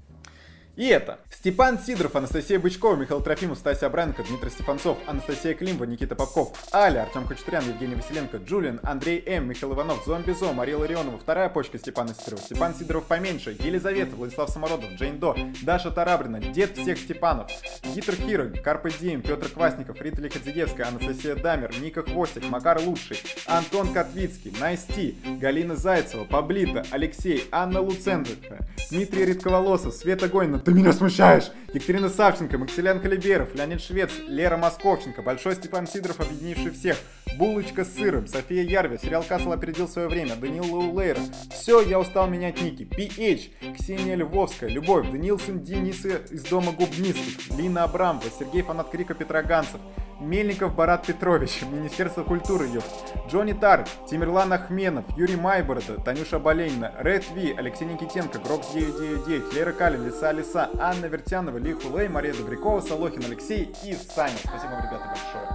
[0.81, 6.15] И это Степан Сидоров, Анастасия Бычкова, Михаил Трофимов, Стасия Абранко, Дмитрий Стефанцов, Анастасия Климова, Никита
[6.15, 11.19] Попков, Аля, Артем Хачатурян, Евгений Василенко, Джулиан, Андрей М, Михаил Иванов, Зомби Зо, Мария Ларионова,
[11.19, 16.75] вторая почка Степана Сидорова, Степан Сидоров поменьше, Елизавета, Владислав Самородов, Jane Doe, Даша Тарабрина, Дед
[16.75, 17.51] всех Степанов,
[17.93, 23.93] Guitar Hero, Carpe Diem, Петр Квасников, Рита Лиходзиевская, Анастасия Дамер, Ника Хвостик, Макар Лучший, Антон
[23.93, 31.51] Котвицкий, Найсти, Галина Зайцева, Паблита, Алексей, Анна Луценко, Дмитрий Редковолосов, Света Гойна, ты меня смущаешь!
[31.73, 36.97] Екатерина Савченко, Максилян Калиберов, Леонид Швец, Лера Московченко, Большой Степан Сидоров, объединивший всех,
[37.37, 41.19] Булочка с сыром, София Ярве, сериал Касл опередил свое время, Данил Лаулейра,
[41.49, 47.83] Все, я устал менять ники, PH, Ксения Львовская, Любовь, Данилсон Дениса из дома Губницких, Лина
[47.83, 49.79] Абрамова, Сергей Фанат Крика Петроганцев,
[50.21, 52.83] Мельников Барат Петрович, Министерство культуры, ёп.
[53.27, 59.71] Джонни Тар, Тимирлан Ахменов, Юрий Майборода, Танюша Боленина, Ред Ви, Алексей Никитенко, Грокс 999, Лера
[59.71, 64.35] Калин, Лиса Лиса, Анна Вертянова, Ли Хулей, Мария Добрякова, Солохин Алексей и Саня.
[64.43, 65.47] Спасибо вам, ребята, большое.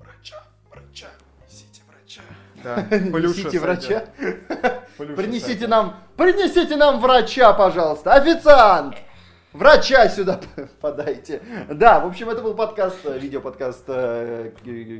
[0.00, 0.42] Врача,
[0.72, 1.06] врача,
[1.48, 2.22] несите врача.
[2.64, 4.04] Да, Полюша Несите врача.
[4.98, 8.14] Полюша Принесите нам, принесите нам врача, пожалуйста.
[8.14, 8.96] Официант!
[9.56, 10.38] Врача сюда
[10.80, 11.40] подайте.
[11.70, 14.52] Да, в общем, это был подкаст, э, видеоподкаст э,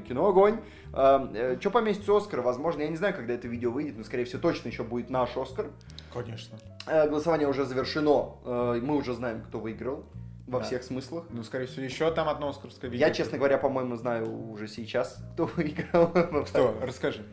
[0.08, 0.60] Кино Огонь.
[0.92, 2.40] Что по месяцу Оскара?
[2.40, 5.36] Возможно, я не знаю, когда это видео выйдет, но, скорее всего, точно еще будет наш
[5.36, 5.66] Оскар.
[6.12, 6.56] Конечно.
[6.86, 8.36] Э, Голосование уже завершено.
[8.46, 10.04] Э, Мы уже знаем, кто выиграл
[10.46, 10.64] во Да.
[10.64, 11.24] всех смыслах.
[11.30, 13.06] Ну, скорее всего, еще там одно оскаровское видео.
[13.06, 16.10] Я, честно говоря, по-моему, знаю уже сейчас, кто выиграл.
[16.46, 16.74] Что?
[16.80, 17.24] Расскажи.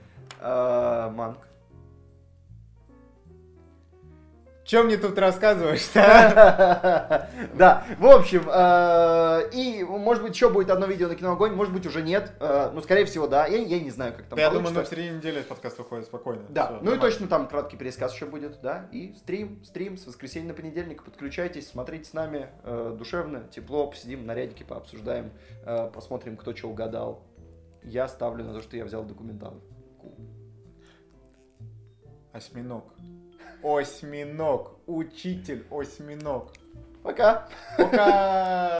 [0.42, 1.38] Э, Манк.
[4.66, 11.10] Чем мне тут рассказываешь Да, в общем, э, и может быть еще будет одно видео
[11.10, 14.14] на кино Огонь, может быть уже нет, э, ну скорее всего да, я, не знаю,
[14.14, 14.96] как там Я думаю, на получится.
[14.96, 16.44] середине недели этот подкаст выходит спокойно.
[16.50, 20.50] Да, ну и точно там краткий пересказ еще будет, да, и стрим, стрим с воскресенья
[20.50, 25.32] на понедельник, подключайтесь, смотрите с нами, э, душевно, тепло, посидим на рядике, пообсуждаем,
[25.94, 27.24] посмотрим, кто что угадал.
[27.84, 29.62] Я ставлю на то, что я взял документал.
[32.32, 32.94] Осьминог.
[33.64, 34.72] Осьминог.
[34.88, 36.52] Учитель осьминог.
[37.02, 37.48] Пока!
[37.78, 38.80] Пока!